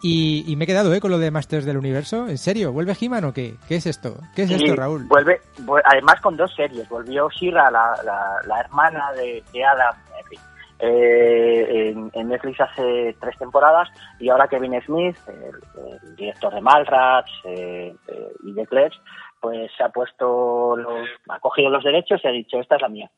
Y, 0.00 0.44
y 0.46 0.54
me 0.56 0.64
he 0.64 0.66
quedado 0.66 0.94
¿eh? 0.94 1.00
con 1.00 1.10
lo 1.10 1.18
de 1.18 1.30
Masters 1.30 1.64
del 1.64 1.76
Universo. 1.76 2.28
¿En 2.28 2.38
serio? 2.38 2.72
¿Vuelve 2.72 2.94
He-Man 3.00 3.24
o 3.24 3.32
qué? 3.32 3.54
¿Qué 3.66 3.76
es 3.76 3.86
esto? 3.86 4.14
¿Qué 4.36 4.42
es 4.42 4.50
Y 4.50 4.54
esto, 4.54 4.76
Raúl? 4.76 5.04
Vuelve, 5.08 5.40
vu- 5.64 5.80
además 5.84 6.20
con 6.20 6.36
dos 6.36 6.54
series. 6.54 6.88
Volvió 6.88 7.28
Shira, 7.30 7.70
la, 7.70 7.94
la, 8.04 8.36
la 8.46 8.60
hermana 8.60 9.12
de, 9.16 9.42
de 9.52 9.64
Adam, 9.64 9.96
en 10.20 10.26
fin, 10.26 10.38
eh, 10.80 11.90
en, 11.90 12.10
en 12.14 12.28
Netflix 12.28 12.60
hace 12.60 13.16
tres 13.20 13.36
temporadas 13.38 13.88
y 14.20 14.28
ahora 14.28 14.46
Kevin 14.46 14.80
Smith, 14.82 15.16
el, 15.26 16.04
el 16.04 16.16
director 16.16 16.54
de 16.54 16.60
Malrats 16.60 17.30
eh, 17.44 17.92
eh, 18.06 18.32
y 18.44 18.52
de 18.52 18.66
Clerks, 18.66 19.00
pues 19.40 19.70
se 19.76 19.82
ha 19.82 19.88
puesto, 19.88 20.76
los, 20.76 21.08
ha 21.28 21.40
cogido 21.40 21.70
los 21.70 21.82
derechos 21.82 22.20
y 22.22 22.28
ha 22.28 22.32
dicho 22.32 22.60
esta 22.60 22.76
es 22.76 22.82
la 22.82 22.88
mía. 22.88 23.10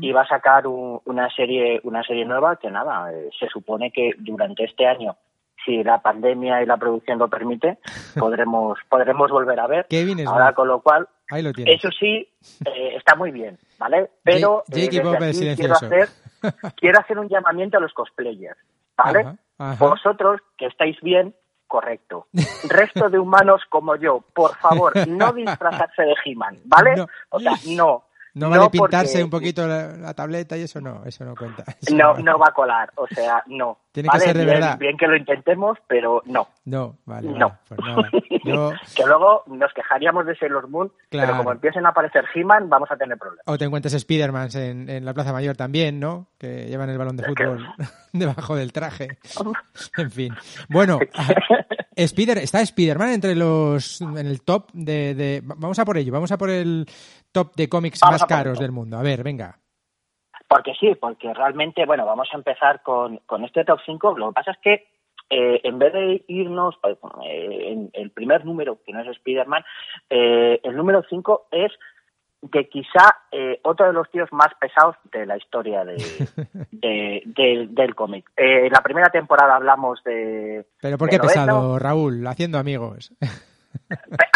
Y 0.00 0.12
va 0.12 0.22
a 0.22 0.28
sacar 0.28 0.66
un- 0.66 1.00
una 1.06 1.28
serie, 1.34 1.80
una 1.84 2.02
serie 2.04 2.24
nueva 2.24 2.56
que 2.56 2.70
nada, 2.70 3.12
eh, 3.12 3.28
se 3.38 3.48
supone 3.48 3.90
que 3.90 4.12
durante 4.18 4.64
este 4.64 4.86
año 4.86 5.16
si 5.64 5.82
la 5.82 6.00
pandemia 6.00 6.62
y 6.62 6.66
la 6.66 6.76
producción 6.76 7.18
lo 7.18 7.28
permite, 7.28 7.78
podremos 8.18 8.78
podremos 8.88 9.30
volver 9.30 9.60
a 9.60 9.66
ver. 9.66 9.86
Kevin 9.88 10.18
Smith. 10.18 10.28
Ahora, 10.28 10.52
con 10.52 10.68
lo 10.68 10.80
cual, 10.80 11.08
Ahí 11.30 11.42
lo 11.42 11.52
tienes. 11.52 11.76
eso 11.76 11.88
sí, 11.98 12.28
eh, 12.64 12.96
está 12.96 13.14
muy 13.14 13.30
bien, 13.30 13.58
¿vale? 13.78 14.10
Pero 14.22 14.60
eh, 14.60 14.64
desde 14.68 15.50
aquí 15.50 15.56
quiero 15.56 15.74
hacer, 15.74 16.08
quiero 16.76 17.00
hacer 17.00 17.18
un 17.18 17.28
llamamiento 17.28 17.78
a 17.78 17.80
los 17.80 17.92
cosplayers, 17.92 18.58
¿vale? 18.96 19.20
Ajá, 19.20 19.36
ajá. 19.58 19.84
Vosotros, 19.84 20.40
que 20.56 20.66
estáis 20.66 21.00
bien, 21.00 21.34
correcto. 21.72 22.26
Resto 22.68 23.08
de 23.08 23.18
humanos 23.18 23.62
como 23.70 23.96
yo, 23.96 24.22
por 24.34 24.54
favor, 24.56 24.92
no 25.08 25.32
disfrazarse 25.32 26.02
de 26.02 26.14
He-Man, 26.22 26.58
¿vale? 26.66 26.96
No. 26.96 27.06
O 27.30 27.40
sea, 27.40 27.52
no. 27.74 28.04
No 28.34 28.48
vale 28.48 28.70
pintarse 28.70 29.22
un 29.22 29.28
poquito 29.30 29.66
la, 29.66 29.88
la 29.96 30.14
tableta 30.14 30.56
y 30.56 30.62
eso 30.62 30.80
no, 30.80 31.02
eso 31.04 31.24
no 31.24 31.34
cuenta. 31.36 31.64
Eso 31.80 31.94
No, 31.94 32.14
no 32.14 32.38
va 32.38 32.46
a 32.48 32.54
colar, 32.54 32.90
o 32.96 33.06
sea, 33.06 33.42
no. 33.46 33.78
Tiene 33.92 34.08
que 34.08 34.20
ser 34.20 34.36
de 34.36 34.44
Bien- 34.46 34.54
verdad. 34.58 34.78
Bien 34.78 34.96
que 34.96 35.06
lo 35.06 35.16
intentemos, 35.16 35.76
pero 35.86 36.22
no. 36.24 36.48
No, 36.64 36.96
vale, 37.04 37.26
vale, 37.28 37.38
No. 37.38 37.58
pues 37.68 37.80
nada. 37.84 38.08
Yo, 38.44 38.72
que 38.96 39.04
luego 39.06 39.42
nos 39.48 39.72
quejaríamos 39.74 40.24
de 40.24 40.34
Sailor 40.36 40.68
Moon, 40.68 40.90
Claro. 41.10 41.26
pero 41.28 41.38
como 41.38 41.52
empiecen 41.52 41.84
a 41.84 41.90
aparecer 41.90 42.24
He-Man, 42.34 42.70
vamos 42.70 42.90
a 42.90 42.96
tener 42.96 43.18
problemas. 43.18 43.44
o 43.46 43.58
te 43.58 43.66
encuentras 43.66 43.92
Spiderman 44.00 44.48
en, 44.54 44.88
en 44.88 45.04
la 45.04 45.12
Plaza 45.12 45.32
Mayor 45.34 45.56
también, 45.56 46.00
¿no? 46.00 46.28
Que 46.38 46.66
llevan 46.68 46.88
el 46.88 46.96
balón 46.96 47.16
de 47.18 47.24
fútbol 47.24 47.66
debajo 48.14 48.56
del 48.56 48.72
traje. 48.72 49.08
En 49.98 50.10
fin. 50.10 50.34
Bueno, 50.70 50.98
Spider, 51.96 52.38
está 52.38 52.64
Spiderman 52.64 53.10
entre 53.10 53.34
los 53.34 54.00
en 54.00 54.18
el 54.26 54.42
top 54.42 54.70
de, 54.72 55.14
de- 55.14 55.42
vamos 55.44 55.78
a 55.78 55.84
por 55.84 55.96
ello, 55.98 56.12
vamos 56.12 56.32
a 56.32 56.38
por 56.38 56.50
el 56.50 56.86
top 57.32 57.54
de 57.54 57.68
cómics 57.68 58.00
Vamos 58.00 58.20
más 58.20 58.28
caros 58.28 58.58
del 58.58 58.72
mundo. 58.72 58.98
A 58.98 59.02
ver, 59.02 59.22
venga. 59.22 59.58
Porque 60.48 60.72
sí, 60.78 60.94
porque 61.00 61.32
realmente, 61.32 61.86
bueno, 61.86 62.04
vamos 62.04 62.28
a 62.32 62.36
empezar 62.36 62.82
con, 62.82 63.18
con 63.26 63.44
este 63.44 63.64
top 63.64 63.80
5. 63.86 64.18
Lo 64.18 64.28
que 64.28 64.34
pasa 64.34 64.50
es 64.50 64.58
que 64.58 64.86
eh, 65.30 65.60
en 65.64 65.78
vez 65.78 65.94
de 65.94 66.24
irnos 66.28 66.74
eh, 67.24 67.72
en 67.72 67.90
el 67.94 68.10
primer 68.10 68.44
número, 68.44 68.78
que 68.84 68.92
no 68.92 69.00
es 69.00 69.08
Spider-Man, 69.08 69.64
eh, 70.10 70.60
el 70.62 70.76
número 70.76 71.02
5 71.08 71.48
es 71.52 71.72
de 72.42 72.68
quizá 72.68 73.16
eh, 73.30 73.60
otro 73.62 73.86
de 73.86 73.92
los 73.92 74.10
tíos 74.10 74.28
más 74.32 74.48
pesados 74.60 74.96
de 75.12 75.24
la 75.26 75.36
historia 75.36 75.84
de, 75.84 75.94
de- 76.72 77.22
del- 77.24 77.74
del 77.74 77.94
cómic. 77.94 78.28
Eh, 78.36 78.66
en 78.66 78.72
la 78.72 78.82
primera 78.82 79.08
temporada 79.10 79.54
hablamos 79.56 80.02
de... 80.04 80.66
Pero 80.80 80.98
¿por 80.98 81.08
qué 81.08 81.18
pesado, 81.18 81.78
Raúl? 81.78 82.26
Haciendo 82.26 82.58
amigos. 82.58 83.12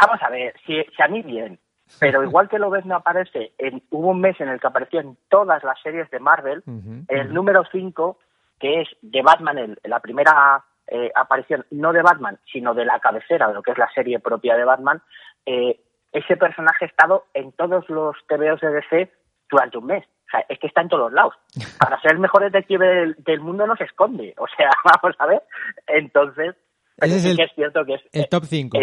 Vamos 0.01 0.23
a 0.23 0.31
ver, 0.31 0.55
si, 0.67 0.83
si 0.97 1.03
a 1.03 1.09
mí 1.09 1.23
bien, 1.23 1.59
pero 2.01 2.23
igual 2.25 2.49
que 2.49 2.59
lo 2.59 2.71
ves 2.71 2.85
no 2.87 2.97
aparece, 2.97 3.53
en, 3.59 3.83
hubo 3.91 4.09
un 4.11 4.21
mes 4.21 4.41
en 4.41 4.49
el 4.49 4.61
que 4.61 4.67
apareció 4.67 5.01
en 5.01 5.17
todas 5.29 5.63
las 5.65 5.81
series 5.83 6.11
de 6.11 6.21
Marvel, 6.21 6.63
el 7.09 7.35
número 7.35 7.65
5, 7.71 8.19
que 8.59 8.83
es 8.83 8.89
de 9.03 9.23
Batman, 9.23 9.59
el- 9.59 9.79
la 9.85 10.01
primera 10.01 10.65
eh, 10.89 11.11
aparición, 11.15 11.67
no 11.71 11.93
de 11.93 12.03
Batman, 12.03 12.39
sino 12.53 12.73
de 12.73 12.85
la 12.85 13.01
cabecera, 13.01 13.49
de 13.49 13.55
lo 13.55 13.63
que 13.63 13.73
es 13.73 13.79
la 13.79 13.91
serie 13.93 14.21
propia 14.21 14.57
de 14.57 14.65
Batman, 14.65 15.03
eh, 15.45 15.81
ese 16.19 16.37
personaje 16.37 16.85
ha 16.87 16.89
estado 16.89 17.25
en 17.35 17.53
todos 17.53 17.89
los 17.89 18.17
TVOs 18.29 18.61
de 18.61 18.71
DC 18.71 19.13
durante 19.51 19.79
un 19.79 19.87
mes. 19.87 20.05
O 20.05 20.31
sea, 20.31 20.45
es 20.49 20.59
que 20.59 20.67
está 20.67 20.81
en 20.81 20.89
todos 20.89 21.13
lados. 21.13 21.35
Para 21.79 22.01
ser 22.01 22.13
el 22.13 22.19
mejor 22.19 22.43
detective 22.43 22.87
del, 22.87 23.15
del 23.19 23.41
mundo 23.41 23.67
no 23.67 23.77
se 23.77 23.85
esconde. 23.85 24.35
O 24.39 24.47
sea, 24.57 24.71
vamos 24.85 25.17
a 25.19 25.27
ver. 25.27 25.43
Entonces, 25.87 26.55
Ese 26.99 27.17
es 27.17 27.25
el- 27.27 27.37
que 27.37 27.43
es 27.45 27.53
cierto 27.55 27.85
que 27.85 27.95
es 27.95 28.03
El 28.13 28.29
top 28.29 28.45
5. 28.45 28.79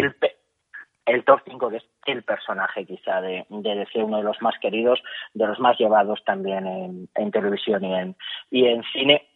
el, 1.06 1.26
top 1.26 1.42
5, 1.46 1.70
que 1.70 1.78
es 1.78 1.86
el 2.06 2.24
personaje 2.24 2.86
quizá 2.86 3.20
de, 3.22 3.46
de 3.50 3.76
DC, 3.76 4.04
uno 4.04 4.18
de 4.18 4.24
los 4.24 4.42
más 4.42 4.56
queridos, 4.62 5.02
de 5.34 5.48
los 5.48 5.60
más 5.60 5.78
llevados 5.78 6.24
también 6.26 6.66
en, 6.66 7.10
en 7.16 7.32
televisión 7.32 7.84
y 7.84 7.94
en, 7.94 8.16
y 8.52 8.68
en 8.68 8.84
cine. 8.94 9.28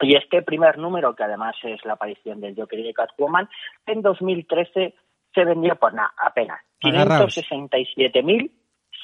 Y 0.00 0.16
este 0.16 0.42
primer 0.42 0.78
número, 0.78 1.16
que 1.16 1.24
además 1.24 1.56
es 1.64 1.84
la 1.84 1.94
aparición 1.94 2.40
del 2.40 2.54
Joker 2.54 2.78
y 2.78 2.84
de 2.84 2.94
Catwoman, 2.94 3.48
en 3.86 4.02
2013 4.02 4.94
se 5.34 5.44
vendió 5.44 5.76
por 5.76 5.92
nada, 5.94 6.12
apenas 6.18 6.60
Agarraos. 6.82 7.36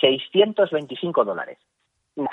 567.625 0.01 1.25
dólares. 1.25 1.59
Nah. 2.16 2.29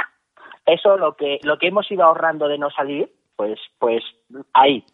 Eso 0.66 0.98
lo 0.98 1.16
que 1.16 1.40
lo 1.44 1.58
que 1.58 1.68
hemos 1.68 1.90
ido 1.92 2.04
ahorrando 2.04 2.48
de 2.48 2.58
no 2.58 2.70
salir, 2.70 3.12
pues 3.36 3.60
pues 3.80 4.04
ahí. 4.54 4.86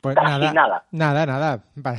Pues 0.00 0.14
casi 0.16 0.26
nada, 0.40 0.52
nada. 0.52 0.84
nada, 0.92 1.26
nada. 1.26 1.64
Para, 1.82 1.98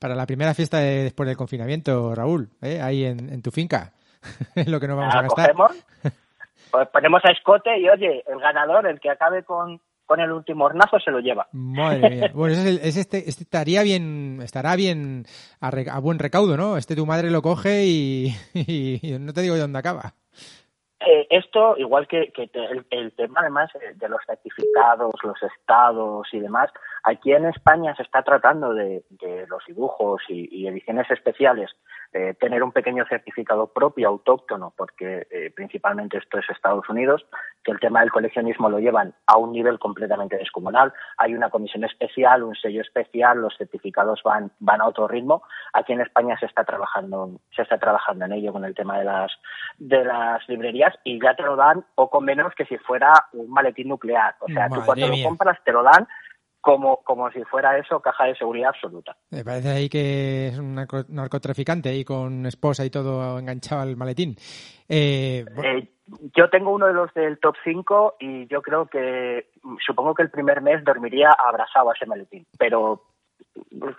para 0.00 0.14
la 0.14 0.26
primera 0.26 0.54
fiesta 0.54 0.78
de- 0.78 1.04
después 1.04 1.26
del 1.26 1.36
confinamiento, 1.36 2.14
Raúl, 2.14 2.48
¿eh? 2.62 2.80
ahí 2.80 3.04
en, 3.04 3.32
en 3.32 3.42
tu 3.42 3.50
finca. 3.50 3.92
Es 4.54 4.68
lo 4.68 4.78
que 4.80 4.88
nos 4.88 4.96
vamos 4.96 5.14
a 5.14 5.18
Ah, 5.18 5.22
gastar. 5.22 5.52
cogemos, 5.52 5.86
pues 6.70 6.88
ponemos 6.88 7.22
a 7.24 7.30
escote 7.32 7.78
y 7.78 7.88
oye, 7.88 8.22
el 8.26 8.38
ganador, 8.40 8.86
el 8.86 9.00
que 9.00 9.10
acabe 9.10 9.42
con, 9.44 9.80
con 10.06 10.20
el 10.20 10.30
último 10.32 10.64
hornazo, 10.64 10.98
se 11.00 11.10
lo 11.10 11.20
lleva. 11.20 11.48
Madre 11.52 12.08
mía. 12.10 12.30
Bueno, 12.34 12.54
ese, 12.54 12.62
es 12.62 12.96
el- 12.96 13.00
este, 13.00 13.28
este 13.28 13.42
estaría 13.44 13.82
bien, 13.82 14.40
estará 14.42 14.76
bien 14.76 15.24
a, 15.60 15.70
re- 15.70 15.90
a 15.90 15.98
buen 15.98 16.18
recaudo, 16.18 16.56
¿no? 16.56 16.76
Este 16.76 16.96
tu 16.96 17.04
madre 17.06 17.30
lo 17.30 17.42
coge 17.42 17.84
y, 17.86 18.28
y- 18.54 19.00
y 19.02 19.18
no 19.18 19.32
te 19.32 19.42
digo 19.42 19.54
de 19.56 19.60
dónde 19.60 19.78
acaba. 19.78 20.14
Eh, 20.98 21.26
esto, 21.28 21.76
igual 21.76 22.08
que, 22.08 22.32
que 22.34 22.48
te- 22.48 22.64
el, 22.64 22.86
el 22.90 23.12
tema 23.12 23.40
además 23.40 23.68
eh, 23.74 23.92
de 23.96 24.08
los 24.08 24.18
certificados, 24.26 25.12
los 25.22 25.36
estados 25.42 26.26
y 26.32 26.40
demás, 26.40 26.70
aquí 27.02 27.32
en 27.32 27.46
España 27.46 27.94
se 27.96 28.02
está 28.02 28.22
tratando 28.22 28.74
de, 28.74 29.04
de 29.10 29.46
los 29.48 29.64
dibujos 29.66 30.22
y, 30.28 30.48
y 30.50 30.66
ediciones 30.66 31.10
especiales, 31.10 31.70
eh, 32.12 32.34
tener 32.34 32.62
un 32.62 32.72
pequeño 32.72 33.04
certificado 33.06 33.66
propio, 33.66 34.08
autóctono, 34.08 34.72
porque 34.76 35.26
eh, 35.30 35.50
principalmente 35.54 36.18
esto 36.18 36.38
es 36.38 36.48
Estados 36.48 36.88
Unidos, 36.88 37.26
que 37.62 37.72
el 37.72 37.80
tema 37.80 38.00
del 38.00 38.10
coleccionismo 38.10 38.70
lo 38.70 38.78
llevan 38.78 39.14
a 39.26 39.36
un 39.36 39.52
nivel 39.52 39.78
completamente 39.78 40.36
descomunal. 40.36 40.92
Hay 41.18 41.34
una 41.34 41.50
comisión 41.50 41.84
especial, 41.84 42.42
un 42.42 42.54
sello 42.54 42.80
especial, 42.80 43.38
los 43.38 43.56
certificados 43.58 44.22
van, 44.22 44.50
van 44.60 44.80
a 44.80 44.86
otro 44.86 45.08
ritmo. 45.08 45.42
Aquí 45.72 45.92
en 45.92 46.00
España 46.00 46.38
se 46.38 46.46
está 46.46 46.64
trabajando, 46.64 47.32
se 47.54 47.62
está 47.62 47.78
trabajando 47.78 48.24
en 48.24 48.32
ello 48.32 48.52
con 48.52 48.64
el 48.64 48.74
tema 48.74 48.98
de 48.98 49.04
las, 49.04 49.32
de 49.78 50.04
las 50.04 50.48
librerías 50.48 50.94
y 51.04 51.20
ya 51.20 51.34
te 51.34 51.42
lo 51.42 51.56
dan 51.56 51.84
poco 51.94 52.20
menos 52.20 52.54
que 52.54 52.66
si 52.66 52.78
fuera 52.78 53.12
un 53.32 53.50
maletín 53.50 53.88
nuclear. 53.88 54.36
O 54.40 54.46
sea, 54.46 54.68
Madre 54.68 54.80
tú 54.80 54.86
cuando 54.86 55.08
mía. 55.08 55.22
lo 55.24 55.28
compras 55.28 55.58
te 55.64 55.72
lo 55.72 55.82
dan 55.82 56.06
como, 56.66 56.96
como 57.04 57.30
si 57.30 57.44
fuera 57.44 57.78
eso, 57.78 58.00
caja 58.00 58.24
de 58.24 58.34
seguridad 58.34 58.70
absoluta. 58.70 59.16
Me 59.30 59.44
parece 59.44 59.68
ahí 59.68 59.88
que 59.88 60.48
es 60.48 60.58
un 60.58 60.74
narco- 60.74 61.06
narcotraficante 61.08 61.90
ahí 61.90 62.04
con 62.04 62.44
esposa 62.44 62.84
y 62.84 62.90
todo 62.90 63.38
enganchado 63.38 63.82
al 63.82 63.96
maletín. 63.96 64.34
Eh, 64.88 65.44
Eh, 65.62 65.88
yo 66.36 66.50
tengo 66.50 66.72
uno 66.72 66.88
de 66.88 66.92
los 66.92 67.14
del 67.14 67.38
top 67.38 67.54
5 67.62 68.16
y 68.18 68.48
yo 68.48 68.62
creo 68.62 68.86
que, 68.86 69.50
supongo 69.86 70.12
que 70.16 70.24
el 70.24 70.30
primer 70.30 70.60
mes 70.60 70.82
dormiría 70.84 71.30
abrazado 71.30 71.90
a 71.90 71.94
ese 71.94 72.04
maletín, 72.06 72.44
pero 72.58 73.00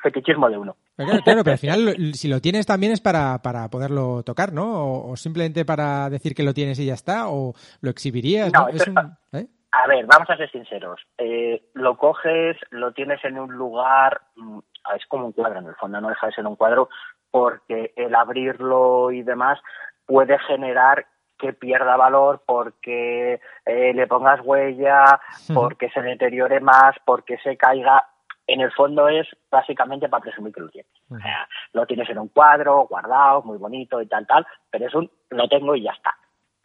fetichismo 0.04 0.50
de 0.50 0.58
uno. 0.58 0.76
Pero 0.98 1.08
claro, 1.08 1.24
claro, 1.24 1.44
pero 1.46 1.54
al 1.54 1.58
final, 1.60 2.14
si 2.16 2.28
lo 2.28 2.42
tienes 2.42 2.66
también 2.66 2.92
es 2.92 3.00
para, 3.00 3.42
para 3.42 3.70
poderlo 3.70 4.24
tocar, 4.24 4.52
¿no? 4.52 4.84
O, 4.84 5.12
o 5.12 5.16
simplemente 5.16 5.64
para 5.64 6.10
decir 6.10 6.36
que 6.36 6.44
lo 6.44 6.54
tienes 6.54 6.80
y 6.80 6.86
ya 6.86 6.96
está, 6.96 7.30
o 7.30 7.54
lo 7.80 7.90
exhibirías, 7.90 8.52
¿no? 8.52 8.62
No, 8.64 8.68
Es 8.68 8.86
un- 8.88 9.18
¿eh? 9.32 9.48
A 9.84 9.86
ver, 9.86 10.06
vamos 10.08 10.30
a 10.30 10.38
ser 10.38 10.50
sinceros. 10.50 11.00
Eh, 11.20 11.62
lo 11.74 11.98
coges, 11.98 12.58
lo 12.72 12.94
tienes 12.94 13.24
en 13.24 13.38
un 13.38 13.54
lugar, 13.54 14.22
mm, 14.36 14.60
es 14.96 15.06
como 15.06 15.28
un 15.28 15.34
cuadro 15.34 15.60
en 15.60 15.68
el 15.68 15.76
fondo, 15.76 16.02
no 16.02 16.10
deja 16.10 16.28
de 16.28 16.34
ser 16.34 16.48
un 16.48 16.56
cuadro, 16.56 16.90
porque 17.30 17.94
el 17.96 18.16
abrirlo 18.16 19.12
y 19.12 19.22
demás 19.22 19.60
puede 20.08 20.40
generar 20.40 21.06
que 21.38 21.54
pierda 21.54 21.96
valor, 21.96 22.42
porque 22.48 23.40
eh, 23.66 23.94
le 23.94 24.08
pongas 24.08 24.42
huella, 24.44 25.20
porque 25.54 25.90
se 25.92 26.02
deteriore 26.02 26.60
más, 26.60 26.96
porque 27.06 27.38
se 27.38 27.56
caiga. 27.56 28.04
En 28.48 28.62
el 28.62 28.72
fondo 28.72 29.08
es 29.10 29.28
básicamente 29.52 30.10
para 30.10 30.24
presumir 30.24 30.54
que 30.54 30.62
lo 30.62 30.70
tienes. 30.70 30.92
O 31.12 31.18
sea, 31.20 31.48
lo 31.74 31.86
tienes 31.86 32.10
en 32.10 32.18
un 32.18 32.30
cuadro, 32.30 32.88
guardado, 32.88 33.44
muy 33.44 33.58
bonito 33.58 34.02
y 34.02 34.08
tal, 34.08 34.26
tal, 34.26 34.48
pero 34.72 34.88
es 34.88 34.96
un 34.96 35.12
lo 35.30 35.48
tengo 35.48 35.76
y 35.76 35.84
ya 35.84 35.92
está. 35.92 36.16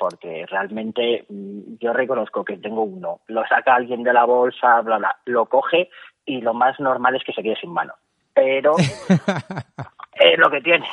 Porque 0.09 0.45
realmente 0.51 1.25
mm, 1.29 1.77
yo 1.81 1.93
reconozco 1.93 2.45
que 2.45 2.57
tengo 2.57 2.83
uno, 2.83 3.21
lo 3.29 3.47
saca 3.47 3.77
alguien 3.77 4.03
de 4.03 4.13
la 4.13 4.25
bolsa, 4.25 4.81
bla, 4.81 4.99
bla, 4.99 5.17
lo 5.27 5.47
coge 5.47 5.89
y 6.27 6.41
lo 6.41 6.55
más 6.55 6.81
normal 6.81 7.15
es 7.15 7.23
que 7.25 7.33
se 7.33 7.43
quede 7.43 7.55
sin 7.61 7.71
mano. 7.73 7.93
Pero 8.35 8.75
es 8.79 10.39
lo 10.39 10.51
que 10.51 10.61
tiene. 10.61 10.87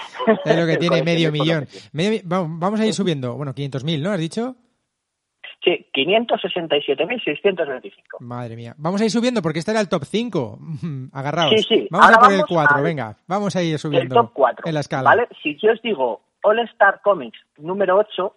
Es 0.45 0.55
lo 0.57 0.65
que 0.65 0.73
El 0.73 0.79
tiene 0.79 1.01
medio 1.03 1.31
millón. 1.31 1.65
Medio 1.93 2.21
vamos 2.27 2.79
a 2.79 2.85
ir 2.85 2.93
subiendo. 2.93 3.35
Bueno, 3.35 3.53
500.000, 3.55 4.01
¿no? 4.03 4.11
¿Has 4.11 4.19
dicho? 4.19 4.55
Sí, 5.63 5.87
567.625. 5.93 8.19
Madre 8.19 8.55
mía. 8.55 8.73
Vamos 8.77 9.01
a 9.01 9.05
ir 9.05 9.11
subiendo 9.11 9.41
porque 9.41 9.59
este 9.59 9.71
era 9.71 9.81
el 9.81 9.89
top 9.89 10.03
5. 10.05 10.59
Agarraos. 11.13 11.51
Sí, 11.51 11.63
sí. 11.67 11.87
Vamos 11.91 12.11
a 12.15 12.19
por 12.19 12.31
el 12.31 12.37
vamos 12.37 12.49
4, 12.49 12.77
al- 12.77 12.83
venga. 12.83 13.15
Vamos 13.27 13.55
a 13.55 13.63
ir 13.63 13.73
El 13.73 13.79
subiendo 13.79 14.15
top 14.15 14.31
4. 14.33 14.67
en 14.67 14.73
la 14.73 14.79
escala. 14.81 15.09
¿Vale? 15.09 15.27
Si 15.41 15.57
yo 15.61 15.71
os 15.71 15.81
digo 15.81 16.21
All 16.43 16.59
Star 16.59 17.01
Comics 17.01 17.39
número 17.57 17.97
8, 17.97 18.35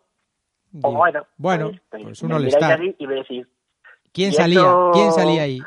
O 0.83 0.93
bueno, 0.93 1.27
bueno, 1.37 1.70
pues, 1.91 2.03
pues 2.05 2.23
me 2.23 2.27
un 2.29 2.33
All 2.33 2.45
miráis 2.45 2.55
Star. 2.62 2.73
así 2.81 2.97
y 2.99 3.07
me 3.07 3.14
decís, 3.16 3.47
¿Quién 4.12 4.31
y 4.31 4.33
salía? 4.33 4.61
esto- 4.61 4.91
¿Quién 4.95 5.12
salía 5.12 5.43
ahí? 5.43 5.61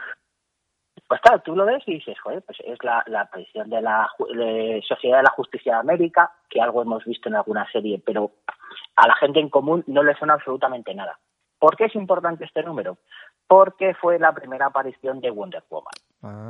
Pues 1.08 1.22
claro, 1.22 1.39
tú 1.45 1.56
lo 1.56 1.66
ves 1.66 1.84
y 1.86 1.95
dices, 1.95 2.20
joder, 2.20 2.41
pues 2.41 2.58
es 2.66 2.84
la, 2.84 3.03
la 3.06 3.22
aparición 3.22 3.70
de 3.70 3.80
la 3.82 4.10
de 4.36 4.84
Sociedad 4.88 5.18
de 5.18 5.24
la 5.24 5.30
Justicia 5.32 5.74
de 5.74 5.80
América, 5.80 6.32
que 6.49 6.60
algo 6.60 6.82
hemos 6.82 7.06
visto 7.06 7.30
en 7.30 7.36
alguna 7.36 7.70
serie, 7.72 8.01
pero 8.03 8.32
a 8.95 9.08
la 9.08 9.16
gente 9.18 9.39
en 9.39 9.49
común 9.49 9.84
no 9.86 10.01
le 10.01 10.16
suena 10.16 10.34
absolutamente 10.34 10.95
nada. 10.95 11.20
¿Por 11.60 11.76
qué 11.78 11.86
es 11.86 11.95
importante 11.95 12.45
este 12.45 12.64
número? 12.64 12.97
Porque 13.47 13.93
fue 13.93 14.18
la 14.18 14.34
primera 14.34 14.66
aparición 14.68 15.22
de 15.22 15.30
Wonder 15.30 15.64
Woman. 15.70 15.93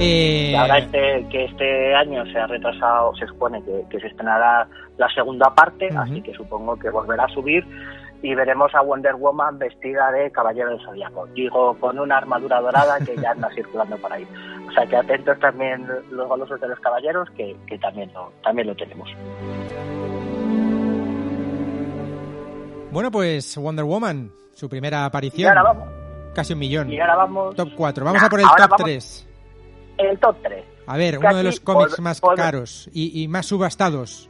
Eh, 0.00 0.56
ahora 0.56 0.78
este, 0.78 1.28
que 1.30 1.44
este 1.44 1.94
año 1.94 2.24
se 2.32 2.38
ha 2.38 2.48
retrasado, 2.48 3.14
se 3.14 3.26
supone 3.28 3.62
que, 3.62 3.84
que 3.88 4.00
se 4.00 4.08
estrenará 4.08 4.66
la 4.98 5.08
segunda 5.14 5.54
parte, 5.54 5.90
así 5.96 6.22
que 6.22 6.34
supongo 6.34 6.76
que 6.76 6.90
volverá 6.90 7.24
a 7.24 7.28
subir 7.28 7.64
y 8.22 8.34
veremos 8.34 8.74
a 8.74 8.82
Wonder 8.82 9.14
Woman 9.14 9.58
vestida 9.58 10.10
de 10.12 10.30
caballero 10.30 10.70
del 10.70 10.84
zodiaco. 10.84 11.26
Digo, 11.28 11.74
con 11.80 11.98
una 11.98 12.18
armadura 12.18 12.60
dorada 12.60 12.98
que 12.98 13.16
ya 13.16 13.30
anda 13.30 13.48
circulando 13.54 13.96
por 13.96 14.12
ahí. 14.12 14.26
O 14.68 14.72
sea 14.72 14.86
que 14.86 14.96
atentos 14.96 15.38
también 15.40 15.86
los 16.10 16.28
golosos 16.28 16.60
de 16.60 16.68
los 16.68 16.78
caballeros, 16.80 17.28
que, 17.36 17.56
que 17.66 17.78
también, 17.78 18.12
lo, 18.12 18.32
también 18.42 18.68
lo 18.68 18.76
tenemos. 18.76 19.08
Bueno, 22.92 23.10
pues 23.10 23.56
Wonder 23.56 23.84
Woman, 23.84 24.30
su 24.54 24.68
primera 24.68 25.02
Y 25.02 25.04
aparición, 25.06 25.48
ahora 25.56 25.62
vamos, 25.72 25.88
casi 26.34 26.52
un 26.54 26.58
millón. 26.58 26.90
y 26.92 26.98
ahora 27.00 27.16
vamos 27.16 27.54
Top 27.54 27.68
4, 27.76 28.04
vamos 28.04 28.20
Nah, 28.20 28.26
a 28.26 28.30
por 28.30 28.40
el 28.40 28.46
top 28.46 28.58
vamos- 28.58 28.82
3. 28.82 29.26
el 29.98 30.18
top 30.18 30.36
3. 30.42 30.64
A 30.86 30.96
ver, 30.96 31.18
uno 31.18 31.36
de 31.36 31.42
los 31.44 31.60
cómics 31.60 32.00
más 32.00 32.20
caros 32.20 32.88
y, 32.92 33.22
y 33.22 33.28
más 33.28 33.46
subastados. 33.46 34.28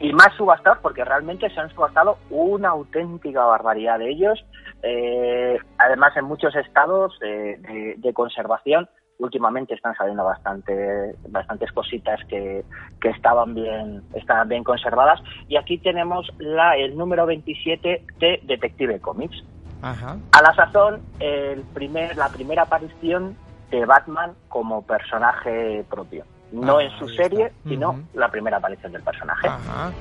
Y 0.00 0.12
más 0.12 0.34
subastados 0.36 0.78
porque 0.82 1.04
realmente 1.04 1.48
se 1.50 1.60
han 1.60 1.70
subastado 1.70 2.18
una 2.30 2.70
auténtica 2.70 3.44
barbaridad 3.44 3.98
de 3.98 4.10
ellos. 4.10 4.44
Eh, 4.82 5.58
además, 5.78 6.16
en 6.16 6.24
muchos 6.24 6.54
estados 6.54 7.18
eh, 7.22 7.58
de, 7.60 7.94
de 7.96 8.12
conservación 8.12 8.88
últimamente 9.18 9.74
están 9.74 9.94
saliendo 9.96 10.24
bastante, 10.24 11.14
bastantes 11.28 11.72
cositas 11.72 12.20
que, 12.28 12.64
que 13.00 13.08
estaban 13.10 13.54
bien 13.54 14.02
estaban 14.14 14.48
bien 14.48 14.64
conservadas. 14.64 15.20
Y 15.48 15.56
aquí 15.56 15.78
tenemos 15.78 16.30
la, 16.38 16.76
el 16.76 16.96
número 16.96 17.26
27 17.26 18.04
de 18.18 18.40
Detective 18.44 19.00
Comics. 19.00 19.44
Ajá. 19.82 20.16
A 20.32 20.42
la 20.42 20.54
sazón, 20.54 21.02
el 21.20 21.62
primer, 21.74 22.16
la 22.16 22.28
primera 22.28 22.62
aparición 22.62 23.36
de 23.70 23.84
Batman 23.84 24.32
como 24.48 24.82
personaje 24.82 25.84
propio. 25.88 26.24
No 26.52 26.78
Ah, 26.78 26.82
en 26.84 26.90
su 26.98 27.08
serie, 27.08 27.52
sino 27.66 28.00
la 28.14 28.30
primera 28.30 28.56
aparición 28.56 28.92
del 28.92 29.02
personaje. 29.02 29.48
Ajá. 29.48 29.92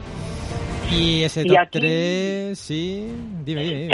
Y 0.89 1.23
ese 1.23 1.41
Y 1.41 1.47
top 1.49 1.57
aquí- 1.59 1.79
3, 1.79 2.57
sí. 2.59 3.13
Dime, 3.43 3.63
dime. 3.63 3.91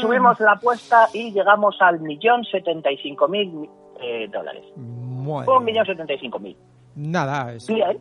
Subimos 0.00 0.38
la 0.40 0.52
apuesta 0.52 1.08
y 1.12 1.32
llegamos 1.32 1.76
al 1.80 2.00
millón 2.00 2.44
setenta 2.44 2.90
y 2.92 2.96
cinco 2.98 3.26
mil 3.28 3.68
eh, 4.00 4.28
dólares. 4.32 4.62
Madre 4.76 5.50
Un 5.52 5.64
millón 5.64 5.84
setenta 5.86 6.12
y 6.14 6.18
cinco 6.18 6.38
mil. 6.38 6.56
Nada, 6.94 7.52
es 7.52 7.66
Bien, 7.66 7.98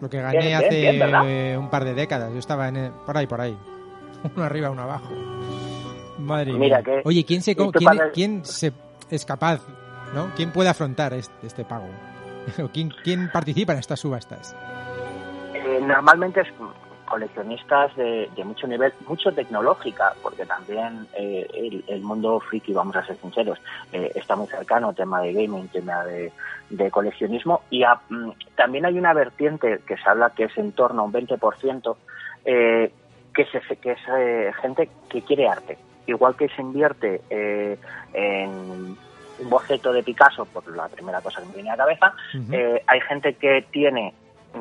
lo 0.00 0.08
que 0.08 0.20
gané 0.20 0.38
Bien, 0.38 0.54
hace 0.54 1.58
un 1.58 1.68
par 1.70 1.84
de 1.84 1.94
décadas. 1.94 2.32
Yo 2.32 2.38
estaba 2.38 2.68
en 2.68 2.76
el- 2.76 2.92
por 3.06 3.16
ahí, 3.16 3.26
por 3.26 3.40
ahí. 3.40 3.56
Uno 4.34 4.44
arriba, 4.44 4.70
uno 4.70 4.82
abajo. 4.82 5.10
Madre 6.18 6.52
Mira 6.54 6.78
mía. 6.78 6.82
que- 6.82 7.02
Oye, 7.04 7.24
¿quién 7.24 7.42
se, 7.42 7.54
quién, 7.54 7.70
padre- 7.72 8.10
quién 8.14 8.44
se 8.44 8.72
es 9.10 9.24
capaz, 9.26 9.60
no? 10.14 10.28
¿Quién 10.36 10.50
puede 10.52 10.70
afrontar 10.70 11.12
este, 11.12 11.46
este 11.46 11.64
pago? 11.64 11.86
¿O 12.62 12.68
quién, 12.68 13.30
participa 13.32 13.72
en 13.72 13.78
estas 13.78 14.00
subastas? 14.00 14.54
eh, 15.54 15.80
normalmente 15.82 16.40
es 16.42 16.48
coleccionistas 17.06 17.94
de, 17.96 18.28
mucho 18.44 18.66
nivel, 18.66 18.92
mucho 19.06 19.30
tecnológica, 19.32 20.14
porque 20.22 20.46
también 20.46 21.06
eh, 21.14 21.46
el, 21.54 21.84
el 21.86 22.00
mundo 22.02 22.40
friki, 22.40 22.72
vamos 22.72 22.96
a 22.96 23.04
ser 23.04 23.16
sinceros, 23.18 23.58
eh, 23.92 24.10
está 24.14 24.36
muy 24.36 24.46
cercano, 24.48 24.92
tema 24.94 25.20
de 25.20 25.32
gaming, 25.32 25.68
tema 25.68 26.04
de, 26.04 26.32
coleccionismo, 26.90 27.62
y 27.70 27.82
a- 27.84 28.00
mm, 28.08 28.30
también 28.56 28.86
hay 28.86 28.98
una 28.98 29.12
vertiente 29.12 29.80
que 29.86 29.96
se 29.96 30.08
habla 30.08 30.30
que 30.30 30.44
es 30.44 30.56
en 30.58 30.72
torno 30.72 31.02
a 31.02 31.04
un 31.04 31.12
20%, 31.12 31.96
eh, 32.46 32.90
que, 33.34 33.44
se, 33.46 33.76
que 33.76 33.92
es 33.92 34.00
eh, 34.16 34.52
gente 34.60 34.88
que 35.08 35.22
quiere 35.22 35.48
arte. 35.48 35.78
Igual 36.06 36.36
que 36.36 36.48
se 36.48 36.62
invierte 36.62 37.20
eh, 37.30 37.78
en 38.12 38.96
un 39.38 39.50
boceto 39.50 39.92
de 39.92 40.02
Picasso, 40.02 40.44
por 40.44 40.66
la 40.74 40.88
primera 40.88 41.20
cosa 41.20 41.40
que 41.40 41.46
me 41.48 41.54
viene 41.54 41.70
a 41.70 41.76
la 41.76 41.84
cabeza, 41.84 42.14
eh, 42.52 42.82
hay 42.86 43.00
gente 43.00 43.34
que 43.34 43.66
tiene 43.70 44.14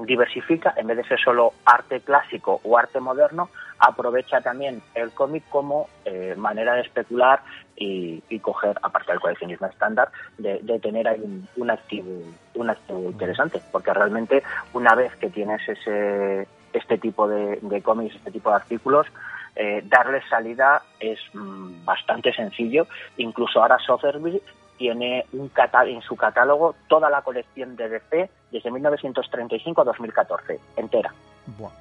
diversifica 0.05 0.73
en 0.75 0.87
vez 0.87 0.97
de 0.97 1.03
ser 1.03 1.19
solo 1.19 1.53
arte 1.65 2.01
clásico 2.01 2.59
o 2.63 2.77
arte 2.77 2.99
moderno 2.99 3.49
aprovecha 3.79 4.41
también 4.41 4.81
el 4.95 5.11
cómic 5.11 5.43
como 5.49 5.87
eh, 6.05 6.35
manera 6.37 6.73
de 6.75 6.81
especular 6.81 7.41
y, 7.75 8.23
y 8.29 8.39
coger 8.39 8.77
aparte 8.81 9.11
del 9.11 9.19
coleccionismo 9.19 9.67
estándar 9.67 10.09
de, 10.37 10.59
de 10.61 10.79
tener 10.79 11.07
ahí 11.07 11.19
un, 11.21 11.47
un 11.57 11.69
activo 11.69 12.07
un 12.55 12.69
activo 12.69 13.09
interesante. 13.09 13.61
Porque 13.71 13.93
realmente 13.93 14.43
una 14.73 14.95
vez 14.95 15.15
que 15.17 15.29
tienes 15.29 15.67
ese 15.67 16.47
este 16.71 16.97
tipo 16.97 17.27
de, 17.27 17.59
de 17.61 17.81
cómics 17.81 18.15
este 18.15 18.31
tipo 18.31 18.49
de 18.49 18.55
artículos 18.55 19.07
eh, 19.55 19.83
darles 19.85 20.23
salida 20.29 20.81
es 20.99 21.19
mm, 21.33 21.85
bastante 21.85 22.33
sencillo. 22.33 22.87
Incluso 23.17 23.61
ahora 23.61 23.77
Sotheby's 23.79 24.41
tiene 24.77 25.25
un 25.33 25.51
en 25.87 26.01
su 26.01 26.15
catálogo 26.15 26.75
toda 26.87 27.09
la 27.09 27.21
colección 27.21 27.75
de 27.75 27.89
DC 27.89 28.29
desde 28.51 28.71
1935 28.71 29.81
a 29.81 29.83
2014, 29.85 30.59
entera. 30.77 31.13
Buah. 31.57 31.71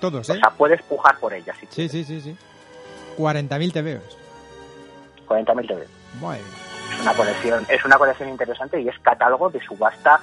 Todos, 0.00 0.28
O 0.28 0.34
¿eh? 0.34 0.38
sea, 0.38 0.50
puedes 0.50 0.82
pujar 0.82 1.18
por 1.18 1.32
ellas. 1.32 1.56
Si 1.58 1.66
Sí, 1.70 1.88
sí, 1.88 2.04
sí, 2.04 2.20
sí. 2.20 2.36
40.000 3.16 3.72
TVOs. 3.72 4.18
40.000 5.26 5.66
TV. 5.68 5.86
Muy 6.20 6.36
bien. 6.36 6.46
Es 6.94 7.00
una 7.00 7.14
colección, 7.14 7.66
es 7.68 7.84
una 7.84 7.96
colección 7.96 8.28
interesante 8.28 8.80
y 8.80 8.88
es 8.88 8.98
catálogo 9.00 9.50
de 9.50 9.60
subasta 9.60 10.20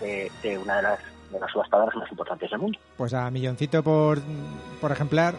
de, 0.00 0.30
de 0.42 0.58
una 0.58 0.76
de 0.76 0.82
las, 0.82 0.98
de 1.30 1.40
las 1.40 1.50
subastadoras 1.50 1.94
más 1.96 2.10
importantes 2.10 2.50
del 2.50 2.60
mundo. 2.60 2.78
Pues 2.96 3.14
a 3.14 3.30
milloncito 3.30 3.82
por, 3.82 4.18
por 4.80 4.92
ejemplar. 4.92 5.34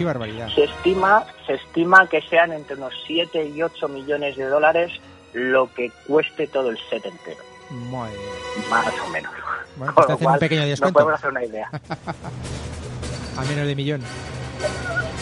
Qué 0.00 0.04
barbaridad. 0.06 0.48
Se 0.54 0.64
estima, 0.64 1.26
se 1.46 1.52
estima 1.56 2.06
que 2.08 2.22
sean 2.22 2.52
entre 2.52 2.74
unos 2.76 2.94
7 3.06 3.52
y 3.54 3.62
8 3.62 3.86
millones 3.88 4.34
de 4.34 4.46
dólares 4.46 4.90
lo 5.34 5.70
que 5.74 5.92
cueste 6.06 6.46
todo 6.46 6.70
el 6.70 6.78
set 6.88 7.04
entero, 7.04 7.42
Muy 7.68 8.08
bien. 8.08 8.70
más 8.70 8.86
o 9.06 9.10
menos. 9.10 9.30
Bueno, 9.76 9.94
Con 9.94 10.06
pues 10.06 10.06
te 10.06 10.12
lo 10.12 10.14
hacen 10.14 10.16
un 10.16 10.24
cual, 10.24 10.38
pequeño 10.40 10.62
No 10.62 10.68
descuento. 10.68 10.98
podemos 11.00 11.18
hacer 11.18 11.30
una 11.30 11.44
idea. 11.44 11.70
A 13.36 13.44
menos 13.44 13.66
de 13.66 13.76
millón. 13.76 14.00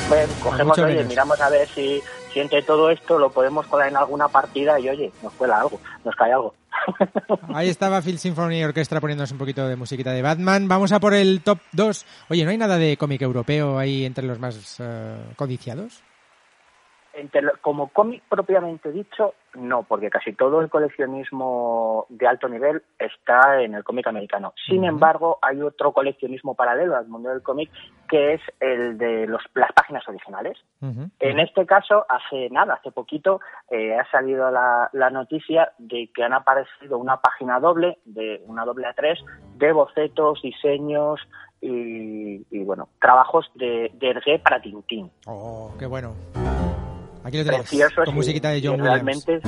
Bueno, 0.08 0.32
cogemos, 0.44 0.78
oye, 0.78 1.02
miramos 1.02 1.40
a 1.40 1.48
ver 1.50 1.68
si, 1.74 2.00
si 2.38 2.42
entre 2.42 2.62
todo 2.62 2.88
esto 2.90 3.18
lo 3.18 3.30
podemos 3.30 3.66
colar 3.66 3.88
en 3.88 3.96
alguna 3.96 4.28
partida 4.28 4.78
y 4.78 4.88
oye, 4.88 5.10
nos 5.24 5.32
cuela 5.32 5.60
algo, 5.60 5.80
nos 6.04 6.14
cae 6.14 6.32
algo. 6.32 6.54
Ahí 7.52 7.68
estaba 7.68 8.00
Phil 8.00 8.16
Symphony 8.16 8.62
Orchestra 8.62 9.00
poniéndonos 9.00 9.32
un 9.32 9.38
poquito 9.38 9.66
de 9.66 9.74
musiquita 9.74 10.12
de 10.12 10.22
Batman. 10.22 10.68
Vamos 10.68 10.92
a 10.92 11.00
por 11.00 11.14
el 11.14 11.40
top 11.42 11.58
2. 11.72 12.06
Oye, 12.28 12.44
¿no 12.44 12.50
hay 12.50 12.58
nada 12.58 12.78
de 12.78 12.96
cómic 12.96 13.22
europeo 13.22 13.76
ahí 13.76 14.04
entre 14.04 14.24
los 14.24 14.38
más 14.38 14.76
eh, 14.78 15.16
codiciados? 15.34 16.04
Entre 17.20 17.42
lo- 17.42 17.52
como 17.60 17.88
cómic 17.88 18.22
propiamente 18.28 18.92
dicho, 18.92 19.34
no, 19.54 19.82
porque 19.82 20.08
casi 20.08 20.32
todo 20.34 20.60
el 20.60 20.68
coleccionismo 20.70 22.06
de 22.10 22.26
alto 22.28 22.48
nivel 22.48 22.82
está 22.98 23.60
en 23.60 23.74
el 23.74 23.82
cómic 23.82 24.06
americano. 24.06 24.52
Sin 24.68 24.84
embargo, 24.84 25.38
hay 25.42 25.60
otro 25.62 25.92
coleccionismo 25.92 26.54
paralelo 26.54 26.96
al 26.96 27.08
mundo 27.08 27.30
del 27.30 27.42
cómic, 27.42 27.70
que 28.08 28.34
es 28.34 28.40
el 28.60 28.98
de 28.98 29.26
los, 29.26 29.42
las 29.54 29.72
páginas 29.72 30.06
originales. 30.08 30.56
En 31.18 31.40
este 31.40 31.66
caso, 31.66 32.06
hace 32.08 32.48
nada, 32.50 32.74
hace 32.74 32.92
poquito, 32.92 33.40
eh, 33.70 33.96
ha 33.98 34.08
salido 34.10 34.50
la, 34.50 34.88
la 34.92 35.10
noticia 35.10 35.72
de 35.78 36.10
que 36.14 36.22
han 36.22 36.34
aparecido 36.34 36.98
una 36.98 37.20
página 37.20 37.58
doble, 37.58 37.98
de 38.04 38.42
una 38.46 38.64
doble 38.64 38.86
a 38.86 38.92
tres, 38.94 39.18
de 39.56 39.72
bocetos, 39.72 40.40
diseños 40.42 41.20
y, 41.60 42.46
y, 42.56 42.64
bueno, 42.64 42.88
trabajos 43.00 43.50
de, 43.56 43.90
de 43.94 44.10
Hergé 44.10 44.38
para 44.38 44.60
Tintín. 44.62 45.10
Oh, 45.26 45.72
qué 45.78 45.86
bueno. 45.86 46.14
Aquí 47.28 47.44
lo 47.44 48.04
Con 48.04 48.14
musiquita 48.14 48.48
de 48.50 48.62
John 48.62 48.80
Williams. 48.80 49.26
realmente 49.26 49.40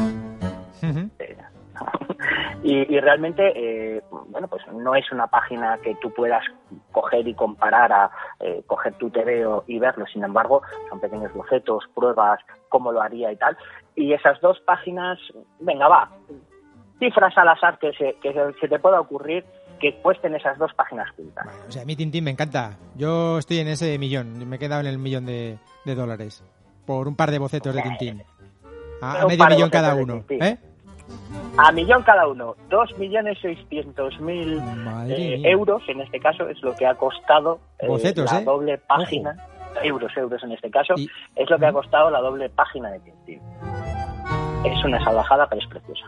eh, 1.18 1.36
y, 2.62 2.94
y 2.94 3.00
realmente 3.00 3.52
eh, 3.56 4.02
bueno 4.28 4.48
pues 4.48 4.62
no 4.72 4.94
es 4.94 5.10
una 5.12 5.26
página 5.28 5.78
que 5.82 5.94
tú 5.96 6.12
puedas 6.12 6.44
coger 6.92 7.26
y 7.26 7.34
comparar 7.34 7.90
a 7.92 8.10
eh, 8.40 8.62
coger 8.66 8.92
tu 8.94 9.08
TVO 9.10 9.64
y 9.66 9.78
verlo 9.78 10.04
sin 10.12 10.24
embargo 10.24 10.62
son 10.90 11.00
pequeños 11.00 11.32
bocetos 11.32 11.84
pruebas 11.94 12.40
cómo 12.68 12.92
lo 12.92 13.00
haría 13.00 13.32
y 13.32 13.36
tal 13.36 13.56
y 13.96 14.12
esas 14.12 14.38
dos 14.42 14.60
páginas 14.60 15.18
venga 15.58 15.88
va 15.88 16.10
cifras 16.98 17.32
al 17.38 17.48
azar 17.48 17.78
que 17.78 17.92
se, 17.92 18.16
que 18.22 18.34
se, 18.34 18.60
se 18.60 18.68
te 18.68 18.78
pueda 18.78 19.00
ocurrir 19.00 19.44
que 19.80 19.94
cuesten 20.02 20.34
esas 20.34 20.58
dos 20.58 20.72
páginas 20.74 21.10
juntas 21.16 21.46
Bueno, 21.46 21.60
o 21.66 21.72
sea, 21.72 21.82
a 21.82 21.84
mí 21.86 21.96
Tintín 21.96 22.24
me 22.24 22.30
encanta. 22.30 22.76
Yo 22.96 23.38
estoy 23.38 23.60
en 23.60 23.68
ese 23.68 23.98
millón. 23.98 24.46
Me 24.46 24.56
he 24.56 24.58
quedado 24.58 24.82
en 24.82 24.86
el 24.86 24.98
millón 24.98 25.24
de, 25.24 25.56
de 25.86 25.94
dólares. 25.94 26.44
Por 26.90 27.06
un 27.06 27.14
par 27.14 27.30
de 27.30 27.38
bocetos 27.38 27.72
de 27.72 27.82
Tintín. 27.82 28.24
A, 29.00 29.24
medio 29.24 29.46
millón 29.46 29.70
cada 29.70 29.94
uno. 29.94 30.24
¿Eh? 30.28 30.58
a 31.56 31.70
millón 31.70 32.02
cada 32.02 32.26
uno 32.26 32.56
dos 32.68 32.96
millones 32.98 33.38
seiscientos 33.40 34.18
mil 34.20 34.60
eh, 35.08 35.40
euros 35.44 35.82
en 35.88 36.00
este 36.00 36.18
caso 36.18 36.48
es 36.48 36.60
lo 36.62 36.74
que 36.74 36.86
ha 36.86 36.94
costado 36.94 37.60
eh, 37.78 37.86
Bocetos, 37.86 38.32
la 38.32 38.40
doble 38.42 38.78
página 38.78 39.36
euros 39.82 40.12
euros 40.16 40.42
en 40.44 40.52
este 40.52 40.70
caso 40.70 40.94
Y- 40.96 41.08
es 41.36 41.48
lo 41.50 41.58
que 41.58 41.66
ha 41.66 41.72
costado 41.72 42.10
la 42.10 42.20
doble 42.20 42.48
página 42.50 42.90
de 42.90 43.00
Tintín 43.00 43.40
es 44.64 44.84
una 44.84 45.02
salvajada 45.04 45.48
pero 45.48 45.60
es 45.62 45.68
preciosa 45.68 46.06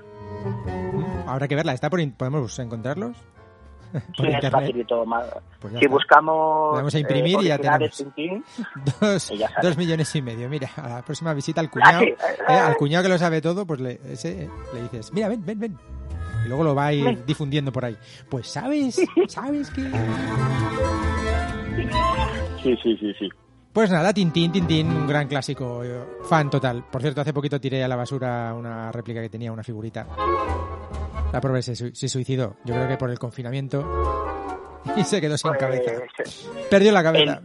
Habrá 1.28 1.47
que 1.49 1.55
verla. 1.55 1.72
¿Está 1.74 1.89
por 1.91 2.01
in- 2.01 2.12
¿Podemos 2.12 2.59
encontrarlos? 2.59 3.16
por 4.16 4.16
Sí, 4.16 4.22
es 4.26 4.34
internet. 4.34 4.53
facilito 4.53 5.07
más. 5.07 5.24
Pues 5.61 5.74
si 5.78 5.86
buscamos 5.86 6.72
Le 6.72 6.76
damos 6.78 6.95
a 6.95 6.99
imprimir 6.99 7.38
y 7.43 7.45
ya 7.49 7.59
tenemos. 7.59 7.97
Tintín, 7.97 8.45
Dos, 9.62 9.76
millones 9.76 10.14
y 10.16 10.22
medio. 10.22 10.49
Mira, 10.49 10.70
a 10.76 10.88
la 10.88 11.03
próxima 11.03 11.32
visita 11.34 11.61
al 11.61 11.70
cuñado, 11.70 12.01
Ah, 12.01 12.05
sí. 12.05 12.43
eh, 12.49 12.53
al 12.53 12.76
cuñado 12.76 13.03
que 13.05 13.09
lo 13.11 13.18
sabe 13.18 13.40
todo, 13.40 13.66
pues 13.66 13.80
le, 13.80 14.01
ese, 14.09 14.45
eh, 14.45 14.51
le 14.74 14.82
dices, 14.82 15.12
mira, 15.12 15.28
ven, 15.28 15.45
ven, 15.45 15.59
ven. 15.61 15.78
Y 16.45 16.49
luego 16.49 16.64
lo 16.64 16.74
va 16.74 16.86
a 16.86 16.93
ir 16.93 17.05
Ven. 17.05 17.22
difundiendo 17.26 17.70
por 17.70 17.84
ahí. 17.84 17.97
Pues 18.28 18.49
sabes, 18.49 19.01
sabes 19.28 19.70
que... 19.70 19.82
sí 22.62 22.76
sí 22.82 22.97
sí 22.99 23.14
sí 23.18 23.28
Pues 23.72 23.90
nada, 23.90 24.12
Tintín, 24.12 24.51
Tintín, 24.53 24.88
un 24.88 25.07
gran 25.07 25.28
clásico, 25.28 25.84
eh, 25.84 26.01
fan 26.24 26.51
total. 26.51 26.84
Por 26.90 27.01
cierto, 27.01 27.20
hace 27.20 27.32
poquito 27.32 27.61
tiré 27.61 27.82
a 27.84 27.88
la 27.88 27.97
basura 27.97 28.55
una 28.55 28.90
réplica 28.90 29.20
que 29.20 29.28
tenía, 29.28 29.53
una 29.53 29.62
figurita. 29.62 30.07
La 31.33 31.41
pobre 31.41 31.62
se, 31.62 31.74
sui- 31.74 31.95
se 31.95 32.09
suicidó, 32.09 32.57
yo 32.64 32.74
creo 32.74 32.89
que 32.89 32.97
por 32.97 33.11
el 33.11 33.18
confinamiento, 33.18 33.85
y 34.97 35.05
se 35.05 35.20
quedó 35.20 35.39
sin 35.39 35.53
cabeza. 35.55 35.93
Pues, 36.16 36.51
Perdió 36.70 36.93
la 36.93 37.03
cabeza. 37.03 37.41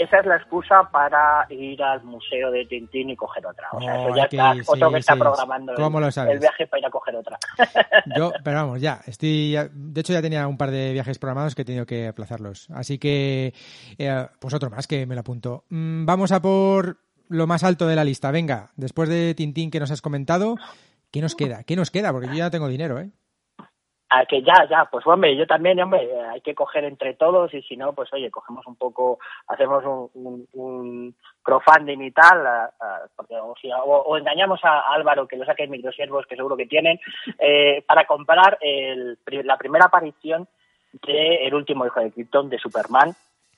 esa 0.00 0.18
es 0.20 0.26
la 0.26 0.36
excusa 0.36 0.88
para 0.90 1.46
ir 1.50 1.80
al 1.82 2.02
museo 2.02 2.50
de 2.50 2.64
Tintín 2.66 3.10
y 3.10 3.16
coger 3.16 3.46
otra 3.46 3.68
o 3.72 3.80
sea 3.80 3.94
Oh, 3.94 4.06
eso 4.08 4.16
ya 4.16 4.28
que 4.28 4.36
está 4.36 4.54
sí, 4.54 4.60
otro 4.66 4.90
que 4.90 4.98
está 4.98 5.16
programando 5.16 5.72
el- 5.72 5.78
¿Cómo 5.78 6.00
lo 6.00 6.10
sabes? 6.10 6.34
el 6.34 6.38
viaje 6.40 6.66
para 6.66 6.80
ir 6.80 6.86
a 6.86 6.90
coger 6.90 7.16
otra 7.16 7.38
Yo, 8.16 8.32
pero 8.42 8.56
vamos, 8.56 8.80
ya, 8.80 9.00
estoy, 9.06 9.52
ya- 9.52 9.68
de 9.72 10.00
hecho 10.00 10.12
ya 10.12 10.22
tenía 10.22 10.46
un 10.48 10.56
par 10.56 10.70
de 10.72 10.92
viajes 10.92 11.18
programados 11.18 11.54
que 11.54 11.62
he 11.62 11.64
tenido 11.64 11.86
que 11.86 12.08
aplazarlos. 12.08 12.68
Así 12.70 12.98
que, 12.98 13.52
eh, 13.98 14.26
pues 14.40 14.54
otro 14.54 14.70
más 14.70 14.86
que 14.88 15.06
me 15.06 15.14
lo 15.14 15.20
apunto. 15.20 15.64
Mm, 15.68 16.04
vamos 16.06 16.32
a 16.32 16.40
por 16.42 16.96
lo 17.28 17.46
más 17.46 17.62
alto 17.62 17.86
de 17.86 17.94
la 17.94 18.02
lista. 18.04 18.30
Venga, 18.32 18.70
después 18.76 19.08
de 19.08 19.34
Tintín 19.34 19.70
que 19.70 19.78
nos 19.78 19.90
has 19.92 20.02
comentado, 20.02 20.56
¿qué 21.12 21.20
nos 21.20 21.34
queda? 21.34 21.62
¿Qué 21.64 21.76
nos 21.76 21.90
queda? 21.90 22.12
Porque 22.12 22.28
yo 22.28 22.34
ya 22.34 22.50
tengo 22.50 22.68
dinero, 22.68 22.98
¿eh? 23.00 23.10
a 24.12 24.26
que 24.26 24.42
ya, 24.42 24.66
ya, 24.68 24.86
pues 24.90 25.06
hombre, 25.06 25.36
yo 25.36 25.46
también, 25.46 25.78
hombre, 25.80 26.02
eh, 26.02 26.20
hay 26.32 26.40
que 26.40 26.52
coger 26.52 26.82
entre 26.82 27.14
todos 27.14 27.54
y 27.54 27.62
si 27.62 27.76
no, 27.76 27.92
pues 27.92 28.12
oye, 28.12 28.28
cogemos 28.28 28.66
un 28.66 28.74
poco, 28.74 29.20
hacemos 29.46 29.84
un, 29.84 30.10
un, 30.14 30.48
un 30.54 31.16
crowdfunding 31.44 32.00
y 32.02 32.10
tal, 32.10 32.70
porque 33.14 33.36
o, 33.36 33.54
si- 33.62 33.70
o- 33.72 34.16
engañamos 34.18 34.58
a 34.64 34.80
Álvaro 34.92 35.28
que 35.28 35.36
lo 35.36 35.44
saque 35.44 35.62
en 35.62 35.70
microsiervos, 35.70 36.26
que 36.26 36.34
seguro 36.34 36.56
que 36.56 36.66
tienen, 36.66 36.98
eh, 37.38 37.84
para 37.86 38.04
comprar 38.04 38.58
la 38.60 39.56
primera 39.56 39.84
aparición 39.84 40.48
de 41.06 41.46
El 41.46 41.54
último 41.54 41.86
hijo 41.86 42.00
de 42.00 42.10
Krypton 42.10 42.48
de 42.50 42.58
Superman, 42.58 43.14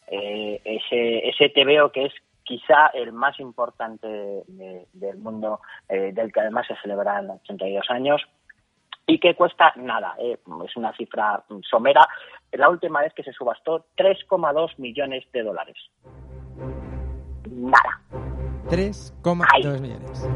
eh, 0.08 0.60
ese, 0.66 1.30
ese 1.30 1.48
TVO 1.48 1.90
que 1.92 2.04
es 2.04 2.12
quizá 2.44 2.88
el 2.88 3.12
más 3.12 3.38
importante 3.40 4.06
de- 4.08 4.86
del 4.92 5.18
mundo, 5.18 5.60
eh, 5.88 6.12
del 6.12 6.32
que 6.32 6.40
además 6.40 6.66
se 6.66 6.76
celebran 6.82 7.30
82 7.30 7.88
años 7.90 8.22
y 9.06 9.18
que 9.18 9.34
cuesta 9.34 9.72
nada, 9.76 10.14
eh, 10.18 10.38
es 10.64 10.76
una 10.76 10.92
cifra 10.96 11.42
somera. 11.68 12.06
La 12.52 12.68
última 12.68 13.00
vez 13.00 13.12
que 13.14 13.22
se 13.22 13.32
subastó 13.32 13.86
3,2 13.96 14.78
millones 14.78 15.24
de 15.32 15.42
dólares. 15.42 15.76
Nada. 17.50 18.00
3,2 18.68 19.80
millones. 19.80 20.28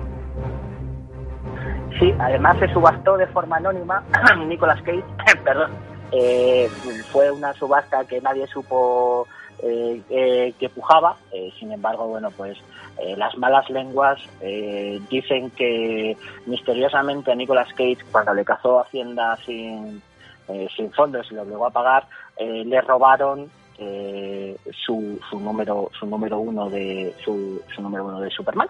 Sí, 1.99 2.13
además 2.19 2.59
se 2.59 2.69
subastó 2.73 3.17
de 3.17 3.27
forma 3.29 3.57
anónima. 3.57 4.05
Nicolas 4.47 4.81
Cage, 4.83 5.03
perdón, 5.45 5.73
eh, 6.13 6.69
fue 7.11 7.31
una 7.31 7.53
subasta 7.55 8.05
que 8.07 8.21
nadie 8.21 8.47
supo 8.49 9.27
eh, 9.63 10.01
eh, 10.11 10.55
que 10.59 10.69
pujaba. 10.69 11.17
Eh, 11.33 11.51
sin 11.59 11.73
embargo, 11.73 12.07
bueno, 12.07 12.31
pues 12.31 12.57
eh, 12.99 13.17
las 13.17 13.37
malas 13.37 13.69
lenguas 13.71 14.19
dicen 15.11 15.51
que 15.51 16.17
misteriosamente 16.47 17.33
a 17.33 17.35
Nicolas 17.35 17.69
Cage, 17.71 17.99
cuando 18.11 18.33
le 18.35 18.45
cazó 18.45 18.81
Hacienda 18.81 19.37
sin, 19.45 20.01
sin 20.77 20.93
fondos 20.93 21.31
y 21.31 21.35
lo 21.35 21.43
obligó 21.43 21.67
a 21.67 21.71
pagar, 21.71 22.07
le 22.39 22.81
robaron 22.81 23.51
su, 23.77 25.19
su 25.29 25.41
número 25.41 25.91
su 25.99 26.07
número 26.07 26.39
uno 26.39 26.71
de 26.71 27.15
su, 27.25 27.61
su 27.75 27.83
número 27.83 28.05
uno 28.07 28.21
de 28.21 28.31
Superman. 28.31 28.69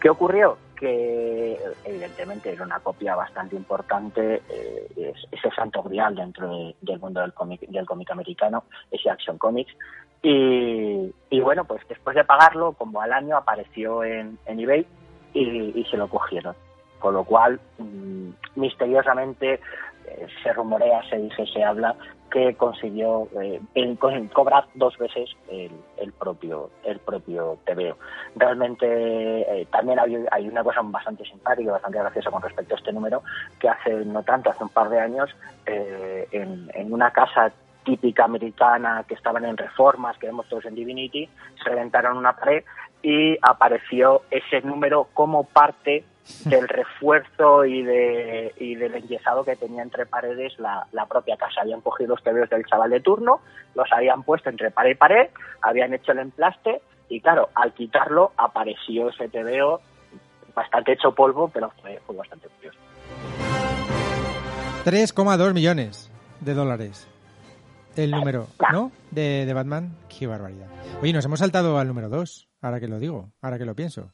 ¿Qué 0.00 0.08
ocurrió? 0.10 0.56
Que 0.78 1.58
evidentemente 1.84 2.52
era 2.52 2.62
una 2.64 2.78
copia 2.78 3.16
bastante 3.16 3.56
importante, 3.56 4.42
eh, 4.48 4.86
es, 4.96 5.16
ese 5.32 5.50
santo 5.56 5.82
grial 5.82 6.14
dentro 6.14 6.48
de- 6.56 6.76
del 6.80 7.00
mundo 7.00 7.20
del 7.20 7.32
cómic 7.32 7.62
del 7.62 7.84
cómic 7.84 8.08
americano, 8.12 8.62
ese 8.92 9.10
Action 9.10 9.38
Comics. 9.38 9.74
Y, 10.22 11.14
y 11.30 11.40
bueno, 11.40 11.64
pues 11.64 11.86
después 11.88 12.16
de 12.16 12.24
pagarlo, 12.24 12.72
como 12.72 13.00
al 13.00 13.12
año 13.12 13.36
apareció 13.36 14.02
en, 14.02 14.38
eBay 14.46 14.86
y, 15.34 15.84
se 15.90 15.96
lo 15.96 16.08
cogieron. 16.08 16.54
Con 16.98 17.14
lo 17.14 17.24
cual, 17.24 17.60
mm, 17.78 18.30
misteriosamente, 18.56 19.60
eh, 20.06 20.26
se 20.42 20.52
rumorea, 20.52 21.02
se 21.08 21.18
dice, 21.18 21.46
se 21.46 21.62
habla 21.62 21.94
que 22.30 22.54
consiguió 22.54 23.28
eh, 23.40 23.60
cobrar 24.32 24.66
dos 24.74 24.96
veces 24.98 25.30
el, 25.50 25.72
el 25.96 26.12
propio 26.12 26.70
el 26.84 26.98
propio 26.98 27.58
TVO. 27.64 27.96
Realmente 28.36 28.86
eh, 28.86 29.66
también 29.70 29.98
hay, 29.98 30.24
hay 30.30 30.48
una 30.48 30.62
cosa 30.62 30.80
bastante 30.84 31.24
simpática, 31.24 31.72
bastante 31.72 31.98
graciosa 31.98 32.30
con 32.30 32.42
respecto 32.42 32.74
a 32.74 32.78
este 32.78 32.92
número, 32.92 33.22
que 33.58 33.68
hace 33.68 34.04
no 34.04 34.22
tanto, 34.22 34.50
hace 34.50 34.64
un 34.64 34.70
par 34.70 34.90
de 34.90 35.00
años, 35.00 35.30
eh, 35.66 36.28
en, 36.32 36.70
en 36.74 36.92
una 36.92 37.10
casa 37.10 37.52
típica 37.88 38.24
americana 38.24 39.02
que 39.08 39.14
estaban 39.14 39.46
en 39.46 39.56
reformas, 39.56 40.18
que 40.18 40.26
vemos 40.26 40.46
todos 40.46 40.66
en 40.66 40.74
Divinity, 40.74 41.26
se 41.56 41.70
reventaron 41.70 42.18
una 42.18 42.34
pared 42.34 42.62
y 43.02 43.38
apareció 43.40 44.24
ese 44.30 44.60
número 44.60 45.08
como 45.14 45.44
parte 45.44 46.04
del 46.44 46.68
refuerzo 46.68 47.64
y, 47.64 47.82
de, 47.82 48.52
y 48.58 48.74
del 48.74 48.94
enyesado 48.94 49.42
que 49.42 49.56
tenía 49.56 49.82
entre 49.82 50.04
paredes 50.04 50.58
la, 50.58 50.86
la 50.92 51.06
propia 51.06 51.38
casa. 51.38 51.62
Habían 51.62 51.80
cogido 51.80 52.10
los 52.10 52.22
tebeos 52.22 52.50
del 52.50 52.66
chaval 52.66 52.90
de 52.90 53.00
turno, 53.00 53.40
los 53.74 53.90
habían 53.90 54.22
puesto 54.22 54.50
entre 54.50 54.70
pared 54.70 54.90
y 54.90 54.94
pared, 54.94 55.30
habían 55.62 55.94
hecho 55.94 56.12
el 56.12 56.18
emplaste 56.18 56.82
y 57.08 57.22
claro, 57.22 57.48
al 57.54 57.72
quitarlo 57.72 58.32
apareció 58.36 59.08
ese 59.08 59.30
tebeo 59.30 59.80
bastante 60.54 60.92
hecho 60.92 61.14
polvo, 61.14 61.48
pero 61.48 61.70
fue, 61.80 61.98
fue 62.04 62.16
bastante 62.16 62.48
curioso. 62.48 62.78
3,2 64.84 65.54
millones 65.54 66.10
de 66.40 66.52
dólares. 66.52 67.08
El 68.02 68.10
número. 68.12 68.46
¿no? 68.72 68.92
De, 69.10 69.44
de 69.46 69.52
Batman. 69.54 69.94
Qué 70.08 70.26
barbaridad. 70.26 70.66
Oye, 71.02 71.12
nos 71.12 71.24
hemos 71.24 71.38
saltado 71.40 71.78
al 71.78 71.88
número 71.88 72.08
2, 72.08 72.48
ahora 72.62 72.80
que 72.80 72.88
lo 72.88 72.98
digo, 72.98 73.30
ahora 73.42 73.58
que 73.58 73.64
lo 73.64 73.74
pienso. 73.74 74.10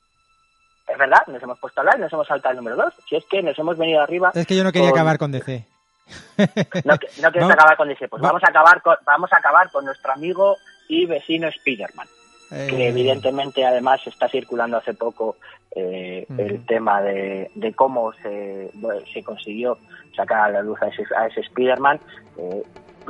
Es 0.89 0.99
verdad, 0.99 1.21
nos 1.29 1.43
hemos 1.43 1.59
puesto 1.59 1.81
a 1.81 1.83
hablar 1.83 1.99
y 1.99 2.03
nos 2.03 2.13
hemos 2.13 2.27
saltado 2.27 2.51
el 2.53 2.57
número 2.59 2.77
2. 2.77 2.95
Si 3.09 3.17
es 3.17 3.25
que 3.27 3.43
nos 3.43 3.59
hemos 3.59 3.77
venido 3.79 4.01
arriba. 4.03 4.31
Es 4.35 4.47
que 4.47 4.57
yo 4.57 4.65
no 4.65 4.73
quería 4.73 4.91
con- 4.91 4.99
acabar 4.99 5.19
con 5.19 5.33
DC. 5.33 5.65
No, 6.85 6.95
no 7.23 7.31
quieres 7.33 7.51
acabar 7.51 7.77
con 7.77 7.89
DC. 7.89 8.09
Pues 8.09 8.23
va- 8.23 8.29
vamos 8.29 8.43
a 8.45 8.49
acabar 8.51 8.83
con, 8.83 8.97
vamos 9.07 9.33
a 9.33 9.37
acabar 9.39 9.71
con 9.71 9.85
nuestro 9.85 10.13
amigo 10.13 10.57
y 10.89 11.07
vecino 11.07 11.49
Spider-Man. 11.49 12.07
que 12.51 12.87
Eh, 12.87 12.89
evidentemente 12.89 13.65
además 13.65 14.07
está 14.07 14.29
circulando 14.29 14.77
hace 14.77 14.93
poco 14.95 15.37
eh, 15.75 16.27
el 16.39 16.65
tema 16.67 17.01
de, 17.01 17.51
de 17.55 17.73
cómo 17.75 18.13
se, 18.23 18.71
bueno, 18.75 19.01
se 19.13 19.23
consiguió 19.25 19.79
sacar 20.15 20.41
a 20.41 20.51
la 20.51 20.63
luz 20.63 20.81
a 20.83 20.89
ese, 20.89 21.05
a 21.17 21.27
ese 21.27 21.41
Spider-Man 21.41 21.99
eh, 22.37 22.63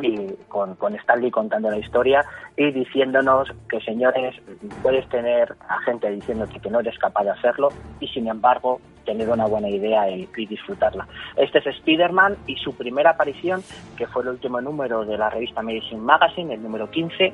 y 0.02 0.34
con, 0.48 0.74
con 0.76 0.94
Stanley 0.96 1.30
contando 1.30 1.70
la 1.70 1.78
historia 1.78 2.24
y 2.56 2.70
diciéndonos 2.72 3.48
que 3.68 3.80
señores 3.80 4.34
puedes 4.82 5.08
tener 5.08 5.54
a 5.68 5.80
gente 5.80 6.10
diciéndote 6.10 6.60
que 6.60 6.70
no 6.70 6.80
eres 6.80 6.98
capaz 6.98 7.24
de 7.24 7.30
hacerlo 7.30 7.68
y 8.00 8.08
sin 8.08 8.28
embargo 8.28 8.80
tener 9.04 9.28
una 9.28 9.46
buena 9.46 9.68
idea 9.68 10.08
y, 10.08 10.28
y 10.36 10.46
disfrutarla. 10.46 11.06
Este 11.36 11.58
es 11.58 11.66
Spider-Man 11.66 12.36
y 12.46 12.56
su 12.56 12.74
primera 12.74 13.10
aparición, 13.10 13.62
que 13.96 14.06
fue 14.06 14.22
el 14.22 14.30
último 14.30 14.60
número 14.60 15.04
de 15.04 15.18
la 15.18 15.30
revista 15.30 15.62
Medicine 15.62 16.00
Magazine, 16.00 16.54
el 16.54 16.62
número 16.62 16.90
15, 16.90 17.32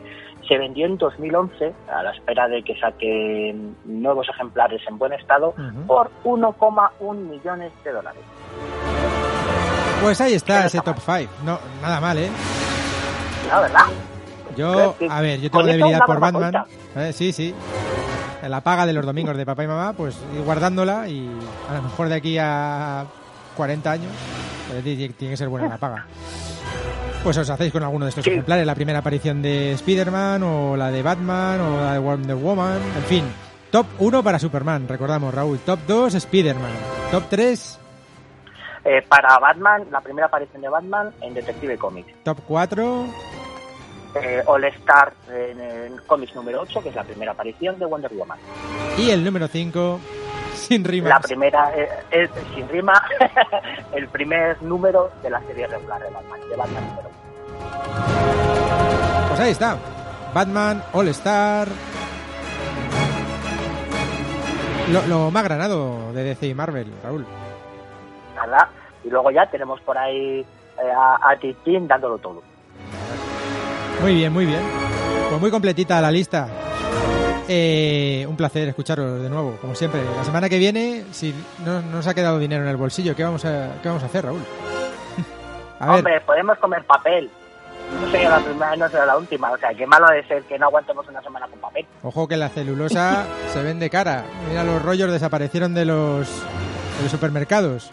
se 0.49 0.59
vendió 0.59 0.87
en 0.87 0.99
2011 0.99 1.73
a 1.93 2.03
la 2.03 2.11
espera 2.11 2.49
de 2.49 2.63
que 2.63 2.77
saquen 2.79 3.77
nuevos 3.85 4.29
ejemplares 4.29 4.83
en 4.89 4.99
buen 4.99 5.13
estado 5.13 5.51
Ujú. 5.51 5.87
por 5.87 6.11
1,1 6.25 7.15
millones 7.15 7.73
de 7.85 7.93
dólares. 7.93 8.23
Pues 10.03 10.21
ahí 10.21 10.35
está 10.35 10.63
¿Qué 10.63 10.67
ese 10.69 10.81
top 10.81 10.97
5. 11.05 11.33
No, 11.45 11.59
nada 11.83 12.01
mal, 12.01 12.19
¿eh? 12.19 12.29
La 13.49 13.61
verdad. 13.61 13.85
Yo, 14.57 14.97
a 15.09 15.21
ver, 15.21 15.41
yo 15.41 15.51
tengo 15.51 15.65
debilidad 15.65 16.01
por 16.07 16.19
Batman. 16.21 16.65
Eh, 16.97 17.13
sí, 17.13 17.33
sí. 17.33 17.55
La 18.47 18.61
paga 18.63 18.87
de 18.87 18.93
los 18.93 19.05
domingos 19.05 19.37
de 19.37 19.45
papá 19.45 19.65
y 19.65 19.67
mamá, 19.67 19.93
pues 19.93 20.17
ir 20.35 20.43
guardándola 20.43 21.07
y 21.09 21.31
a 21.71 21.75
lo 21.75 21.83
mejor 21.83 22.09
de 22.09 22.15
aquí 22.15 22.39
a 22.39 23.05
40 23.57 23.91
años, 23.91 24.13
pues, 24.71 24.83
tiene 24.83 25.09
tiene 25.11 25.33
que 25.33 25.37
ser 25.37 25.49
buena 25.49 25.69
la 25.69 25.77
paga. 25.77 26.07
Pues 27.23 27.37
os 27.37 27.51
hacéis 27.51 27.71
con 27.71 27.83
alguno 27.83 28.07
de 28.07 28.09
estos 28.09 28.25
Sí. 28.25 28.31
ejemplares, 28.31 28.67
la 28.67 28.75
primera 28.75 29.01
aparición 29.01 29.43
de 29.43 29.73
Spider-Man 29.73 30.43
o 30.43 30.77
la 30.77 30.91
de 30.91 31.03
Batman 31.03 31.61
o 31.61 31.81
la 31.83 31.93
de 31.93 31.99
Wonder 31.99 32.37
Woman, 32.37 32.79
en 32.97 33.05
fin. 33.05 33.25
Top 33.71 33.87
1 33.99 34.23
para 34.23 34.39
Superman, 34.39 34.89
recordamos 34.89 35.33
Raúl. 35.35 35.59
Top 35.59 35.81
2 35.87 36.15
Spider-Man. 36.15 36.73
Top 37.13 37.25
3, 37.29 37.79
Eh, 38.85 39.03
para 39.09 39.39
Batman, 39.39 39.87
la 39.91 40.01
primera 40.01 40.27
aparición 40.29 40.63
de 40.63 40.69
Batman 40.69 41.13
en 41.21 41.35
Detective 41.35 41.77
Comics. 41.79 42.13
top 42.25 42.39
4, 42.47 43.07
Eh, 44.15 44.43
All 44.47 44.65
Star 44.65 45.13
en, 45.31 45.61
en 45.61 45.97
cómics 46.07 46.35
número 46.35 46.63
8, 46.63 46.83
que 46.83 46.89
es 46.89 46.95
la 46.95 47.05
primera 47.05 47.33
aparición 47.33 47.79
de 47.79 47.87
Wonder 47.87 48.13
Woman. 48.15 48.39
y 48.99 49.11
el 49.11 49.23
número 49.25 49.47
5, 49.49 50.01
sin 50.55 50.83
rimas. 50.85 51.11
La 51.11 51.21
primera 51.21 51.71
eh, 51.77 51.89
es, 52.11 52.31
sin 52.55 52.69
rima, 52.69 53.01
el 53.95 54.09
primer 54.09 54.61
número 54.63 55.11
de 55.23 55.31
la 55.31 55.41
serie 55.43 55.67
regular 55.67 56.01
de 56.03 56.11
Batman, 56.11 56.41
de 56.49 56.57
Batman 56.57 56.89
número. 56.89 57.11
Pues 59.29 59.41
ahí 59.41 59.51
está. 59.53 59.77
Batman, 60.35 60.83
All 60.93 61.09
Star. 61.09 61.69
Lo, 64.91 65.07
lo 65.07 65.31
más 65.31 65.45
granado 65.45 66.13
de 66.13 66.25
DC 66.25 66.47
y 66.49 66.55
Marvel, 66.55 66.93
Raúl. 67.03 67.25
Y 69.05 69.09
luego 69.11 69.31
ya 69.31 69.47
tenemos 69.51 69.81
por 69.81 69.97
ahí 69.97 70.41
eh, 70.41 70.93
a, 70.97 71.31
a 71.31 71.37
Tintín 71.39 71.89
dándolo 71.89 72.19
todo. 72.19 72.43
Muy 74.03 74.15
bien, 74.15 74.33
muy 74.33 74.47
bien. 74.47 74.63
Pues 75.29 75.41
muy 75.41 75.51
completita 75.51 76.01
la 76.01 76.11
lista. 76.11 76.49
Eh, 77.49 78.25
un 78.29 78.37
placer 78.37 78.69
escucharos 78.69 79.23
de 79.23 79.29
nuevo, 79.29 79.57
como 79.61 79.75
siempre. 79.75 80.01
La 80.17 80.25
semana 80.25 80.49
que 80.49 80.59
viene, 80.59 81.05
si 81.11 81.35
no 81.65 81.83
no 81.83 81.97
nos 81.97 82.07
ha 82.07 82.15
quedado 82.15 82.39
dinero 82.39 82.63
en 82.63 82.69
el 82.69 82.77
bolsillo, 82.77 83.17
¿qué 83.17 83.25
vamos 83.25 83.45
a, 83.45 83.73
qué 83.83 83.89
vamos 83.89 84.03
a 84.03 84.07
hacer, 84.07 84.25
Raúl? 84.25 84.41
A 85.81 85.87
ver, 85.87 85.97
Hombre, 85.99 86.21
podemos 86.21 86.59
comer 86.59 86.85
papel. 86.85 87.31
No 88.01 88.11
sería 88.11 88.31
la 88.31 88.39
primera, 88.39 88.77
no 88.77 88.89
será 88.89 89.07
la 89.07 89.17
última. 89.17 89.51
O 89.51 89.59
sea, 89.59 89.75
qué 89.75 89.85
malo 89.87 90.07
de 90.09 90.23
ser 90.29 90.45
que 90.45 90.59
no 90.59 90.67
aguantemos 90.67 91.09
una 91.09 91.21
semana 91.23 91.49
con 91.49 91.59
papel. 91.59 91.87
ojo 92.05 92.29
que 92.29 92.37
la 92.37 92.49
celulosa 92.51 93.27
se 93.53 93.63
vende 93.63 93.91
cara. 93.91 94.25
Mira, 94.49 94.63
los 94.63 94.81
rollos 94.81 95.11
desaparecieron 95.11 95.75
de 95.75 95.87
los, 95.87 96.29
de 96.29 97.03
los 97.03 97.11
supermercados. 97.11 97.91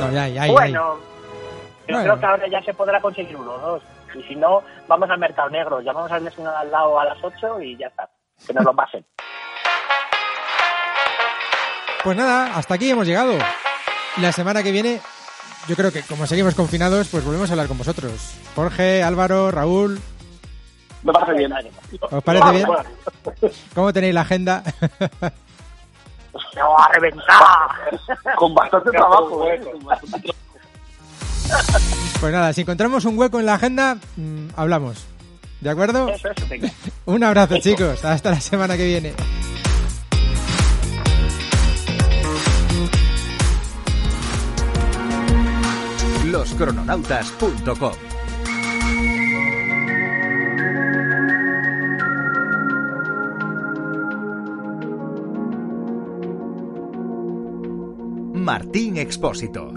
No, 0.00 0.10
ya, 0.12 0.28
ya, 0.28 0.46
ya. 0.46 0.52
bueno, 0.52 0.96
yo 1.88 1.94
Bueno. 1.94 2.02
creo 2.02 2.20
que 2.20 2.26
ahora 2.26 2.48
ya 2.48 2.62
se 2.62 2.74
podrá 2.74 3.00
conseguir 3.00 3.36
uno 3.36 3.52
o 3.52 3.58
dos. 3.58 3.82
Y 4.14 4.22
si 4.22 4.34
no, 4.36 4.62
vamos 4.88 5.08
al 5.10 5.18
mercado 5.18 5.50
negro. 5.50 5.80
Llamamos 5.80 6.10
al 6.10 6.22
vecino 6.24 6.50
al 6.54 6.70
lado 6.70 6.98
a 6.98 7.04
las 7.04 7.18
8 7.22 7.60
y 7.60 7.76
ya 7.76 7.88
está. 7.88 8.08
Que 8.46 8.52
nos 8.54 8.64
lo 8.64 8.74
pasen. 8.74 9.04
Pues 12.04 12.16
nada, 12.16 12.56
hasta 12.56 12.74
aquí 12.74 12.90
hemos 12.90 13.06
llegado. 13.06 13.34
La 14.18 14.32
semana 14.32 14.62
que 14.62 14.72
viene, 14.72 15.00
yo 15.68 15.76
creo 15.76 15.92
que 15.92 16.02
como 16.02 16.26
seguimos 16.26 16.54
confinados, 16.54 17.08
pues 17.08 17.24
volvemos 17.24 17.50
a 17.50 17.52
hablar 17.54 17.66
con 17.68 17.78
vosotros. 17.78 18.34
Jorge, 18.54 19.02
Álvaro, 19.02 19.50
Raúl, 19.50 20.00
Me 21.02 21.12
parece 21.12 21.32
bien. 21.34 21.52
¿os 22.00 22.22
parece 22.22 22.50
bien? 22.52 22.66
¿Cómo 23.74 23.92
tenéis 23.92 24.14
la 24.14 24.20
agenda? 24.22 24.62
¡Se 26.52 26.60
va 26.60 26.84
a 26.84 26.92
reventar! 26.92 28.34
Con 28.36 28.54
bastante 28.54 28.90
trabajo, 28.90 29.46
¿eh? 29.48 29.60
Con 29.60 29.84
bastante 29.84 30.20
trabajo. 30.20 30.46
Pues 32.20 32.32
nada, 32.32 32.52
si 32.52 32.62
encontramos 32.62 33.04
un 33.04 33.18
hueco 33.18 33.38
en 33.38 33.46
la 33.46 33.54
agenda, 33.54 33.96
mm, 34.16 34.48
hablamos. 34.56 35.06
¿De 35.60 35.70
acuerdo? 35.70 36.08
Eso, 36.08 36.28
eso, 36.30 36.46
venga. 36.48 36.70
Un 37.06 37.24
abrazo, 37.24 37.58
chicos. 37.58 38.04
Hasta 38.04 38.30
la 38.30 38.40
semana 38.40 38.76
que 38.76 38.86
viene. 38.86 39.14
Loscrononautas.com 46.24 48.15
Martín 58.46 58.96
Expósito. 58.96 59.72